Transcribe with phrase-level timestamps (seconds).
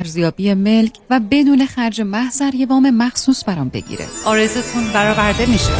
[0.00, 4.06] ارزیابی ملک و بدون خرج محضر یه وام مخصوص برام بگیره.
[4.24, 5.72] آرزتون برآورده میشه.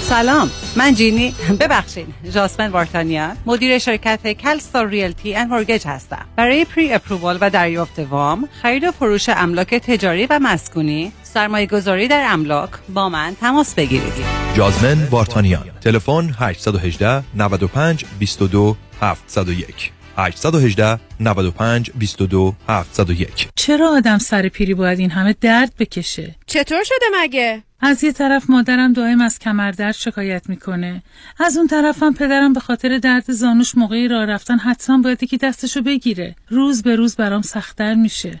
[0.00, 1.34] سلام من جینی.
[1.60, 6.26] ببخشید جاسمن وارتانیان مدیر شرکت کلستار ریلتی اند مورگج هستم.
[6.36, 12.08] برای پری اپرووال و دریافت وام خرید و فروش املاک تجاری و مسکونی سرمایه گذاری
[12.08, 14.12] در املاک با من تماس بگیرید.
[14.54, 24.74] جازمن وارتانیان تلفن 818 95 22 701 818 95 22 701 چرا آدم سر پیری
[24.74, 29.94] باید این همه درد بکشه؟ چطور شده مگه؟ از یه طرف مادرم دائم از کمردرد
[29.94, 31.02] شکایت می‌کنه
[31.40, 35.82] از اون طرفم پدرم به خاطر درد زانوش موقعی راه رفتن حتما باید یکی دستشو
[35.82, 38.40] بگیره روز به روز برام سختتر میشه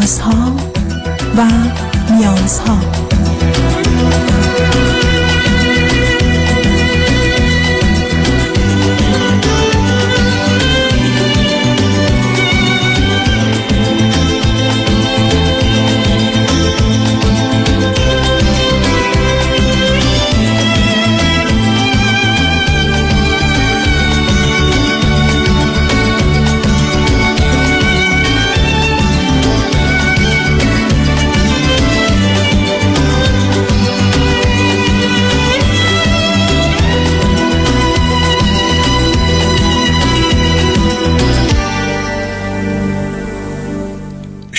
[0.00, 0.56] رازها
[1.36, 1.48] و
[2.12, 2.78] نیازها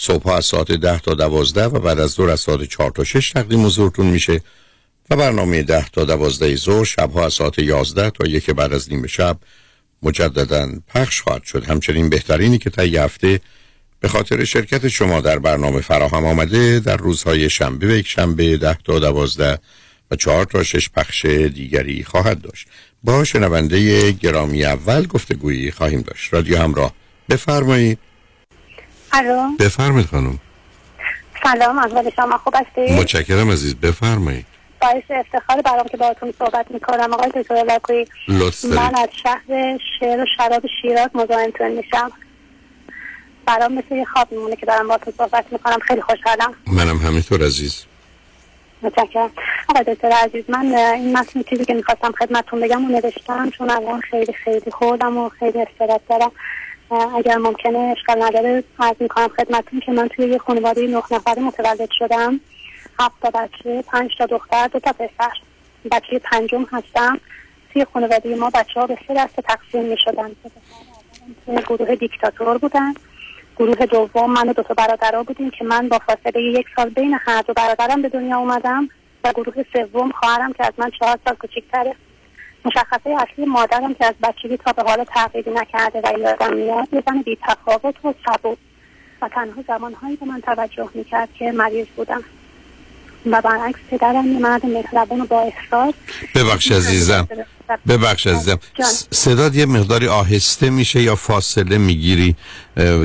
[0.00, 3.30] صبح از ساعت ده تا دوازده و بعد از دور از ساعت چهار تا شش
[3.30, 4.40] تقدیم حضورتون میشه
[5.10, 9.06] و برنامه ده تا دوازده ظهر شبها از ساعت یازده تا یک بعد از نیم
[9.06, 9.38] شب
[10.02, 11.64] مجددا پخش خواهد شد.
[11.64, 13.40] همچنین بهترینی که تا هفته
[14.00, 18.78] به خاطر شرکت شما در برنامه فراهم آمده در روزهای شنبه و یک شنبه ده
[18.84, 19.58] تا دوازده
[20.10, 22.68] و چهار تا شش پخش دیگری خواهد داشت.
[23.04, 26.34] با شنونده گرامی اول گفتگویی خواهیم داشت.
[26.34, 26.92] رادیو همراه
[27.28, 27.98] بفرمایید.
[29.12, 29.56] الو.
[29.60, 30.38] بفرمایید خانم.
[31.42, 34.46] سلام احوال شما خوب هستی متشکرم عزیز بفرمایید.
[34.80, 37.12] باعث افتخار برام که باهاتون صحبت می‌کنم.
[37.12, 38.06] آقای دکتر لکوی
[38.64, 42.10] من از شهر شعر و شراب شیراز مزاحمتون میشم.
[43.46, 45.78] برام مثل یه خواب میمونه که دارم باهاتون صحبت می‌کنم.
[45.78, 46.54] خیلی خوشحالم.
[46.66, 47.84] منم همینطور عزیز.
[48.82, 49.30] متشکرم.
[49.68, 54.00] آقای دکتر عزیز من این متن چیزی که می‌خواستم خدمتتون بگم و نوشتم چون الان
[54.00, 56.32] خیلی خیلی خوردم و خیلی استرس دارم.
[56.90, 61.88] اگر ممکنه اشکال نداره عرض می‌کنم خدمتتون که من توی یه خانواده نه نفره متولد
[61.98, 62.40] شدم.
[62.98, 65.32] هفت تا بچه پنج تا دختر دو تا پسر.
[65.90, 67.20] بچه پنجم هستم.
[67.72, 70.30] توی خانواده ما بچه ها به سه دسته تقسیم می شدن
[71.46, 72.94] گروه دیکتاتور بودن.
[73.58, 77.18] گروه دوم من و دو تا برادرها بودیم که من با فاصله یک سال بین
[77.20, 78.88] هر دو برادرم به دنیا اومدم
[79.24, 81.94] و گروه سوم خواهرم که از من چهار سال کوچیکتره
[82.64, 87.02] مشخصه اصلی مادرم که از بچگی تا به حال تغییری نکرده و یادم میاد یه
[87.06, 88.56] زن بی تفاوت و صبور
[89.22, 92.22] و تنها زمانهایی به من توجه می‌کرد که مریض بودم.
[93.26, 95.94] و برعکس پدرم یه مرد مهربون و با احساس.
[96.34, 97.28] ببخش عزیزم.
[97.88, 98.58] ببخش عزیزم.
[99.10, 102.36] صداد یه مقداری آهسته میشه یا فاصله می‌گیری؟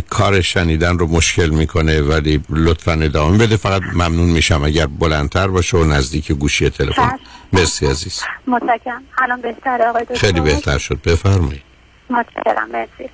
[0.09, 3.57] کار شنیدن رو مشکل می‌کنه ولی لطفا ادامه بده.
[3.57, 7.19] فقط ممنون میشم اگر بلندتر باشه و نزدیک گوشی تلفن.
[7.53, 8.23] مرسی عزیز.
[8.47, 9.03] متشکرم.
[9.17, 11.01] الان بهتره آقای دکتر؟ خیلی بهتر شد.
[11.05, 11.63] بفرمایید.
[12.09, 12.69] متشکرم.
[12.69, 13.09] مرسی.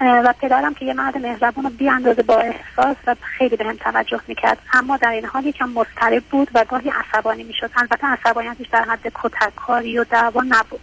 [0.00, 4.20] و پدرم که یه مرد مهربون و بی اندازه با احساس و خیلی بهم توجه
[4.28, 4.58] می‌کرد.
[4.72, 7.70] اما در این حال یکم مضطرب بود و گاهی عصبانی می‌شد.
[7.76, 10.80] البته عصبانیتش در حد کتککاری و دعوا نبود.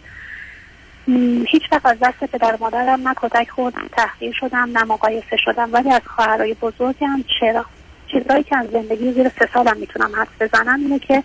[1.48, 5.72] هیچ وقت از دست پدر مادرم نه کتک خوردم تحقیر شدم نه مقایسه شدم.
[5.72, 7.64] ولی از خواهرای بزرگم چرا؟
[8.06, 11.22] چیزهایی که از زندگی زیر سه سالم می‌تونم حد بزنم اینه که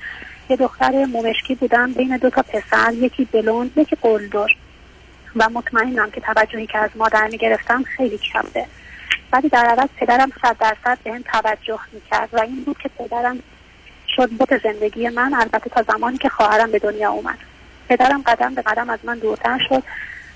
[0.49, 4.47] یه دختر مومشکی بودم بین دو تا پسر یکی بلوند یکی قلدر.
[5.35, 8.65] و مطمئنم که توجهی که از مادر می‌گرفتم خیلی کمه
[9.33, 13.39] ولی در عوض پدرم صد درصد به هم توجه می‌کرد و این بود که پدرم
[14.15, 15.33] شد بوت زندگی من.
[15.33, 17.37] البته تا زمانی که خواهرم به دنیا اومد.
[17.89, 19.83] پدرم قدم به قدم از من دورتر شد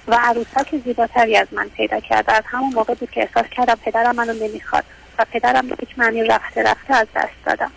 [0.08, 2.30] و عروسک زیباتری از من پیدا کرد.
[2.30, 4.84] از همون موقع بود که احساس کردم پدرم منو نمی‌خواد
[5.20, 7.72] و پدرم به هیچ معنی رفته رفته از دست دادم.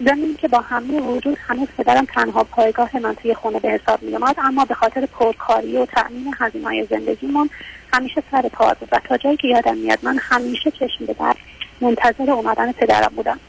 [0.00, 4.18] زمین که با همه وجود هنوز پدرم تنها پایگاه من توی خونه به حساب می
[4.38, 7.50] اما به خاطر پرکاری و تأمین هزینه‌های زندگیمون
[7.92, 11.34] همیشه سر کار بود و تا جایی که یادم میاد من همیشه چشم به در
[11.80, 13.40] منتظر اومدن پدرم بودم.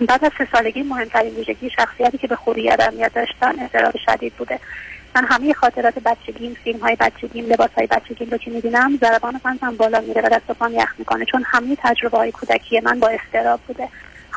[0.00, 4.32] بعد از سه سالگی مهمترین ویژگی شخصیتی که به خوبی یادم میاد داشتن اضطراب شدید
[4.32, 4.58] بوده.
[5.14, 9.76] من همه خاطرات بچگیم فیلم های بچگیم لباس های بچگیم رو که می‌بینم ضربان قلبم
[9.76, 13.08] بالا میره و دست و پام یخ می‌کنه چون همه تجربه های کودکی من با
[13.08, 13.88] استراب بوده.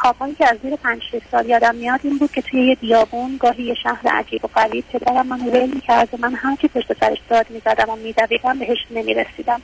[0.06, 3.38] خوابهایی که از زیر پنج شش سال یادم میاد این بود که توی یه بیابون
[3.38, 7.00] گاهی یه شهر عجیب و غریب پدرم من ول می‌کرد و من هر کی پشت
[7.00, 9.62] سرش داد می‌زدم و میدویدم بهش نمی‌رسیدم.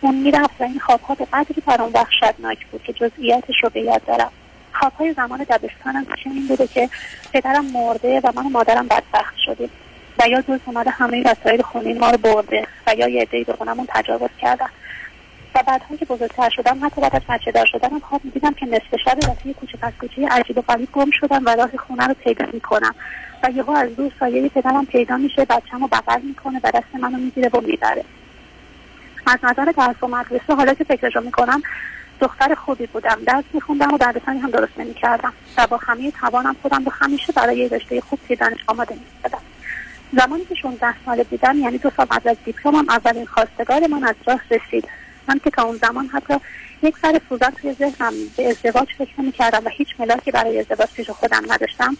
[0.00, 4.04] اون می‌رفت و این خوابها به قدری برام وحشتناک بود که جزئیاتش رو به یاد
[4.04, 4.30] دارم.
[4.72, 6.88] خوابهای زمان دبستانم این بوده که
[7.32, 9.70] پدرم مرده و من و مادرم بدبخت شدیم.
[10.18, 13.54] و یا دوست اومده همه وسایل خونین ما رو برده و یا یه عدهای به
[13.88, 14.68] تجاوز کردن.
[15.54, 18.96] و بعدها که بزرگتر شدم حتی بعد از بچه دار شدنم خواب می‌دیدم که نصف
[19.04, 22.46] شب واسه کوچه پس کوچه عجیب و غریب گم شدم و راه خونه رو پیدا
[22.52, 22.94] می‌کنم.
[23.42, 27.48] و یهو از دور سایه پدرم پیدا میشه بچه‌مو بغل می‌کنه و دست منو می‌گیره
[27.48, 28.04] و می‌بره.
[29.26, 31.62] از نظر درس و مدرسه حالا که فکرشو می‌کنم
[32.20, 33.18] دختر خوبی بودم.
[33.26, 35.32] درس میخوندم و دردسانی هم درست نمی‌کردم.
[35.58, 39.42] و با همه توانم خودم رو همیشه برای رشته خوب توی دانش آماده می‌کردم.
[40.12, 44.14] زمانی که 16 ساله بودم یعنی دو سال قبل از دیپلمم اولین خواستگار من از
[44.26, 44.88] راه رسید.
[45.30, 46.34] من که تا اون زمان حتی
[46.82, 51.10] یک سر سوزن توی ذهنم به ازدواج فکر نمی‌کردم و هیچ ملاکی برای ازدواج پیش
[51.10, 51.96] خودم نداشتم.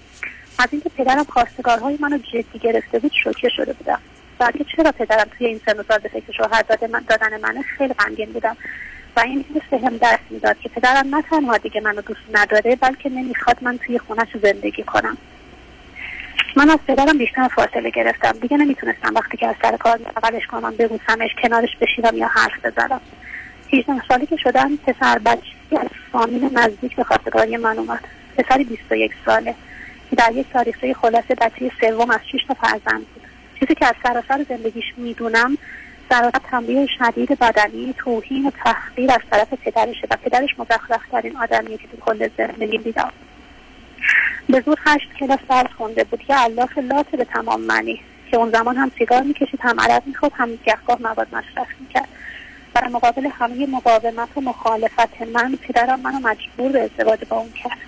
[0.59, 3.99] از اینکه پدرم خواستگارهای منو جدی گرفته بود شوکه شده بودم.
[4.41, 5.73] و چرا پدرم توی این سن
[6.03, 6.91] به فکر شوهر دادن
[7.41, 8.56] من خیلی غمگین بودم.
[9.17, 13.09] و این مثل هم دست می‌داد که پدرم نه تنها دیگه منو دوست نداره بلکه
[13.09, 15.17] نمی‌خواد من توی خونش زندگی کنم.
[16.56, 18.32] من از پدرم بیشتر فاصله گرفتم.
[18.32, 23.00] دیگه نمی‌تونستم وقتی که از سر کار بغلش کنم ببوسمش کنارش بشینم یا حرف بزنم.
[23.72, 28.05] 18 سالی که شدم پسر بچه از فامیل نزدیک به خواستگاری من اومد.
[28.38, 29.55] پسری 21 ساله
[30.11, 33.22] که در یک تاریخی خلاصه بچه سوم از 6 تا فرزند بود.
[33.61, 35.58] چیزی که از سراسر زندگیش می‌دونم
[36.11, 41.88] در تنبیه شدید بدنی توهین و تحقیر از طرف پدرشه و پدرش مزخرفترین آدمیه که
[41.88, 43.12] تو کل زندگی دیدم
[44.49, 48.00] به زور هشت کلاس درس خونده بود که الله لات به تمام معنی.
[48.31, 52.08] که اون زمان هم سیگار می‌کشید هم عرق می‌خورد هم گهگاه مواد مصرف می‌کرد.
[52.75, 57.78] در مقابل همه مقاومت و مخالفت من پدرم منو مجبور به ازدواج با اون کرد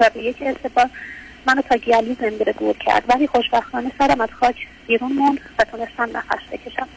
[0.00, 0.88] و به یک ازدواج
[1.46, 3.04] منو تا گیالی زنده دور کرد.
[3.08, 6.88] ولی خوشبختانه سرم از خاک بیرون موند و تونستم نفس بکشم.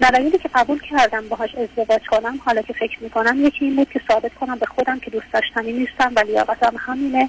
[0.00, 4.00] دلایلی که قبول کردم باهاش ازدواج کنم حالا که فکر می‌کنم یکی این بود که
[4.08, 7.28] ثابت کنم به خودم که دوست داشتنی نیستم و لیاقتم همینه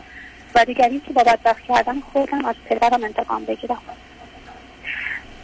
[0.55, 3.77] و دیگری که با بدبخت کردن خودم از پدرم انتقام بگیرم.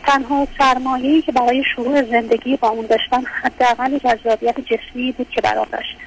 [0.06, 5.68] تنها سرمایه‌ای که برای شروع زندگی با اون داشتم حداقل جذابیت جسمی بود که برام
[5.72, 5.98] داشت.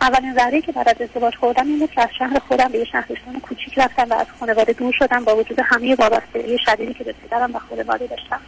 [0.00, 2.84] اولین ذره که بعد از ازدواج خوردم این بود که از شهر خودم به یه
[2.84, 7.12] شهرستان کوچیک رفتم و از خانواده دور شدم با وجود همه وابستگی شدیدی که به
[7.12, 8.40] پدرم و خانواده داشتم.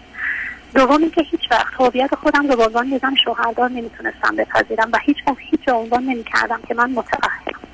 [0.74, 4.98] دوم اینکه هیچ وقت هویت خودم رو به عنوان یه زن شوهردار نمی‌تونستم بپذیرم و
[5.02, 7.71] هیچ وقت هیچ عنوان نمی‌کردم که من متأهلم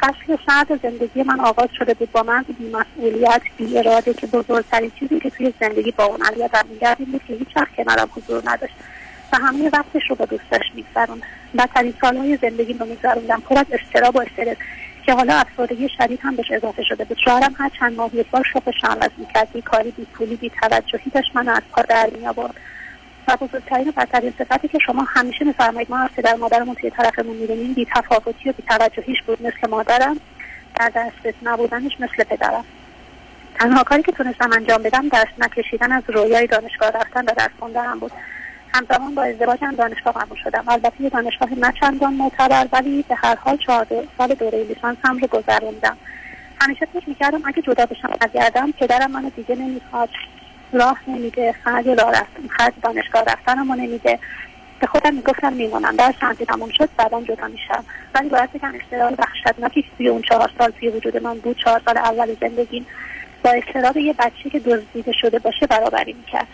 [0.00, 5.20] فصل سرد زندگی من آغاز شده بود با من بیمسئولیت بی اراده که بزرگترین چیزی
[5.20, 8.74] که توی زندگی با اون علیه میگرد این بود که هیچ وقت کنارم حضور نداشت
[9.32, 11.22] و همه وقتش رو با دوستش میگذروند
[11.58, 13.40] بدترین سالهای زندگی رو میگذروندم.
[13.40, 14.56] پر از استراب و استرس
[15.06, 17.18] که حالا افسردگی شدید هم بهش اضافه شده بود.
[17.24, 21.30] شوهرم هر چند ماه یک بار شغلش عوض می‌کرد بیکاری بی پولی بی توجهی داشت
[21.34, 22.54] من از پا در میآورد.
[23.28, 25.90] و بزرگترین و بدترین صفتی که شما همیشه میفرمایید.
[25.90, 27.74] ما از پدر مادرمون توی طرفمون می‌بینیم.
[27.74, 30.16] بی تفاوتی و بی توجهیش بود مثل مادرم.
[30.80, 32.64] در دسترس نبودنش مثل پدرم.
[33.54, 37.98] تنها کاری که تونستم انجام بدم دست نکشیدن از رویای دانشگاه رفتن و درس خوندنم
[37.98, 38.12] بود.
[38.74, 40.64] همزمان با ازدواجم دانشگاه قبول شدم.
[40.68, 43.86] البته یه دانشگاه نه چندان معتبر ولی به هر حال چهار
[44.18, 45.96] سال دوره لیسانس هم رو گذروندم.
[46.60, 50.08] همیشه فکر می‌کردم اگه جدا بشم گردم پدرم منو دیگه نمی‌خواد.
[50.72, 54.18] راه نمیده خرج راه رفتن خرج دانشگاه رفتنمو نمیده.
[54.80, 55.96] به خودم می‌گفتم میمونم.
[55.96, 57.84] در شانسی تموم شد بعدا جدا میشم.
[58.14, 61.98] ولی باید بگم اشترال وحشتناکی توی اون چهار سال توی وجود من بود چهار سال
[61.98, 62.86] اول زندگیم
[63.44, 66.46] با اشتراب یه بچه که دزدیده شده باشه برابری می‌کرد.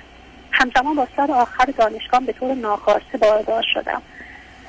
[0.50, 4.02] همزمان با سال آخر دانشگاه به طور ناخواسته باردار شدم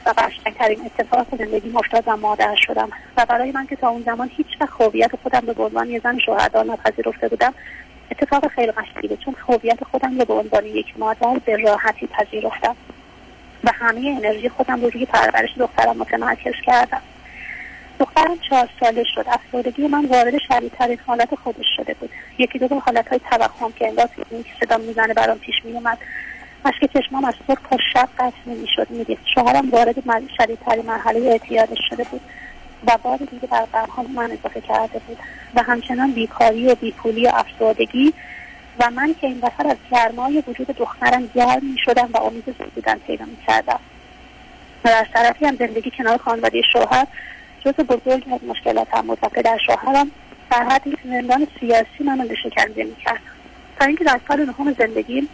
[0.06, 2.90] و قشنگترین اتفاق زندگی افتاد و مادر شدم.
[3.18, 6.20] و برای من که تا اون زمان هیچ وقت خوبیت خودم به عنوان یه زن
[6.20, 7.54] شوهردار نپذیرفته بودم
[8.12, 12.76] اتفاق خیلی قشنگی چون خوبیت خودم رو به عنوان یک مادر به راحتی پذیرفتم
[13.64, 17.02] و همه انرژی خودم رو روی پرورش دخترم متمرکز کردم.
[18.00, 19.26] دخترم چهار ساله شد.
[19.28, 22.10] افسردگی من وارد شدیدترین حالت خودش شده بود.
[22.38, 25.98] یکی دو حالت های توهم که انگار که صدا می‌زنه برام پیش میومد
[26.66, 29.20] مشک چشمام از صبح تا شب قطع نمی‌شد می‌دید.
[29.36, 29.96] شوهرم وارد
[30.38, 32.22] شدیدترین مرحله اعتیادش شده بود.
[32.88, 35.18] و بار دیگه بر غمهای من اضافه کرده بود
[35.56, 38.14] و همچنان بیکاری و بیپولی و افسردگی
[38.80, 42.96] و من که این وسط از گرمای وجود دخترم گرم می شدم و امید بودن
[42.96, 43.80] پیدا می کردم
[44.86, 47.08] و در طرفی هم زندگی کنار خانواده شوهر
[47.66, 50.12] جزء بزرگ از مشکلات هم بود و پدر شوهرم
[50.52, 53.22] در حد زندان سیاسی منو به شکنجه می کرد
[53.80, 55.28] تا اینکه در سال نهم زندگی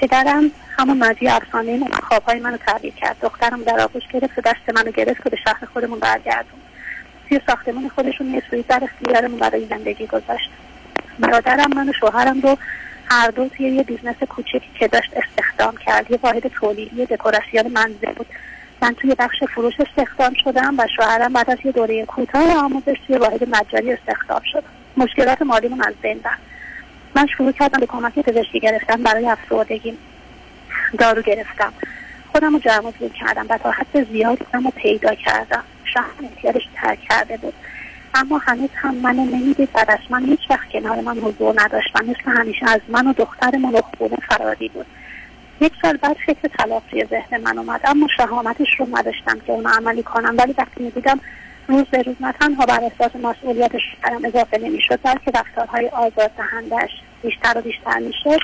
[0.00, 3.16] پدرم همون مدی افسانه خوابهای منو تعبیر کرد.
[3.22, 6.60] دخترم در آغوش گرفت و دست منو گرفت و به شهر خودمون برگردوند.
[7.28, 10.50] توی ساختمان خودشون یه سویت در اختیارمون برای زندگی گذاشت.
[11.18, 12.56] برادرم من و شوهرم رو
[13.10, 16.10] هر دو توی یه business کوچکی که داشت استخدام کرد.
[16.10, 18.26] یه واحد تولیدی دکوراسیون منزل بود.
[18.82, 23.16] من توی بخش فروش استخدام شدم و شوهرم بعد از یه دوره کوتاه آموزش توی
[23.16, 24.62] واحد مجاری استخدام شد.
[24.96, 26.20] مشکلات مالیمون از بین
[27.14, 29.98] من شروع کردم به کمک پزشکی گرفتن برای افسردگی.
[30.98, 31.72] دارو گرفتم.
[32.32, 35.62] خودم رو جمع کردم و تا حد زیادی رو پیدا کردم.
[35.84, 37.54] شهر احتیارش ترک کرده بود.
[38.14, 42.40] اما هنوز هم منو نمی‌دید و من هیچ وقت کنار من حضور نداشت و مثل
[42.40, 44.86] همیشه از من و دخترمون و خونه فراری بود.
[45.60, 49.68] یک سال بعد فکر طلاق توی ذهن من اومد اما شهامتش رو نداشتم که اونو
[49.68, 50.34] عملی کنم.
[50.38, 51.20] ولی وقتی می‌دیدم
[51.68, 56.90] روز به روز نه تنها بر اساس مسئولیتش برم اضافه نمی‌شد بلکه رفتارهای آزاد دهندهش
[57.22, 58.40] بیشتر و بیشتر می‌شد.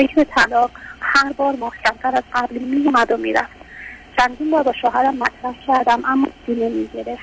[0.00, 3.60] فکر طلاق هر بار محکمتر از قبل میومد و می‌رفت.
[4.18, 7.22] چندین بار با شوهرم مطرح کردم اما دیگه می‌گرفت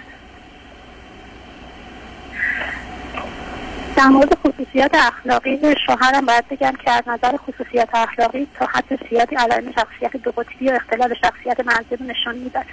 [3.95, 9.35] در مورد خصوصیات اخلاقی شوهرم باید بگم که از نظر خصوصیات اخلاقی تا حد زیادی
[9.35, 12.65] علائم شخصیت دو قطبی و اختلال شخصیت منزل نشان می‌داد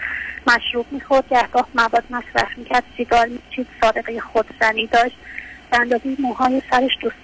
[0.47, 5.17] مشروب می‌خورد گهگاه مواد مصرف می‌کرد سیگار میچید صادقه خودزنی داشت.
[5.75, 7.17] اندازه موهای سرش دوست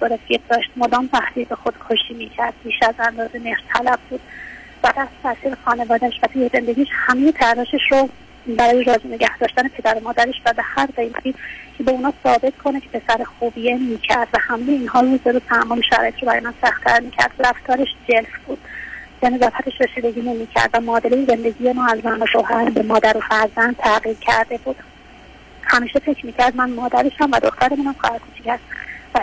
[0.49, 2.55] داشت مدام تهدید خودکشی می‌کرد.
[2.65, 4.21] بیش از اندازه مهر طلب بود.
[4.83, 8.09] بعد از تاثیر خانوادهش و توی زندگیش همه تلاشش رو
[8.47, 11.35] برای راضی نگه داشتن پدر و مادرش و به هر قیمتی
[11.79, 15.81] که به اونا ثابت کنه که پسر خوبیه می‌کرد و همه اینها روز رو تحمل
[15.91, 17.31] شرایط رو برای من سختتر می‌کرد.
[17.39, 18.59] رفتارش جلف بود.
[19.21, 23.21] به نظافتش رسیدگی نمی‌کرد و معادله زندگی ما از زن و شوهر به مادر و
[23.21, 24.77] فرزند تغییر کرده بود.
[25.73, 28.47] همیشه فکر می‌کرد من مادرشم و دخترمونم خواهر کوچیک
[29.15, 29.21] و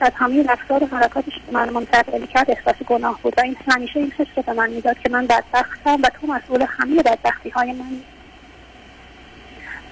[0.00, 3.34] از همه رفتار و حرکاتش که من منتقل کرد احساس گناه بود.
[3.38, 7.02] و این همیشه این حس به من می‌داد که من بدبختم و تو مسئول همه
[7.02, 8.00] بدبختی های من.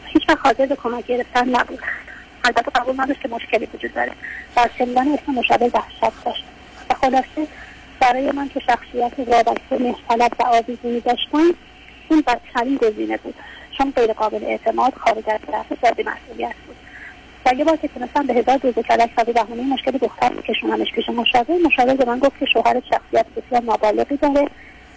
[0.05, 1.79] هیچ وقت حاضر به کمک گرفتن نبود.
[2.45, 4.13] البته قبول نداشت که مشکلی وجود داره.
[4.57, 6.45] و از شنیدن اسم مشابه وحشت داشت.
[6.91, 7.47] و خلاصه
[8.01, 11.55] برای من که شخصیت وابسته مهطلب و آویزونی داشتم
[12.11, 13.35] این بدترین گزینه بود.
[13.79, 16.77] چون غیر قابل اعتماد خارج از طرف مسئولیت بود.
[17.47, 21.09] و یه بار که تونستم به هزار دوز کلک و بهونه مشکل دختر کشونمش پیش
[21.09, 24.49] مشاور مشاور به من گفت که شوهر شخصیت بسیار نابالغی داره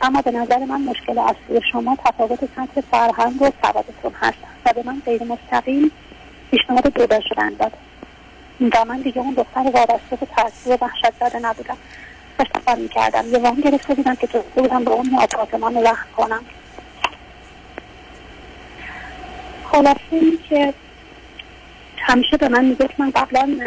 [0.01, 4.83] اما به نظر من مشکل اصلی شما تفاوت سطح فرهنگ و سوادتون هست و به
[4.85, 5.91] من غیر مستقیم
[6.51, 7.71] پیشنهاد جدا شدن داد
[8.61, 11.77] و من دیگه اون دختر وابسته به تاثیر وحشت زده نبودم.
[12.39, 13.27] اشتغال می‌کردم.
[13.31, 16.45] یه وام گرفته بودم که تو بودم به اون آپارتمان وقت کنم.
[19.71, 20.73] خلاصه این که
[21.97, 23.57] همیشه به من میگه من قبلا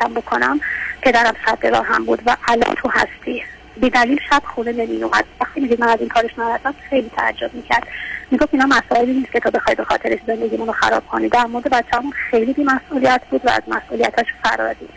[0.00, 0.60] کم بکنم.
[1.02, 3.42] پدرم صد راه هم بود و الان تو هستی.
[3.76, 7.54] بی دلیل شب خونه نمی اومد وقتی می‌دید من از این کارش ناراحتم خیلی تعجب
[7.54, 7.86] می‌کرد.
[8.30, 11.28] می‌گفت اینا مسائلی نیست که تو بخوای به خاطرش زندگیمون رو خراب کنی.
[11.28, 14.88] در مورد بچه‌مون خیلی بی مسئولیت بود و از مسئولیتاش فرادی.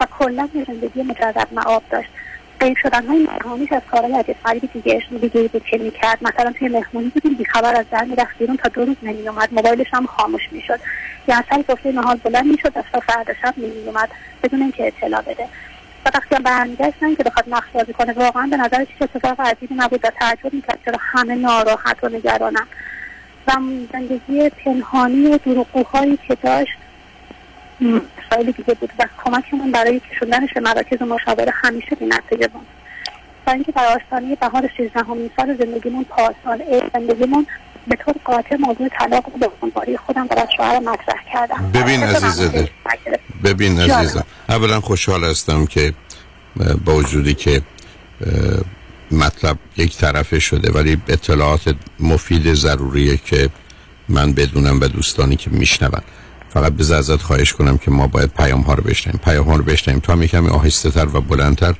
[0.00, 2.08] و کلا زندگی مجرد معاب داشت.
[2.62, 6.18] غیر شدن های نهانیش از کارهای عجیب غریبی دیگه دیگه بود که می‌کرد.
[6.22, 10.06] مثلا توی مهمونی بودیم بیخبر از در می‌رفت بیرون تا دو روز نمیومد موبایلش هم
[10.06, 10.80] خاموش می‌شد.
[11.28, 14.08] یا اصلا گفته نهار بلند می‌شد از تا فردا شب نمیومد
[14.42, 15.44] بدون اینکه اطلاع بده.
[16.06, 20.00] و وقتی هم برمیگشتن که بخواد نقش کنه واقعا به نظر چیز اتفاق عجیبی نبود
[20.04, 22.66] و تعجب می‌کرد چرا همه ناراحت و نگرانم
[23.46, 23.52] و
[23.92, 26.78] زندگی پنهانی و دروغگوهایی که داشت
[28.32, 32.66] مسائل دیگه بود و کمک من برای کشوندنش به مراکز مشاوره همیشه بی نتیجه بود.
[33.46, 36.62] و اینکه در آستانه بهار سیزدهمین سال زندگیمون پاسال
[36.94, 37.46] زندگیمون
[37.88, 39.50] به طور قاطع موضوع طلاق رو به
[40.06, 41.70] خودم و شوهر مطرح کردم.
[41.74, 42.68] ببین عزیزه.
[43.44, 44.24] ببین عزیزم.
[44.48, 45.92] اولا خوشحال هستم که
[46.84, 47.62] با وجودی که
[49.10, 53.48] مطلب یک طرفه شده ولی اطلاعات مفید ضروریه که
[54.08, 56.00] من بدونم و دوستانی که میشنون.
[56.54, 59.64] فقط به ازت خواهش کنم که ما باید پیام ها رو بشنیم پیام ها رو
[59.64, 61.74] بشنیم تا می کمی آهسته تر و بلندتر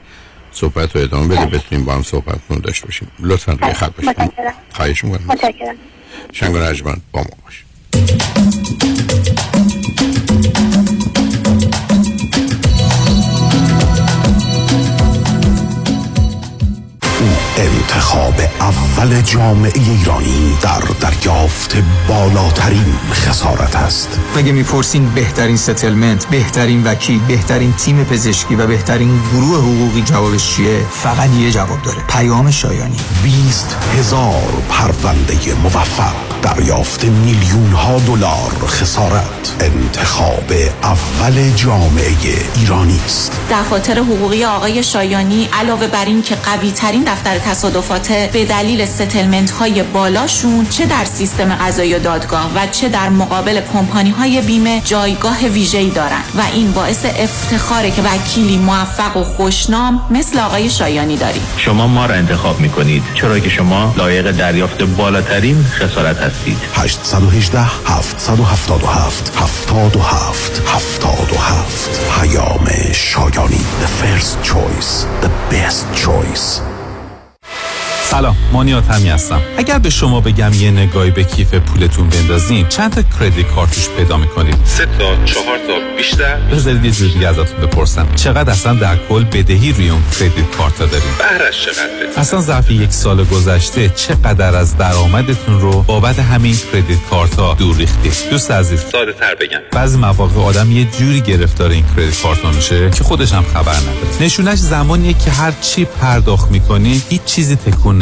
[0.52, 3.08] صحبت رو ادامه بده بتونیم با هم صحبت داشته باشیم.
[3.18, 4.32] لطفا روی خط باشیم
[4.72, 5.26] خواهش می‌کنم.
[5.28, 5.76] متشکرم.
[6.32, 6.52] شنگ
[7.12, 7.64] با ما باش.
[17.56, 21.76] انتخاب اول جامعه ایرانی در دریافت
[22.08, 24.18] بالاترین خسارت است.
[24.36, 30.80] مگه می‌پرسین بهترین ستلمنت بهترین وکیل بهترین تیم پزشکی و بهترین گروه حقوقی جوابش چیه؟
[30.90, 31.98] فقط یه جواب داره.
[32.08, 32.96] پیام شایانی.
[33.22, 36.14] 20 هزار پرونده موفق.
[36.42, 39.56] دریافت میلیون ها دلار خسارت.
[39.60, 42.12] انتخاب اول جامعه
[42.56, 43.32] ایرانی است.
[43.50, 49.50] دفاتر حقوقی آقای شایانی علاوه بر این که قوی ترین دفتر تصادفات به دلیل ستلمنت
[49.50, 54.82] های بالاشون چه در سیستم قضایی و دادگاه و چه در مقابل کمپانی های بیمه
[54.84, 61.16] جایگاه ویژه‌ای دارند و این باعث افتخاره که وکیلی موفق و خوشنام مثل آقای شایانی
[61.16, 66.56] داریم شما ما را انتخاب می‌کنید چرا که شما لایق دریافت بالاترین خسارت هستید.
[66.74, 76.71] 818 777 77 77 پیام شایانی The first choice The best choice.
[78.12, 79.40] سلام مانیات همی هستم.
[79.56, 84.16] اگر به شما بگم یه نگاهی به کیف پولتون بندازین چند تا کردیت کارتوش پیدا
[84.16, 88.08] می‌کنید سه تا چهار تا بیشتر؟ بذارید یه جور دیگه ازتون بپرسم.
[88.14, 92.92] چقدر اصلا در کل بدهی روی اون کردیت کارت داریم بهرش چقدر اصلا ظرف یک
[92.92, 98.80] سال گذشته چقدر از درآمدتون رو بابت همین کردیت کارت ها دور ریختید دوست عزیز.
[98.92, 99.58] ساده تر بگم.
[99.72, 104.08] بعضی مواقع آدم یه جوری گرفتار این کردیت کارت میشه که خودش هم خبر نداره.
[104.20, 108.01] نشونش زمانیه که هر چی پرداخت می‌کنی هیچ چیزی تکون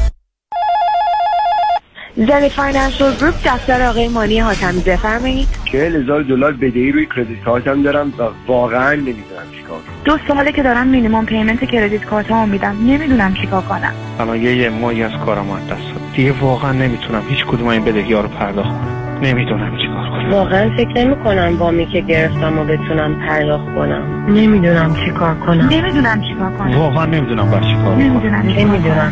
[2.27, 5.47] زنی Financial Group دفتر آقای مانی حاتمی بفرمایید.
[5.65, 10.51] چهل هزار دلار بدهی روی credit card م دارم و واقعا نمی‌دونم چیکار دو ساله
[10.51, 12.75] که دارم minimum payment credit card مو میدم.
[12.87, 13.93] نمی‌دونم چیکار کنم.
[14.19, 18.13] الان یه یه ماهی از کارم از دست دیگه واقعا نمی‌تونم هیچ کدوم این بدهی
[18.13, 19.19] ها رو پرداخت کنم.
[19.21, 20.31] نمی‌دونم چیکار کنم.
[20.31, 24.25] واقعا فکر نمی کنم بامی که گرفتم و بتونم پرداخت کنم.
[24.29, 25.69] نمی‌دونم چیکار کنم.
[25.69, 26.77] نمی‌دونم چیکار کنم.
[26.77, 29.11] واقعا نمی‌دونم باید چیکار کنم نمی‌دونم نمی‌دونم.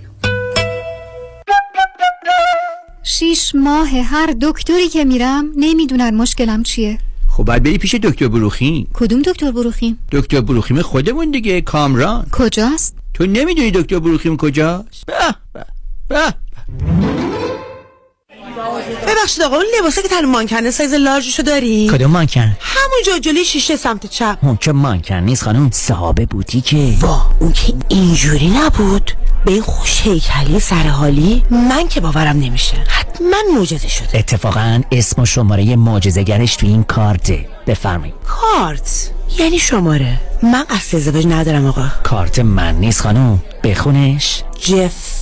[3.03, 6.97] شیش ماه هر دکتری که میرم نمی‌دونن مشکلم چیه
[7.29, 12.95] خب باید بری پیش دکتر بروخیم کدوم دکتر بروخیم؟ دکتر بروخیم خودمون دیگه کامران کجاست؟
[13.13, 15.13] تو نمی‌دونی دکتر بروخیم کجاست؟ به
[15.53, 15.65] به
[16.09, 16.33] به
[19.07, 23.75] ببخشید آقا اون لباسه که تن مانکنه سایز لارجشو داری؟ کدوم مانکن؟ همونجا جلوی شیشه
[23.75, 29.11] سمت چپ اون که مانکن نیست خانم صاحب بوتیکه وا اون که اینجوری نبود
[29.45, 32.77] به این خوش هیکلی سرحالی من که باورم نمیشه.
[32.87, 34.17] حتما معجزه شده.
[34.17, 37.45] اتفاقا اسم و شماره معجزه‌گرش تو این کارته.
[37.67, 38.15] بفرمایید.
[38.25, 40.19] کارت؟ یعنی شماره.
[40.43, 41.85] من قصد ازدواج ندارم آقا.
[42.03, 43.43] کارت من نیست خانم.
[43.63, 44.43] بخونش.
[44.59, 45.21] جف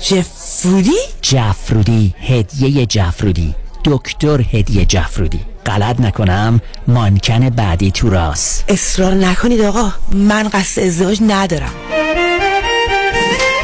[0.00, 2.14] جفرودی؟ جفرودی.
[2.20, 3.54] هدیه جفرودی.
[3.84, 5.40] دکتر هدیه جفرودی.
[5.66, 6.60] غلط نکنم.
[6.88, 8.64] مانکن بعدی تو راست.
[8.68, 9.92] اصرار نکنید آقا.
[10.12, 11.72] من قصد ازدواج ندارم.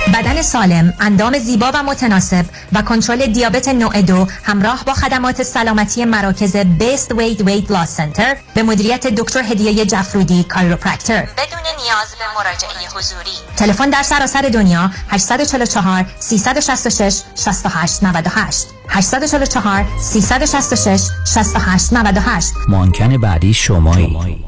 [0.09, 6.05] بدن سالم، اندام زیبا و متناسب و کنترل دیابت نوع دو همراه با خدمات سلامتی
[6.05, 12.25] مراکز Best Weight Weight Loss Center به مدیریت دکتر هدیه جفرودی کایروپرکتر بدون نیاز به
[12.39, 13.31] مراجعه حضوری.
[13.57, 21.01] تلفن در سراسر دنیا 844 366 68 98 844 366
[21.35, 24.45] 68 98 مانکن بعدی شمایی.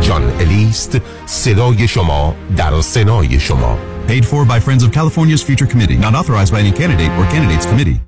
[0.00, 3.91] جان الیست صدای شما در سنای شما.
[4.06, 5.96] Paid for by Friends of California's Future Committee.
[5.96, 8.00] Not authorized by any candidate or candidates committee.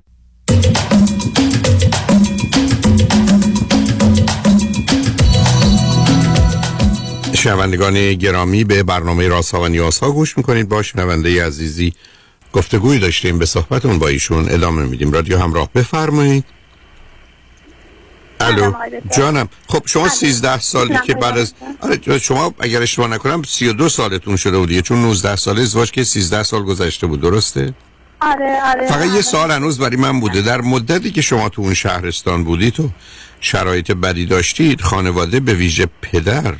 [7.34, 11.92] شنوندگان گرامی به برنامه راسا و نیاسا گوش می‌کنید با شنونده عزیزی
[12.52, 16.44] گفتگوی داشتیم به صحبتون با ایشون ادامه میدیم رادیو همراه بفرمایید
[18.40, 18.72] الو.
[19.16, 19.48] جانم.
[19.68, 24.58] خب شما 13 سالی که بعد از آره شما اگر اشتباه نکنم 32 سالتون شده
[24.58, 27.20] بودیه چون 19 ساله ازدواج که 13 سال گذشته بود.
[27.20, 27.74] درسته؟
[28.20, 30.42] آره آره فقط یه سال هنوز برای من بوده.
[30.42, 32.90] در مدتی که شما تو اون شهرستان بودید و
[33.40, 36.54] شرایط بدی داشتید خانواده به ویژه پدر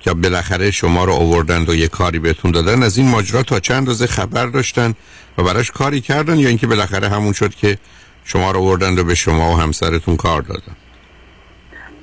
[0.00, 3.88] که بالاخره شما رو آوردند و یه کاری بهتون دادن از این ماجرا تا چند
[3.88, 4.94] روز خبر داشتن
[5.38, 7.78] و براش کاری کردن یا اینکه بالاخره همون شد که
[8.24, 10.76] شما رو آوردند و به شما و همسرتون کار دادن؟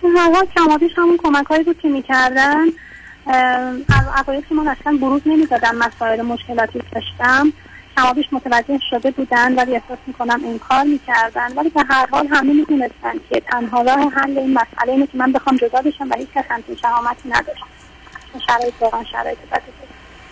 [0.09, 2.65] هوا کمابیش همون کمک هایی بود که می‌کردن.
[4.17, 7.53] اوایل که من اصلا بروز نمی‌دادم مسائل مشکلاتی داشتم.
[7.97, 11.53] کمابیش متوجه شده بودن ولی احساس می‌کنم این کار می‌کردن.
[11.55, 15.31] ولی به هر حال همه می‌دونستن که تنها راه حل این مسئله اینه که من
[15.31, 17.63] بخوام جدا بشم و هیچ کس همچین شهامتی نداشت.
[18.47, 19.71] شرایط واقعا شرایط بدی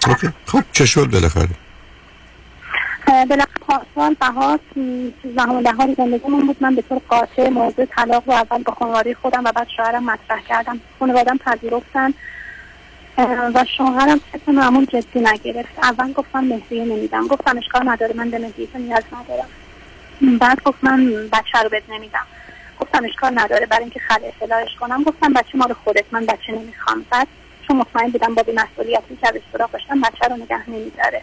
[0.08, 0.30] اوکی.
[0.46, 1.50] خب چه شد بالاخره؟
[3.12, 4.60] بالاخره پارسال بهار
[5.24, 6.58] سیزدهم بهار زندگیمون بود.
[6.60, 10.41] من به طور قاطع موضوع طلاق رو اول با خانواده خودم و بعد شوهرم مطرح
[10.41, 10.80] کردم.
[11.00, 12.13] خانوادم پذیرفتن.
[13.54, 15.80] و شوهرم طبق معمول جدی نگرفت.
[15.84, 17.28] اول گفتم مهریه نمیدم.
[17.28, 19.47] گفتم اشکال نداره من به مهریه نیاز ندارم.
[20.39, 22.26] بعد گفت من بچه رو بد نمیدم.
[22.80, 25.04] گفتم اشکال نداره برای اینکه خل اصلاحش کنم.
[25.04, 27.06] گفتم بچه مال خودت من بچه نمی‌خوام.
[27.12, 27.28] بعد
[27.67, 31.21] چون مطمئن بودم با بی‌مسئولیتی که از سراغ داشتم بچه رو نگه نمیداره.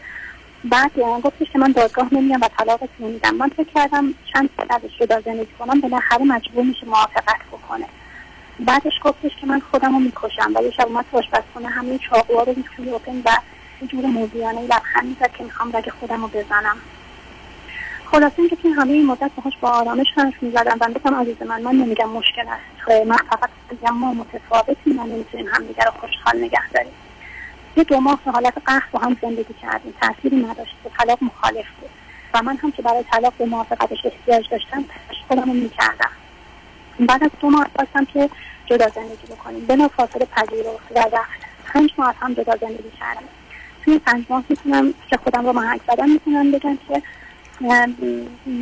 [0.65, 4.99] بعد گفتش که من دادگاه نمیام و طلاقش نمیدم من فکر کردم چند سال ازش
[5.01, 7.87] جدا زندگی کنم بالاخره مجبور میشه موافقت بکنه.
[8.61, 12.43] بعدش گفتش که من خودم رو می‌کشم و یه شب اومد تو آشپزخونه همه چاقوها
[12.43, 13.31] رو ریخت توی اوپن و
[13.83, 16.77] یه جور موزیانه لبخند می‌زد که می‌خوام رگ خودم رو بزنم.
[18.07, 20.77] خلاصه اینکه توی همه این مدت باهاش با آرامش حرف می‌زدم.
[20.81, 25.47] و گفتم عزیز من من نمیگم مشکل است من فقط میگم ما متفاوتیم و نمی‌تونیم
[25.53, 26.93] همدیگه رو خوشحال نگه داریم.
[27.79, 29.95] یه دو ماه به حالت قهر با هم زندگی کردیم.
[30.01, 30.77] تأثیری نداشت.
[30.85, 31.91] به طلاق مخالف بود.
[32.35, 34.85] و من هم که برای طلاق به موافقتش احتیاج داشتم
[35.29, 36.11] خودم رو می‌کردم.
[37.01, 38.31] بعد از دو ماه خواستم که
[38.67, 43.29] جدا زندگی بکنیم بنا فاصله پذیرفت و رفت پنج ماه هم جدا زندگی کردیم
[43.85, 47.03] توی پنج ماه می‌تونم که خودم رو محک زدم می‌تونم بگم که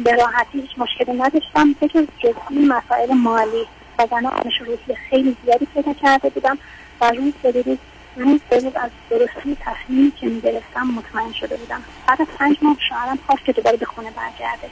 [0.04, 1.74] به راحتی هیچ مشکلی نداشتم.
[1.80, 3.66] فکر جزئی مسائل مالی
[3.98, 6.58] و زن آنش روحی خیلی زیادی پیدا کرده بودم.
[7.00, 7.78] و روز به
[8.16, 8.40] روز
[8.74, 11.82] از درستی تصمیمی که می‌گرفتم مطمئن شده بودم.
[12.06, 14.70] بعد از پنج ماه شوهرم خواست که دوباره به خونه برگرده.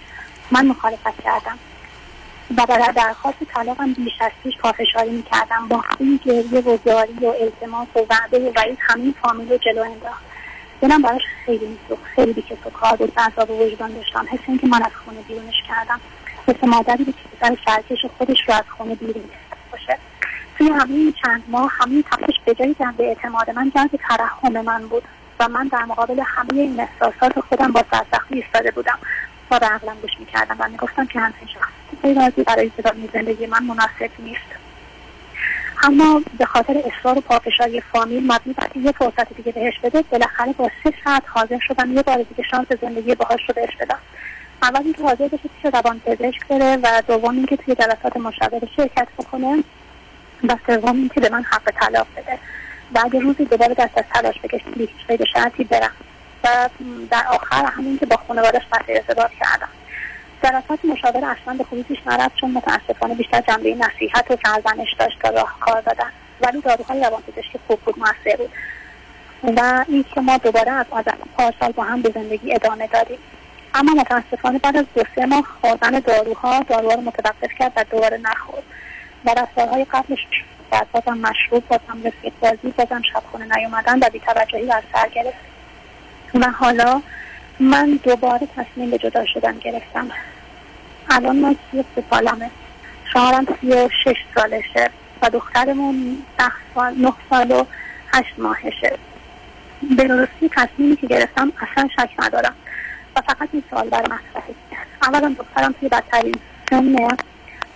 [0.51, 1.59] من مخالفت کردم.
[2.57, 5.69] و برای درخواست طلاقم بیش از پیش پافشاری می‌کردم.
[5.69, 9.83] با همین گریه و زاری و التماس و وعده و وعید همین فامیل رو جلو
[9.83, 10.25] انداخت.
[10.81, 12.05] دلم براش خیلی میسوخت.
[12.15, 13.19] خیلی بیکس و کار بود.
[13.19, 14.27] عذاب و وجدان داشتم.
[14.31, 16.01] حس اینکه من از خونه بیرونش کردم.
[16.49, 19.25] مثل مادری که پسر سرکش خودش رو از خونه بیرون
[20.65, 25.03] توی همین چند ماه همین تپش به جایی جنب اعتماد من جنب ترحم من بود
[25.41, 28.99] و من در مقابل همه این احساسات خودم با سرسختی ایستاده بودم.
[29.51, 33.63] و به عقلم گوش می‌کردم و می‌گفتم که همچین شخصی راضی برای ادامه زندگی من
[33.65, 34.41] مناسب نیست.
[35.83, 40.53] اما به خاطر اصرار و پافشاری فامیل مبنی بر یه فرصت دیگه بهش بده بالاخره
[40.53, 43.99] با سه ساعت حاضر شدم یه بار دیگه شانس زندگی باهاش رو بهش بدم.
[44.63, 49.09] اول اینکه حاضر بشه پیش روان پزشک بره و دوم اینکه توی جلسات مشاوره شرکت
[49.19, 49.65] بکنه.
[50.49, 52.39] و سوم اینکه به من حق طلاق بده.
[52.95, 55.91] اگه روزی دوباره دست از تلاش بکشیم به هیچ قید شرطی برم.
[56.45, 56.69] و
[57.11, 59.69] در آخر همین که با خانوادش قطع ارتباط کردم.
[60.43, 65.19] جلسات مشاوره اصلا به خوبی پیش نرفت چون متاسفانه بیشتر جنبه نصیحت و سرزنش داشت
[65.23, 66.11] تا راه کار دادن.
[66.41, 68.51] ولی داروهای روانپزشکی خوب بود موثر بود.
[69.57, 73.19] و این که ما دوباره از آدم پارسال با هم به زندگی ادامه دادیم.
[73.75, 78.17] اما متاسفانه بعد از دو سه ماه خوردن داروها داروها رو متوقف کرد و دوباره
[78.17, 78.63] نخورد.
[79.25, 80.19] و رفتارهای قبلش
[80.71, 85.37] بعد بازم مشروب بازم رفیق بازی بازم شبخونه نیومدن و بیتوجهی بر سر گرفت.
[86.35, 87.03] و حالا
[87.61, 90.11] من دوباره تصمیم به جدا شدن گرفتم.
[91.11, 92.51] الان من سی سالمه.
[93.13, 94.91] شوهرم سی و شش سالشه
[95.23, 97.65] و دخترمون ده سال نه سال و
[98.15, 98.99] هشت ماهشه.
[99.97, 102.55] به درستی تصمیمی که گرفتم اصلا شک ندارم.
[103.17, 104.55] و فقط این سوال برای مطرحه.
[105.03, 106.35] اولا دخترم توی بدترین
[106.71, 107.09] سنه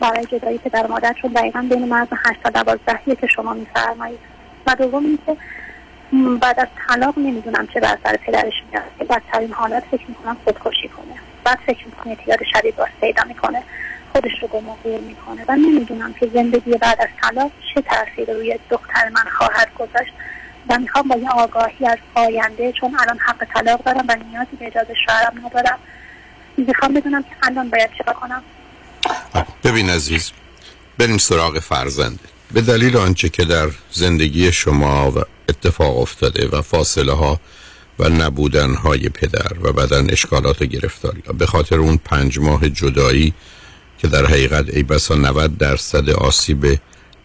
[0.00, 4.18] برای جدایی پدر و مادر چون دقیقا بین مرز هشت تا دوازدهیه که شما میفرمایید.
[4.66, 5.36] و دوم اینکه
[6.40, 10.88] بعد از طلاق نمی‌دونم چه بر سر پدرش میاد که بدترین حالت فکر می‌کنم خودکشی
[10.88, 11.14] کنه.
[11.44, 13.62] بعد فکر می‌کنه اعتیاد شدید باش پیدا می‌کنه
[14.12, 15.44] خودش رو گمگور می‌کنه.
[15.48, 20.12] و نمی‌دونم که زندگی بعد از طلاق چه تاثیر روی دختر من خواهد گذاشت.
[20.68, 24.66] و می‌خوام با یه آگاهی از آینده چون الان حق طلاق دارم و نیازی به
[24.66, 25.78] اجازه شوهرم ندارم
[26.56, 28.42] می‌خوام بدونم که الان باید چیکار کنم.
[29.64, 30.30] ببین عزیز
[30.98, 37.12] بریم سراغ فرزنده به دلیل آنچه که در زندگی شما و اتفاق افتاده و فاصله
[37.12, 37.40] ها
[37.98, 41.22] و نبودن های پدر و بعدا اشکالات و گرفتاری.
[41.38, 43.34] به خاطر اون پنج ماه جدایی
[43.98, 46.78] که در حقیقت ای بسا 90 درصد آسیب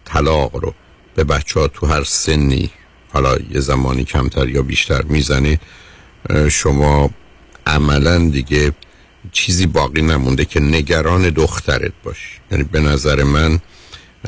[0.04, 0.74] طلاق رو
[1.14, 2.70] به بچه ها تو هر سنی
[3.12, 5.60] حالا یه زمانی کمتر یا بیشتر می‌زنه
[6.50, 7.10] شما
[7.66, 8.72] عملا دیگه
[9.32, 12.38] چیزی باقی نمونده که نگران دخترت باشی.
[12.50, 13.60] یعنی به نظر من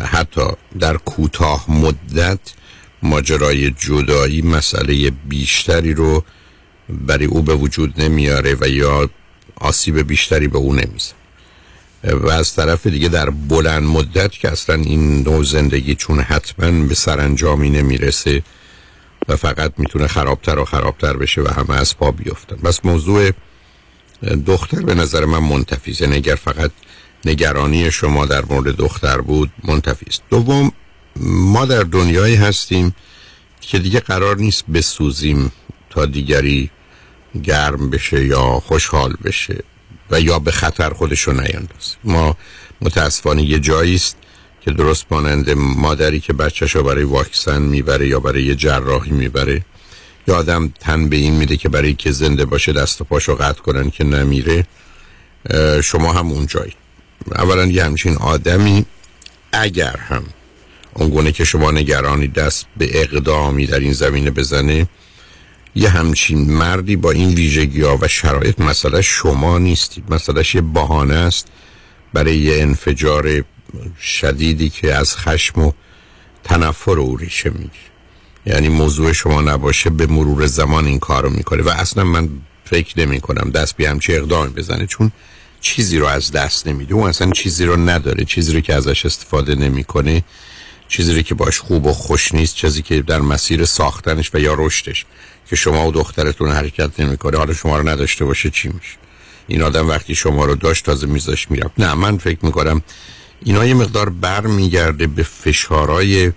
[0.00, 0.42] حتی
[0.78, 2.38] در کوتاه مدت
[3.02, 6.24] ماجرای جدایی مسئله بیشتری رو
[6.88, 9.11] برای او به وجود نمیاره و یا
[9.54, 11.14] آسیب بیشتری به او نمیزن
[12.04, 16.94] و از طرف دیگه در بلند مدت که اصلا این نوع زندگی چون حتما به
[16.94, 18.42] سرانجامی نمی‌رسه
[19.28, 22.56] و فقط می‌تونه خرابتر و خرابتر بشه و همه از پا بیفتن.
[22.56, 23.30] بس موضوع
[24.46, 26.00] دختر به نظر من منتفی است.
[26.00, 26.70] یعنی فقط
[27.24, 30.72] نگرانی شما در مورد دختر بود منتفی است دوم
[31.20, 32.94] ما در دنیایی هستیم
[33.61, 35.52] که دیگه قرار نیست بسوزیم
[35.90, 36.70] تا دیگری
[37.42, 39.64] گرم بشه یا خوشحال بشه
[40.11, 42.37] و یا به خطر خودش رو نیندازه ما
[42.81, 44.16] متاسفانه یه جایی است
[44.61, 49.64] که درست مانند مادری که بچهش برای واکسن می‌بره یا برای یه جراحی می‌بره
[50.28, 53.60] یا آدم تن به این میده که برای که زنده باشه دست و پاشو قطع
[53.60, 54.66] کنن که نمیره
[55.84, 56.72] شما هم اونجایی
[57.34, 58.84] اولا یه همچین آدمی
[59.52, 60.24] اگر هم
[60.94, 64.86] اونگونه که شما نگرانی دست به اقدامی در این زمینه بزنه
[65.74, 70.12] یه همچین مردی با این ویژگی ها و شرایط مسئله شما نیستید.
[70.12, 71.48] مسئله یه بهانه است
[72.12, 73.44] برای یه انفجار
[74.00, 75.72] شدیدی که از خشم و
[76.44, 77.95] تنفر او ریشه می‌گیره.
[78.46, 82.28] یعنی موضوع شما نباشه به مرور زمان این کارو می‌کنه و اصلا من
[82.64, 85.12] فکر نمی کنم دست به همچی اقدامی بزنه چون
[85.61, 86.94] چیزی رو از دست نمیده.
[86.94, 88.24] اون اصلا چیزی رو نداره.
[88.24, 90.24] چیزی رو که ازش استفاده نمی‌کنه
[90.88, 94.54] چیزی رو که باش خوب و خوش نیست چیزی که در مسیر ساختنش و یا
[94.59, 95.04] رشدش
[95.50, 97.38] که شما و دخترتون حرکت نمی‌کنه.
[97.38, 98.96] حالا شما رو نداشته باشه چی میشه؟
[99.48, 101.72] این آدم وقتی شما رو داشت تازه میذاش می‌رفت.
[101.78, 102.82] نه من فکر می‌کنم
[103.44, 106.32] اینا یه مقدار بر میگرده به فشارهای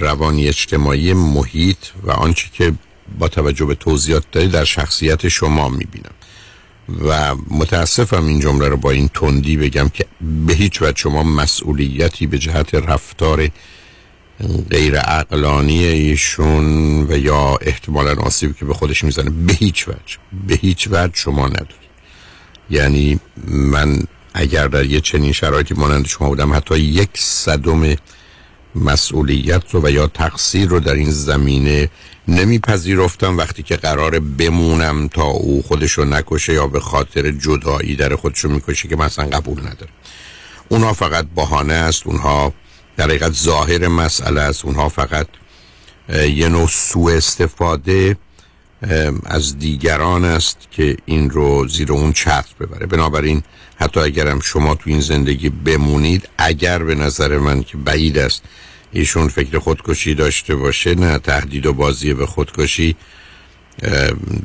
[0.00, 2.72] روانی اجتماعی محیط و آنچه که
[3.18, 6.14] با توجه به توضیحات داری در شخصیت شما می‌بینم.
[7.08, 10.06] و متاسفم این جمله رو با این تندی بگم که
[10.46, 13.48] به هیچ وجه شما مسئولیتی به جهت رفتار
[14.70, 20.54] غیر عقلانی ایشون و یا احتمالا آسیبی که به خودش می‌زنه به هیچ وجه به
[20.54, 21.74] هیچ وجه شما نداری.
[22.70, 24.02] یعنی من
[24.34, 27.94] اگر در یه چنین شرایطی مانند شما بودم حتی یک صدم
[28.74, 31.90] مسئولیت رو و یا تقصیر رو در این زمینه
[32.28, 38.16] نمیپذیرفتم وقتی که قرار بمونم تا او خودش رو نکشه یا به خاطر جدایی در
[38.16, 39.90] خودش رو می‌کشه که مثلا قبول نداره
[40.68, 42.52] اونها فقط بهانه است اونها
[42.96, 44.64] در حقیقت ظاهر مسئله است.
[44.64, 45.26] اونها فقط
[46.08, 48.16] یه نوع سوء استفاده
[49.24, 52.86] از دیگران است که این رو زیر اون چتر ببره.
[52.86, 53.42] بنابراین
[53.76, 58.42] حتی اگرم شما تو این زندگی بمونید اگر به نظر من که بعید است
[58.92, 62.96] ایشون فکر خودکشی داشته باشه نه تهدید و بازی به خودکشی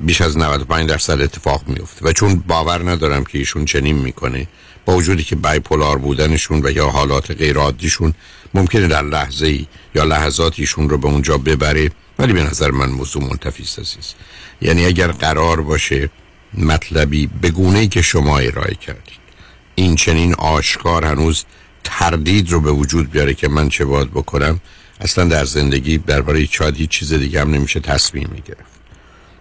[0.01, 4.47] بیش از 95 درصد اتفاق میفته و چون باور ندارم که ایشون چنین می‌کنه
[4.85, 8.13] با وجودی که بایپولار بودنشون و یا حالات غیر عادیشون
[8.55, 12.89] ممکنه در لحظه ای یا لحظات ایشون رو به اونجا ببره ولی به نظر من
[12.89, 14.15] موضوع منتفی است.
[14.61, 16.09] یعنی اگر قرار باشه
[16.53, 19.19] مطلبی به گونه که شما ارائه کردید
[19.75, 21.45] این چنین آشکار هنوز
[21.83, 24.59] تردید رو به وجود بیاره که من چه باید بکنم
[25.01, 28.75] اصلا در زندگی درباره شاید هیچ چیز دیگه هم نمیشه تصمیم می‌گرفت.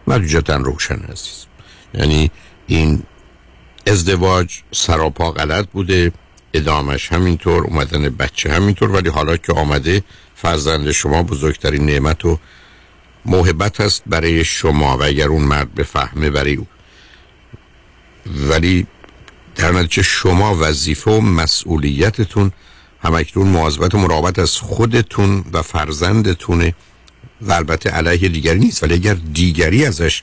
[0.07, 1.47] مجوجتا روشن عزیز
[1.95, 2.31] یعنی
[2.67, 3.03] این
[3.87, 6.13] ازدواج سراپا غلط بوده
[6.55, 10.03] ادامش همینطور اومدن بچه همینطور ولی حالا که آمده
[10.35, 12.39] فرزند شما بزرگترین نعمت و
[13.27, 16.67] موهبت است برای شما و اگر اون مرد بفهمه برای او.
[18.49, 18.87] ولی
[19.57, 22.53] در نتیجه شما وظیفه و مسئولیتتون
[23.03, 26.75] همکنون مواظبت و مراقبت از خودتون و فرزندتونه
[27.41, 28.83] و البته علیه دیگری نیست.
[28.83, 30.23] ولی اگر دیگری ازش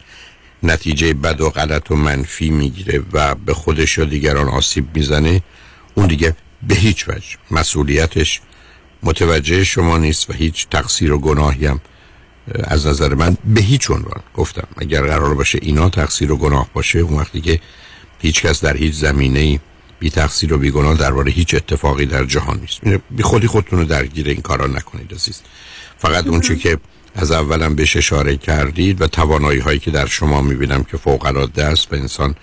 [0.63, 5.41] نتیجه بد و غلط و منفی می‌گیره و به خودش یا دیگران آسیب می‌زنه
[5.95, 8.41] اون دیگه به هیچ وجه مسئولیتش
[9.03, 11.81] متوجه شما نیست و هیچ تقصیر و گناهی هم
[12.63, 14.21] از نظر من به هیچ عنوان.
[14.35, 17.59] گفتم اگر قرار باشه اینا تقصیر و گناه باشه اون وقتی که
[18.19, 19.59] هیچ کس در هیچ زمینه
[19.99, 23.01] بی تقصیر و بی گناه درباره هیچ اتفاقی در جهان نیست.
[23.11, 25.41] بی خودی خودتون رو درگیر این کارا نکنید عزیز.
[25.97, 26.77] فقط اون چی که
[27.15, 31.65] از اولم بهش اشاره کردید و توانایی هایی که در شما می‌بینم که فوق العاده
[31.65, 32.35] است به انسان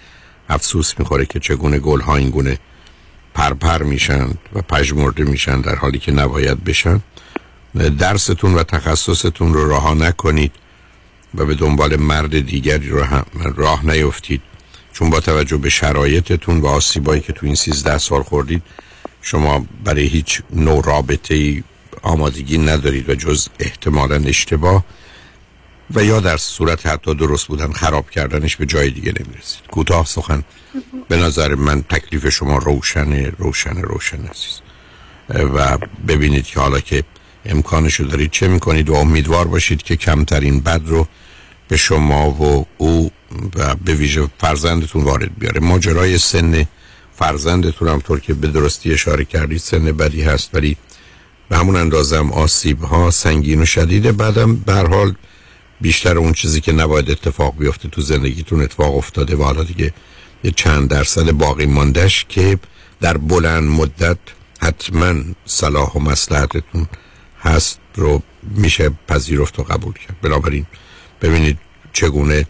[0.49, 2.59] افسوس می‌خوره که چگونه گل ها این گونه
[3.39, 7.01] پرپر میشن و پژمرده میشن در حالی که نباید بشن.
[7.99, 10.53] درستون و تخصصتون رو رها نکنید
[11.35, 13.25] و به دنبال مرد دیگری رو هم
[13.57, 14.43] راه نیفتید.
[14.93, 18.63] چون با توجه به شرایطتون و آسیبایی که تو این سیزده سال خوردید
[19.23, 21.63] شما برای هیچ نوع رابطه
[22.03, 24.85] آمادگی ندارید و جز احتمالا اشتباه.
[25.95, 29.67] و یا در صورت حتی درست بودن خراب کردنش به جای دیگه نمی‌رسید.
[29.71, 30.45] کوتاه سخن.
[31.09, 34.61] به نظر من تکلیف شما روشن روشن روشن عزیز.
[35.55, 37.05] و ببینید که حالا که
[37.45, 41.09] امکانشو دارید چه می‌کنید و امیدوار باشید که کمترین بد رو
[41.69, 43.11] به شما و او
[43.57, 45.61] و به ویژه فرزندتون وارد بیاره.
[45.61, 46.67] ماجرای سن
[47.17, 50.77] فرزندتون هم طور که به درستی اشاره کردید سن بدی هست ولی
[51.49, 55.15] به همون اندازم آسیب ها سنگین و شدیده بعدم به حال
[55.81, 59.93] بیشتر اون چیزی که نباید اتفاق بیفته تو زندگیتون اتفاق افتاده و حالا دیگه
[60.45, 62.59] یه چند درصد باقی ماندش که
[63.01, 64.19] در بلند مدت
[64.61, 65.15] حتما
[65.45, 66.87] صلاح و مسلحتتون
[67.41, 70.17] هست رو میشه پذیرفت و قبول کرد.
[70.23, 70.67] بنابراین
[71.23, 71.59] ببینید
[71.93, 72.47] چگونه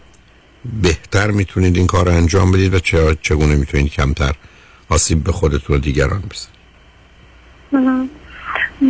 [0.81, 2.79] بهتر می‌تونید این کار رو انجام بدید و
[3.21, 4.35] چگونه می‌تونید کمتر
[4.89, 6.59] آسیب به خودتون و دیگران بزنید.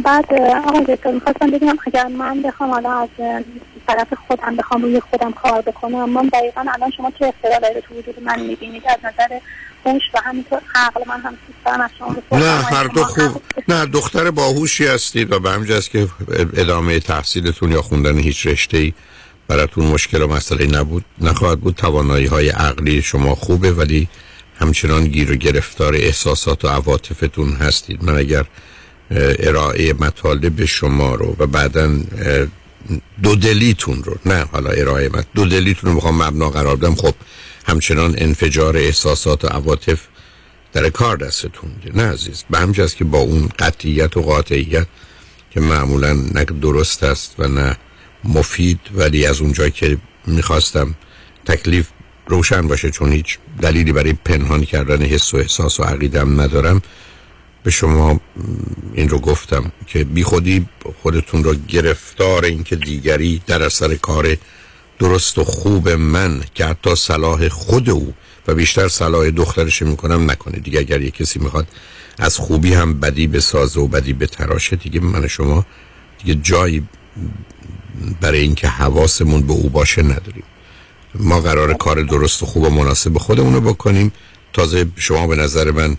[0.04, 0.34] بعد
[0.68, 3.10] آقای دکتر می‌خواستم بگم اگر من بخوام حالا از
[3.90, 6.10] طرف خودم بخوام روی خودم کار بکنم.
[6.10, 9.40] من دقیقا الان شما چه اختلال رو تو وجود من می‌بینید؟ از نظر
[9.86, 13.42] هوش و همینطور عقل من هم سیستم از شما نه هر دو خوب.
[13.68, 16.08] نه دختر باهوشی هستید و به همجاست که
[16.58, 18.94] ادامه تحصیلتون یا خوندن هیچ رشته ای
[19.48, 21.06] براتون مشکل و مسئله نبود.
[21.22, 24.08] نخواهد بود توانایی های عقلی شما خوبه ولی
[24.60, 28.04] همچنان گیر و گرفتار احساسات و عواطفتون هستید.
[28.04, 28.46] من اگر
[29.40, 31.90] ارائه مطالب شما رو و بعدا
[33.24, 34.18] دو دلیتون رو.
[34.26, 35.26] نه حالا ارائه مط...
[35.36, 36.96] دو دلیتون رو می‌خوام مبنا قرار بدم.
[36.96, 37.14] خب
[37.66, 40.00] همچنان انفجار احساسات و عواطف
[40.74, 44.88] در کار دستتون نه عزیز به همجاست که با اون قطعیت و قاطعیت
[45.52, 47.78] که معمولا نه درست است و نه
[48.24, 50.96] مفید ولی از اونجایی که می‌خواستم
[51.46, 51.88] تکلیف
[52.28, 56.82] روشن باشه چون هیچ دلیلی برای پنهان کردن حس و احساس و عقیدم ندارم
[57.64, 58.20] به شما
[58.94, 60.68] این رو گفتم که بی خودی
[61.02, 64.38] خودتون رو گرفتار این که دیگری در اثر کار
[65.00, 68.14] درست و خوب من که حتی صلاح خود او
[68.48, 70.60] و بیشتر صلاح دخترش می‌کنم نکنه.
[70.60, 71.68] دیگه اگر یه کسی می‌خواد
[72.18, 75.66] از خوبی هم بدی به سازه و بدی به تراشه دیگه من شما
[76.24, 76.88] دیگه جایی
[78.22, 80.44] برای اینکه حواسمون به او باشه نداریم.
[81.16, 84.12] ما قرار کار درست و خوب و مناسب خودمون رو بکنیم.
[84.54, 85.98] تازه شما به نظر من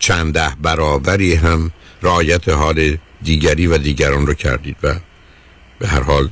[0.00, 1.70] چند ده برابری هم
[2.02, 4.94] رعایت حال دیگری و دیگران رو کردید و
[5.78, 6.28] به هر حال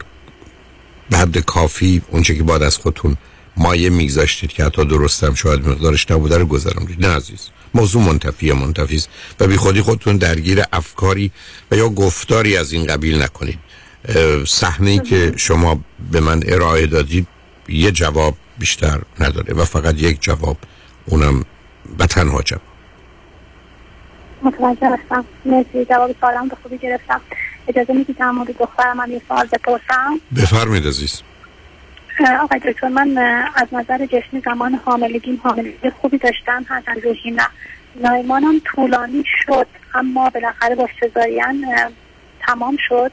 [1.11, 3.17] به حد کافی اونچه که باید از خودتون
[3.57, 7.07] مایه میگذاشتید که حتی درستم شاید مقدارش نبوده رو گذراندید.
[7.07, 7.49] نه عزیز.
[7.75, 9.09] موضوع منتفی منتفی است
[9.41, 11.31] و بی خودی خودتون درگیر افکاری
[11.71, 13.59] و یا گفتاری از این قبیل نکنید.
[14.47, 15.81] صحنه ای که شما
[16.13, 17.27] به من ارائه دادید
[17.69, 20.57] یه جواب بیشتر نداره و فقط یک جواب
[21.07, 21.45] اونم
[21.99, 22.74] و تنها جواب.
[24.45, 25.25] متوجه هستم.
[25.45, 27.21] مرسی جواب سوالم به خوبی گرفتم.
[27.69, 31.23] اجازه می‌دید در مورد دخترم هم یه سوال بپرسم؟ بفرمید عزیز.
[32.41, 33.19] آقای دکتر من
[33.57, 37.47] از نظر جسمی زمان حاملگیم حاملگی خوبی داشتم هرچند روحی نه.
[37.97, 41.67] نایمانم طولانی شد اما بالاخره با سزارین
[42.41, 43.13] تمام شد.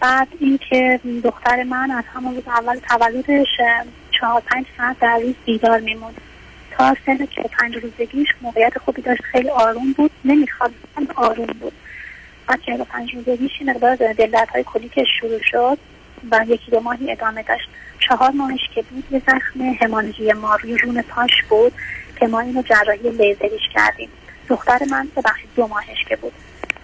[0.00, 3.46] بعد اینکه دختر من از همون روز اول تولدش
[4.10, 6.20] چهار پنج ساعت در روز بیدار میموند.
[6.78, 9.22] سن که پنج روزگیش موقعیت خوبی داشت.
[9.22, 10.10] خیلی آروم بود.
[10.24, 10.72] نمی‌خواد
[11.14, 11.72] آروم بود.
[12.46, 15.78] بعد چهل پنج روزگیش مقدار دلت های کلیکش شروع شد
[16.30, 17.68] و یکی دو ماهی ادامه داشت.
[17.98, 21.72] چهار ماهش که بود یه زخم همانجی ما روی رون پاش بود
[22.20, 24.08] که ما اینو جراحی لیزریش کردیم.
[24.48, 26.32] دختر من ببخشید دو ماهش که بود.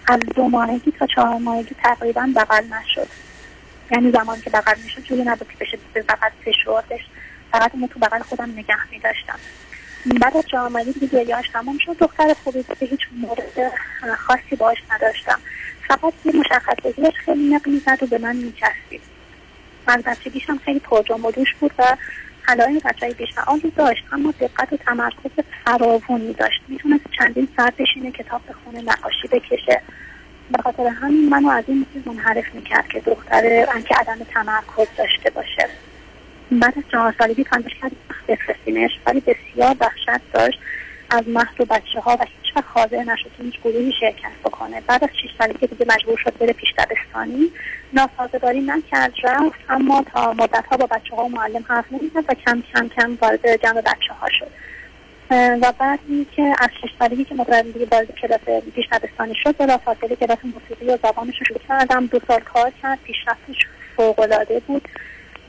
[0.07, 3.07] از دو ماهگی تا چهار ماهگی تقریبا بغل نشد.
[3.91, 7.01] یعنی زمان که بغل می‌شد جوری نبود که بشه بغل فشردش
[7.51, 9.39] فقط اونو تو بغل خودم نگه میداشتم.
[10.05, 11.97] بعد از چهار ماهگی دیگه گریهاش تمام شد.
[11.97, 13.71] دختر خوبی به هیچ مورد
[14.17, 15.39] خاصی باش نداشتم.
[15.87, 19.01] فقط یه مشخصاتیش خیلی نق می‌زد و به من میچسبید.
[19.87, 21.97] من بچگیش هم خیلی پرجام و دوش بود و
[22.47, 25.31] علائم بچه بیشفعالی داشت اما دقت و تمرکز
[25.65, 26.61] فراوانی داشت.
[26.67, 29.81] می‌تونست چندین ساعت بشینه کتاب بخونه نقاشی بکشه.
[30.51, 33.41] به خاطر همین منو از این چیز منحرف می‌کرد که دختر
[33.87, 35.69] که عدم تمرکز داشته باشه.
[36.51, 37.91] بعد از چهار سالگی پنجش کرد
[38.27, 38.91] بفرستیمش.
[39.05, 40.59] ولی بسیار وحشت داشت.
[41.09, 44.81] از مهد و بچه ها و هیچ وقت حاضر نشد که هیچ گروهی شرکت بکنه.
[44.87, 47.51] بعد از شیش سالگی دیگه مجبور شد بره پیش دبستانی
[47.93, 49.59] ناسازگاری نکرد رفت.
[49.69, 53.17] اما تا مدت ها با بچه ها و معلم حرف نمی‌زد و کم کم کم
[53.21, 54.51] وارد جمع بچه ها شد.
[55.61, 58.39] و بعد اینکه از شش سالگی که مدرن دیگه وارد کلاس
[58.75, 62.05] پیش دبستانی شد بلا فاصله کلاس موسیقی و زبانش رو شروع کردم.
[62.05, 62.99] دو سال کار کرد.
[63.03, 64.87] پیشرفتش فوق العاده بود.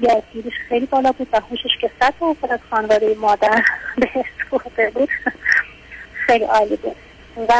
[0.00, 3.62] یادگیریش خیلی بالا بود و هوشش که صد درصد از خانواده مادر
[3.98, 4.08] به
[4.50, 5.08] برده بود.
[6.26, 6.96] خیلی عالی بود.
[7.48, 7.52] و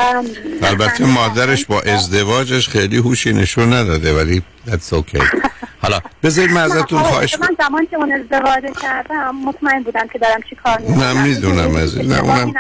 [0.63, 5.25] البته مادرش با ازدواجش خیلی هوشی نشون نداده ولی that's okay.
[5.83, 10.19] حالا بذارید من ازتون آره، خواهش من زمان که اون ازدواج کردم مطمئن بودم که
[10.19, 11.05] دارم چی کار می‌کنم.
[11.05, 12.55] نه می‌دونم از نه اونم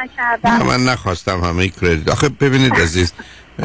[0.45, 3.13] نه من نخواستم همه کردیت آخه ببینید عزیز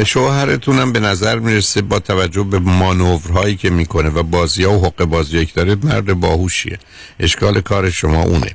[0.06, 5.04] شوهرتونم به نظر می‌رسه با توجه به مانورهایی که می‌کنه و بازی ها و حق
[5.04, 6.80] بازی که داره مرد باهوشیه.
[7.20, 8.54] اشکال کار شما اونه.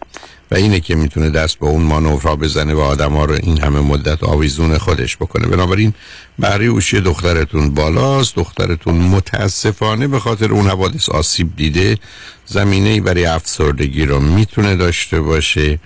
[0.50, 3.80] و اینه که می‌تونه دست به اون مانورها بزنه و آدم ها رو این همه
[3.80, 5.46] مدت آویزون خودش بکنه.
[5.46, 5.94] بنابراین
[6.38, 8.36] بهره هوشی دخترتون بالاست.
[8.36, 11.98] دخترتون متاسفانه به خاطر اون حوادث آسیب دیده
[12.46, 15.78] زمینه ای برای افسردگی رو می‌تونه داشته باشه.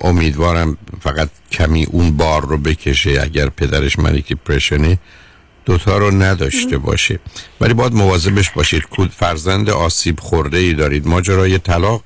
[0.00, 4.98] امیدوارم فقط کمی اون بار رو بکشه اگر پدرش منی که پرشنه.
[5.64, 7.18] دوتا رو نداشته باشه.
[7.60, 8.82] ولی باید مواظبش باشید.
[8.82, 11.06] کود فرزند آسیب خورده ای دارید.
[11.06, 12.04] ماجرای طلاق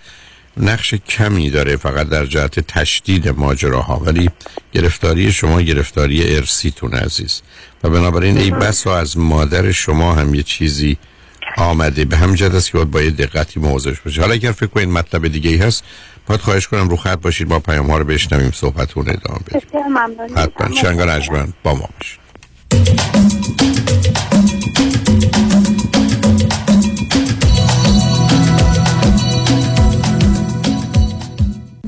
[0.56, 3.98] نقش کمی داره فقط در جهت تشدید ماجراها.
[3.98, 4.30] ولی
[4.72, 7.42] گرفتاری شما گرفتاری ارسیتون عزیز.
[7.82, 10.96] و بنابراین ای بسا از مادر شما هم یه چیزی
[11.56, 12.04] آمده.
[12.04, 14.20] به همین جهت است که باید دقتی مواظبش باشید.
[14.20, 15.84] حالا اگر فکر کنید مطلب دیگه ای هست
[16.26, 19.60] باید خواهش کنم رو خط باشید با پیام ها رو بشنویم صحبتون ادامه بدیم.
[20.36, 20.76] حتما.
[20.76, 22.24] شنگان اجمن با ما باشید.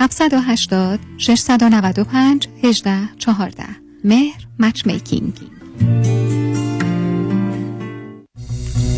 [0.00, 5.32] 780 695 18 14 مهر مچ میکینگ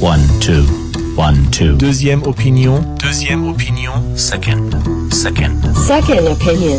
[0.02, 0.64] One, two,
[1.26, 1.76] one, two.
[1.76, 2.76] Deuxième opinion.
[3.06, 3.92] Deuxième opinion.
[4.16, 4.66] Second,
[5.24, 5.58] second.
[5.92, 6.78] Second opinion.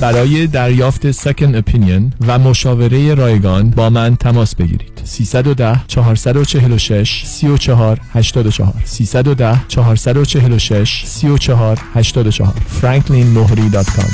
[0.00, 8.72] برای دریافت سکن اپینین و مشاوره رایگان با من تماس بگیرید 310 446 34 84
[8.84, 14.10] 310 446 34 84 franklinmohri.com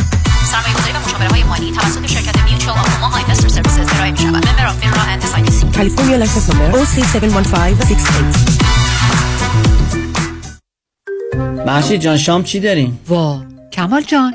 [0.51, 2.77] سرمایه‌گذاری و مشاوره های مالی توسط شرکت Mutual
[3.13, 4.27] های Investor Services ارائه می‌شود.
[4.27, 5.77] member of FINRA and SIPC.
[5.77, 8.71] California license number OC71568
[11.67, 14.35] مهشید جان شام چی داریم؟ وا کمال جان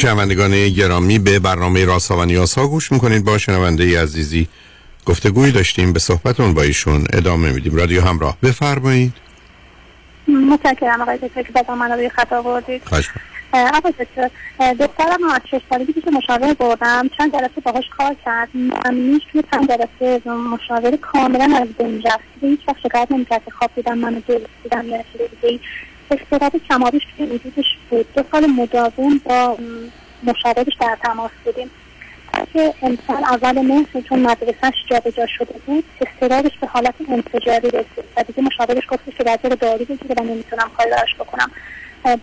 [0.00, 3.24] شنوندگان گرامی به برنامه راسا و نیاسا گوش می‌کنید.
[3.24, 4.48] با شنونده عزیزی
[5.06, 5.92] گفتگوی داشتیم.
[5.92, 7.76] به صحبتون با ایشون ادامه میدیم.
[7.76, 8.36] رادیو همراه.
[8.42, 9.12] بفرمایید.
[10.28, 11.00] متشکرم.
[11.00, 12.82] آقای دکتر که بازم من روی خط آوردید.
[13.52, 14.30] آقای دکتر
[14.74, 17.10] دخترم از شش سالگی پیش مشاور بردم.
[17.18, 18.48] چند جلسه باهاش کار کرد.
[18.54, 22.24] ممنونش توی چند جلسه مشاور کاملا از بین رفت.
[22.40, 25.04] هیچ وقت شکایت نمی‌کرد که خواب دیدم منو جلس دیدم یا
[25.42, 25.60] دیگه
[26.10, 28.14] استراب کمابیش توی وجودش بود.
[28.14, 29.58] دو سال مداوم با
[30.22, 31.70] مشاورش در تماس بودیم.
[32.52, 38.04] که امسال اول مهر چون مدرسهش جابجا شده بود استرابش به حالت انفجاری رسید.
[38.16, 41.50] و دیگه مشاورش گفتش که در داری بگیره و نمی‌تونم کاری براش بکنم.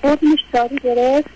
[0.01, 1.29] بردیمش داری گرفت.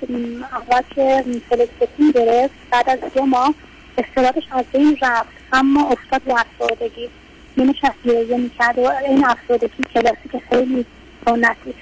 [0.52, 2.54] اول که فلکسپین گرفت.
[2.72, 3.54] بعد از دو ماه
[3.98, 5.30] استرابش از بین رفت.
[5.54, 7.10] اما افتاد به افسردگی.
[7.58, 10.86] نمیشه گریه می‌کرد و این افسردگی کلاسیک خیلی
[11.26, 11.74] سنتی.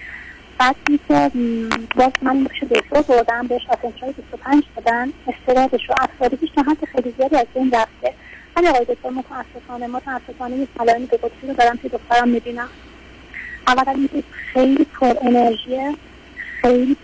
[0.60, 0.76] بعد
[1.08, 1.32] که
[1.96, 5.94] باز من پیش دکتر بردم بهش آتنشای 25 دادن استرابش و
[6.56, 8.14] تا حد خیلی زیادی از این رفته.
[8.56, 12.70] ولی آقای دکتر متاسفانه متاسفانه یه علائم به قدسی رو دارم که دخترم می‌بینم.
[13.68, 15.96] اولا اینکه خیلی پر انرژیه
[16.62, 16.98] خیلی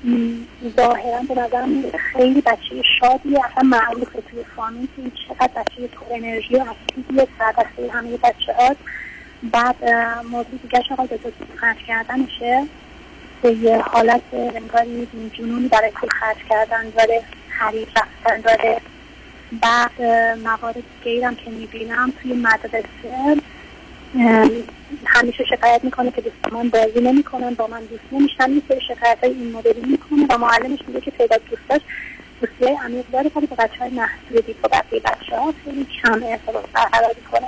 [0.78, 6.56] ظاهرا به نظرم خیلی بچه شادی اصلا معروفه توی فامیل که چقدر بچه پر انرژی
[6.56, 8.80] و اکتیویه سردسته همه بچه هاست
[9.44, 9.76] بعد
[10.32, 12.66] موضوع دیگه آقای دکتر خرج کردنشه.
[13.42, 17.22] به یه حالت انگاری جنونی برای پول خرج کردن داره
[17.60, 18.42] خرید رفتن.
[18.42, 18.82] داره
[19.62, 20.02] بعد
[20.44, 20.84] موارد
[21.24, 23.42] هم که می‌بینم توی مدرسه
[25.06, 28.52] همیشه شکایت می‌کنه که دوستان بازی نمی‌کنن با من دوست نمیشن.
[28.52, 31.82] یه سری شکایت های این مدلی می‌کنه و معلمش میگه که تعداد دوستاش
[32.42, 33.32] دوستی های عمیق داره.
[33.36, 37.48] ولی با بچه های محدودی با بقیه بچه ها خیلی کم ارتباط برقرار می‌کنه.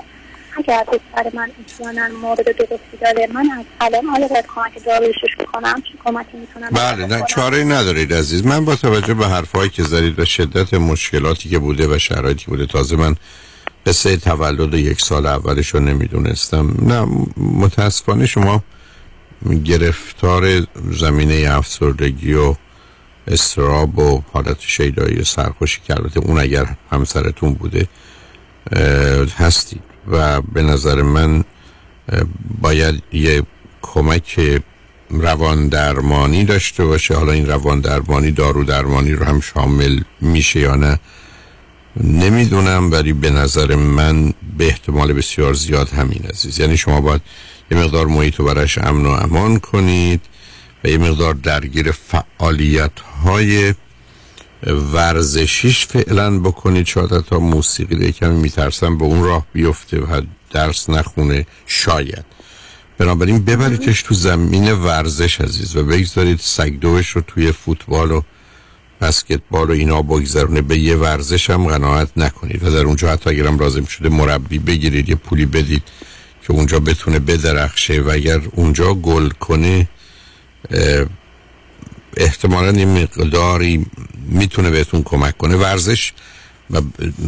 [0.58, 5.82] اگر دختر من احیانا مورد درستی داره من از الان آیا باید کمک دارویشش بکنم؟
[5.82, 8.46] چه کمکی می‌تونم بله نه چاره ندارید عزیز.
[8.46, 12.66] من با توجه به حرفایی که زدید و شدت مشکلاتی که بوده و شرایطی بوده
[12.66, 13.16] تازه من
[13.86, 16.76] قصه تولد یک سال اولش رو نمی‌دونستم.
[16.82, 18.64] نه متاسفانه شما
[19.66, 20.68] گرفتار
[21.00, 22.56] زمینه افسردگی و
[23.28, 27.88] استراب و حالت شیدایی سرخوشی که البته اون اگر همسرتون بوده
[29.38, 29.82] هستید.
[30.08, 31.44] و به نظر من
[32.62, 33.44] باید یه
[33.82, 34.62] کمک
[35.10, 37.16] روان درمانی داشته باشه.
[37.16, 41.00] حالا این روان درمانی دارو درمانی رو هم شامل میشه یا نه
[42.04, 42.92] نمی‌دونم.
[42.92, 46.60] ولی به نظر من به احتمال بسیار زیاد همین عزیز.
[46.60, 47.22] یعنی شما باید
[47.72, 50.22] یه مقدار محیط رو برش امن و امان کنید
[50.84, 53.74] و یه مقدار درگیر فعالیت های
[54.64, 56.86] ورزشیش فعلا بکنید.
[56.86, 62.26] شاید تا موسیقی ده کمی میترسم به اون راه بیفته و درس نخونه شاید.
[62.98, 68.22] بنابراین ببریدش تو زمین ورزش عزیز و بگذارید سگدوش رو توی فوتبال و
[69.02, 70.62] بسکتبال و اینا بگذرونه.
[70.62, 75.10] به یه ورزش هم قناعت نکنید و در اونجا حتی اگرم لازم شده مربی بگیرید
[75.10, 75.84] یه پولی بدید
[76.44, 79.88] که اونجا بتونه بدرخشه و اگر اونجا گل کنه
[82.18, 83.86] احتمالا این مقداری
[84.30, 85.56] می‌تونه بهتون کمک کنه.
[85.56, 86.14] ورزش
[86.72, 86.82] و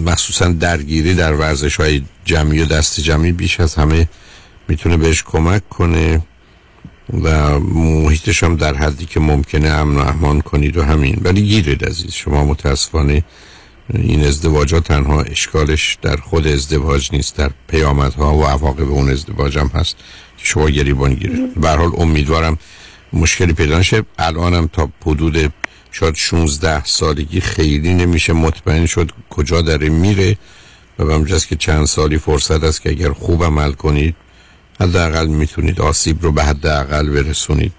[0.05, 4.09] مخصوصا درگیری در ورزش های جمعی و دست جمعی بیش از همه
[4.67, 6.21] می‌تونه بهش کمک کنه
[7.23, 11.17] و محیطش هم در حدی که ممکنه امن و امان کنید و همین.
[11.21, 13.23] ولی گیرید عزیز شما متاسفانه
[13.93, 19.67] این ازدواجات تنها اشکالش در خود ازدواج نیست در پیامدها و عواقب اون ازدواج هم
[19.67, 19.95] هست
[20.37, 21.61] که شما گریبان گیرید.
[21.61, 22.57] به حال امیدوارم
[23.13, 24.03] مشکلی پیدا نشه.
[24.19, 25.53] الانم تا حدود
[25.91, 30.37] شاید 16 سالگی خیلی نمیشه مطمئن شد کجا داره میره
[30.99, 34.15] و همجاست که چند سالی فرصت است که اگر خوب عمل کنید
[34.81, 37.73] حداقل می‌تونید آسیب رو به حداقل برسونید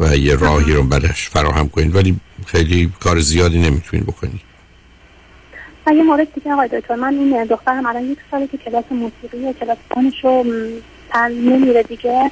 [0.00, 1.96] و یه راهی رو برش فراهم کنید.
[1.96, 4.40] ولی خیلی کار زیادی نمی‌تونید بکنید.
[5.86, 9.52] و یه مورد دیگه آقای دکتر من این دخترم الان یک ساله که کلاس موسیقی
[9.60, 10.44] کلاس دانش رو
[11.30, 12.30] نمیره دیگه.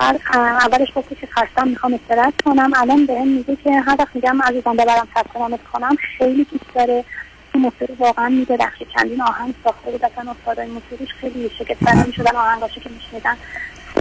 [0.00, 2.70] اه، اولش گفته که خستم می‌خوام استراحت کنم.
[2.76, 7.04] الان به میگه که هر وقت میگم عزیزم ببرم ثبت نامت کنم خیلی دوست داره.
[7.52, 8.56] تو موسیقی واقعا میده.
[8.56, 10.04] بخشی چندین آهنگ ساخته بود.
[10.04, 12.36] اصلا استادای موسیقیش خیلی شگفت می‌شدن.
[12.36, 13.36] آهنگاشو که میشنیدن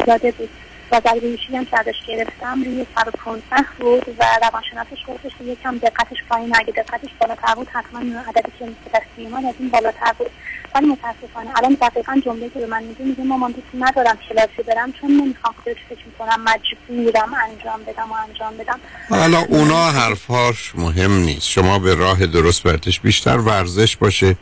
[0.08, 0.50] یاده بود.
[0.92, 6.18] و ضریبیشی هم که ازش گرفتم روی 115 بود و روانشناسش گفتش که یکم دقتش
[6.30, 10.32] پایین اگه دقتش بالاتر بود حتما عددی که دستی من از این بالاتر بود.
[10.76, 14.92] ولی متاسفانه الان دقیقا جمله که به من میگه میگه مامان دوست ندارم کلاسی برم
[14.92, 18.80] چون نمی‌خوام خودش فکر می‌کنم مجبورم انجام بدم و انجام بدم.
[19.10, 21.48] حالا اونا حرفهاش مهم نیست.
[21.48, 24.36] شما به راه درست برتش بیشتر ورزش باشه.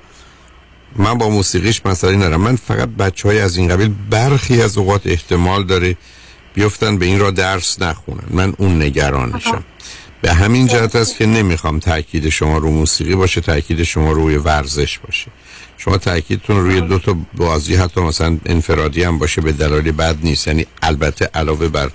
[0.95, 2.41] من با موسیقیش مسئله ندارم.
[2.41, 5.97] من فقط بچه های از این قبیل برخی از اوقات احتمال داره
[6.53, 8.23] بیفتن به این را درس نخونن.
[8.29, 9.63] من اون نگرانشم
[10.21, 14.99] به همین جهت است که نمی‌خوام تاکید شما رو موسیقی باشه تاکید شما روی ورزش
[14.99, 15.31] باشه.
[15.77, 20.47] شما تاکیدتون روی دو تا بازی حتی مثلا انفرادی هم باشه به دلایل بد نیست.
[20.47, 21.91] یعنی البته علاوه بر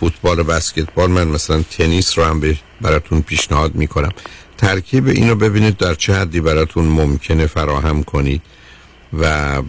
[0.00, 2.42] فوتبال و بسکتبال من مثلا تنیس رو هم
[2.80, 4.12] براتون پیشنهاد می‌کنم.
[4.58, 8.42] ترکیب اینو ببینید در چه حدی براتون ممکنه فراهم کنید.
[9.12, 9.62] و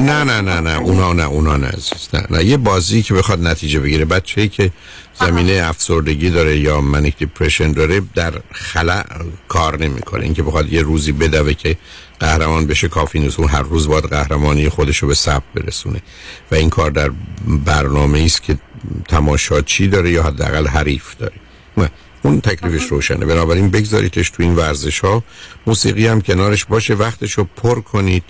[0.00, 2.44] نه نه نه نه اونا نه اونا نه عزیز نه نه.
[2.44, 4.70] یه بازی که بخواد نتیجه بگیره بچه‌ای که
[5.20, 9.02] زمینه افسردگی داره یا منیک دیپرشن داره در خلا
[9.48, 10.24] کار نمی‌کنه.
[10.24, 11.76] اینکه بخواد یه روزی بدوه که
[12.20, 13.40] قهرمان بشه کافی نیست.
[13.40, 16.02] اون هر روز باید قهرمانی خودش رو به ثبت برسونه.
[16.50, 17.10] و این کار در
[17.46, 18.58] برنامه است که
[19.08, 21.36] تماشاچی داره یا حداقل حریف داره.
[21.76, 21.90] نه،
[22.22, 23.26] اون تکلیفش روشنه.
[23.26, 25.24] بنابراین بگذاریدش تو این ورزش ها
[25.66, 28.22] موسیقی هم کنارش باشه وقتش رو پر کنید.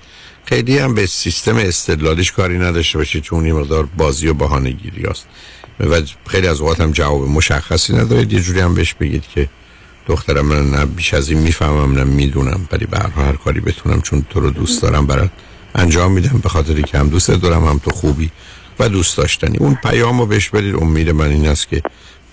[0.45, 5.07] خیلی هم به سیستم استدلالیش کاری نداشته باشید چون این مقدار بازی و بهانه گیری
[5.07, 5.26] هست
[5.80, 8.32] و خیلی از اوقات هم جواب مشخصی ندارید.
[8.32, 9.49] یه جوری هم بهش بگید که
[10.07, 14.26] دخترم من نه بیش از این می‌فهمم نه می‌دونم ولی به هر کاری بتونم چون
[14.30, 15.30] تو رو دوست دارم برات
[15.74, 16.39] انجام میدم.
[16.43, 18.30] به خاطر که هم دوست دارم هم تو خوبی
[18.78, 19.59] و دوست داشتنی.
[19.59, 20.76] اون پیام رو بهش بدید.
[20.76, 21.82] امید من این است که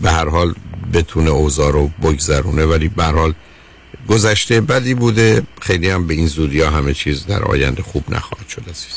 [0.01, 0.55] به هر حال
[0.93, 3.33] بتونه اوضاع رو بگذرونه ولی به هر حال
[4.09, 5.43] گذشته بدی بوده.
[5.61, 8.95] خیلی هم به این زودی ها همه چیز در آینده خوب نخواهد شد عزیز.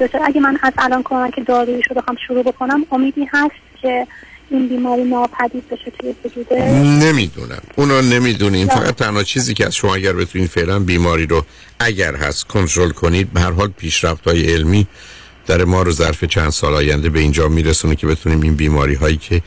[0.00, 4.06] دکتر اگه من از الان کنم که دارویش رو بخوام شروع بکنم امیدی هست که
[4.50, 7.62] این بیماری ناپدید بشه توی وجوده نمی‌دونم.
[7.76, 8.68] اونا نمی‌دونیم.
[8.68, 11.44] فقط تنها چیزی که از شما اگر بتونید فعلا بیماری رو
[11.80, 14.86] اگر هست کنترل کنید به هر حال پیشرفت های علمی
[15.48, 19.16] در ما رو ظرف چند سال آینده به اینجا میرسونه که بتونیم این بیماری هایی
[19.16, 19.42] که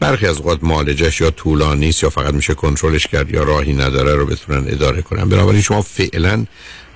[0.00, 4.14] برخی از اوقات معالجش یا طولانی است یا فقط میشه کنترلش کرد یا راهی نداره
[4.14, 5.28] رو بتونن اداره کنن.
[5.28, 6.46] بنابراین شما فعلا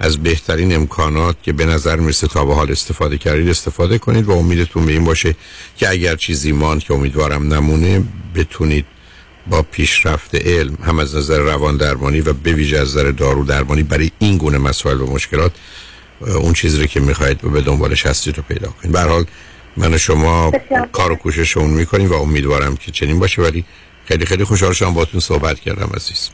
[0.01, 4.31] از بهترین امکانات که به نظر می‌رسه تا به حال استفاده کردید استفاده کنید و
[4.31, 5.35] امیدتون به این باشه
[5.77, 8.05] که اگر چیزی ماند که امیدوارم نمونه
[8.35, 8.85] بتونید
[9.51, 13.83] با پیشرفت علم هم از نظر روان درمانی و به ویژه از نظر دارو درمانی
[13.83, 15.53] برای این گونه مسائل و مشکلات
[16.21, 18.93] اون چیزی رو که می‌خواید و به دنبالش هستید رو پیدا کنید.
[18.93, 19.25] به حال
[19.77, 20.53] من و شما
[20.93, 23.43] کار و کوشش اون می‌کنیم و امیدوارم که چنین باشه.
[23.43, 23.65] ولی
[24.05, 26.31] خیلی خیلی خوشحال شدم باتون صحبت کردم عزیز.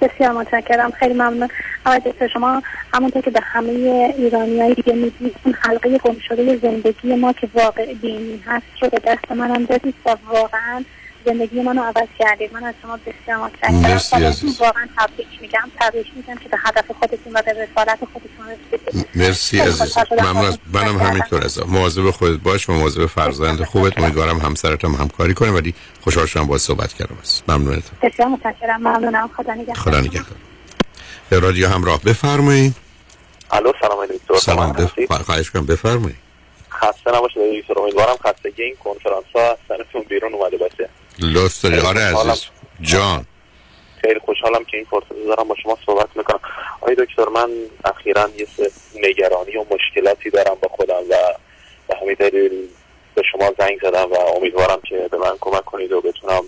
[0.00, 0.90] بسیار متشکرم.
[0.90, 1.48] خیلی ممنون.
[1.86, 2.62] آقای دکتر شما
[2.94, 3.70] همونطور که به همه
[4.18, 8.88] ایرانی های دیگه می‌دید اون حلقه گم شده زندگی ما که واقع بینی هست رو
[8.88, 10.84] به دست منم دادید و واقعا
[11.26, 12.52] زندگی منو عوض کردید.
[12.54, 13.74] من از شما بسیار متشکرم.
[13.74, 14.60] مرسی و عزیز.
[14.60, 15.70] واقعا تبریک میگم.
[15.80, 19.08] تبریک میگم که به هدف خودتون و به رسالت خودتون رسیدید.
[19.14, 19.98] مرسی عزیز.
[20.10, 23.98] ممنون از منم همینطور از مواظب خودت باش و مواظب فرزند خوبت.
[23.98, 27.42] امیدوارم همسرت هم همکاری کنه ولی خوشحال شدم باهات صحبت کردم عزیز.
[27.48, 28.80] ممنونتم بسیار متشکرم.
[28.80, 29.30] ممنونم.
[29.36, 29.76] خدا نگهدار.
[29.76, 30.36] خدا نگهدار.
[31.30, 32.74] به رادیو همراه بفرمایید.
[33.50, 34.72] الو سلام دکتر سلام.
[34.72, 35.22] بف...
[35.22, 36.16] خواهش کنم بفرمایید.
[36.70, 40.88] خسته نباشید دکتر امیدوارم خستگی این کنفرانس ها از سرتون بیرون اومده باشه.
[41.18, 41.78] لطف داری.
[41.78, 42.46] آره عزیز.
[42.80, 43.26] جان.
[44.00, 46.40] خیلی خوشحالم که این فرصت دارم با شما صحبت می‌کنم.
[46.80, 47.50] آقای دکتر من
[47.84, 48.46] اخیرا یه
[48.94, 51.16] نگرانی و مشکلاتی دارم با خودم و
[51.88, 52.68] به همین دلیل
[53.14, 56.42] به شما زنگ زدم و امیدوارم که به من کمک کنید و بتونم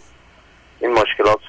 [0.80, 1.40] این مشکلات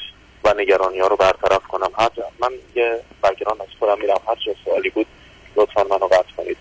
[0.44, 1.90] و نگرانی ها رو برطرف کنم.
[1.98, 4.20] هر جا من یه بگران از خودم میرم.
[4.28, 5.08] هر جا سوالی بود
[5.56, 6.58] لطفا منو قطع کنید.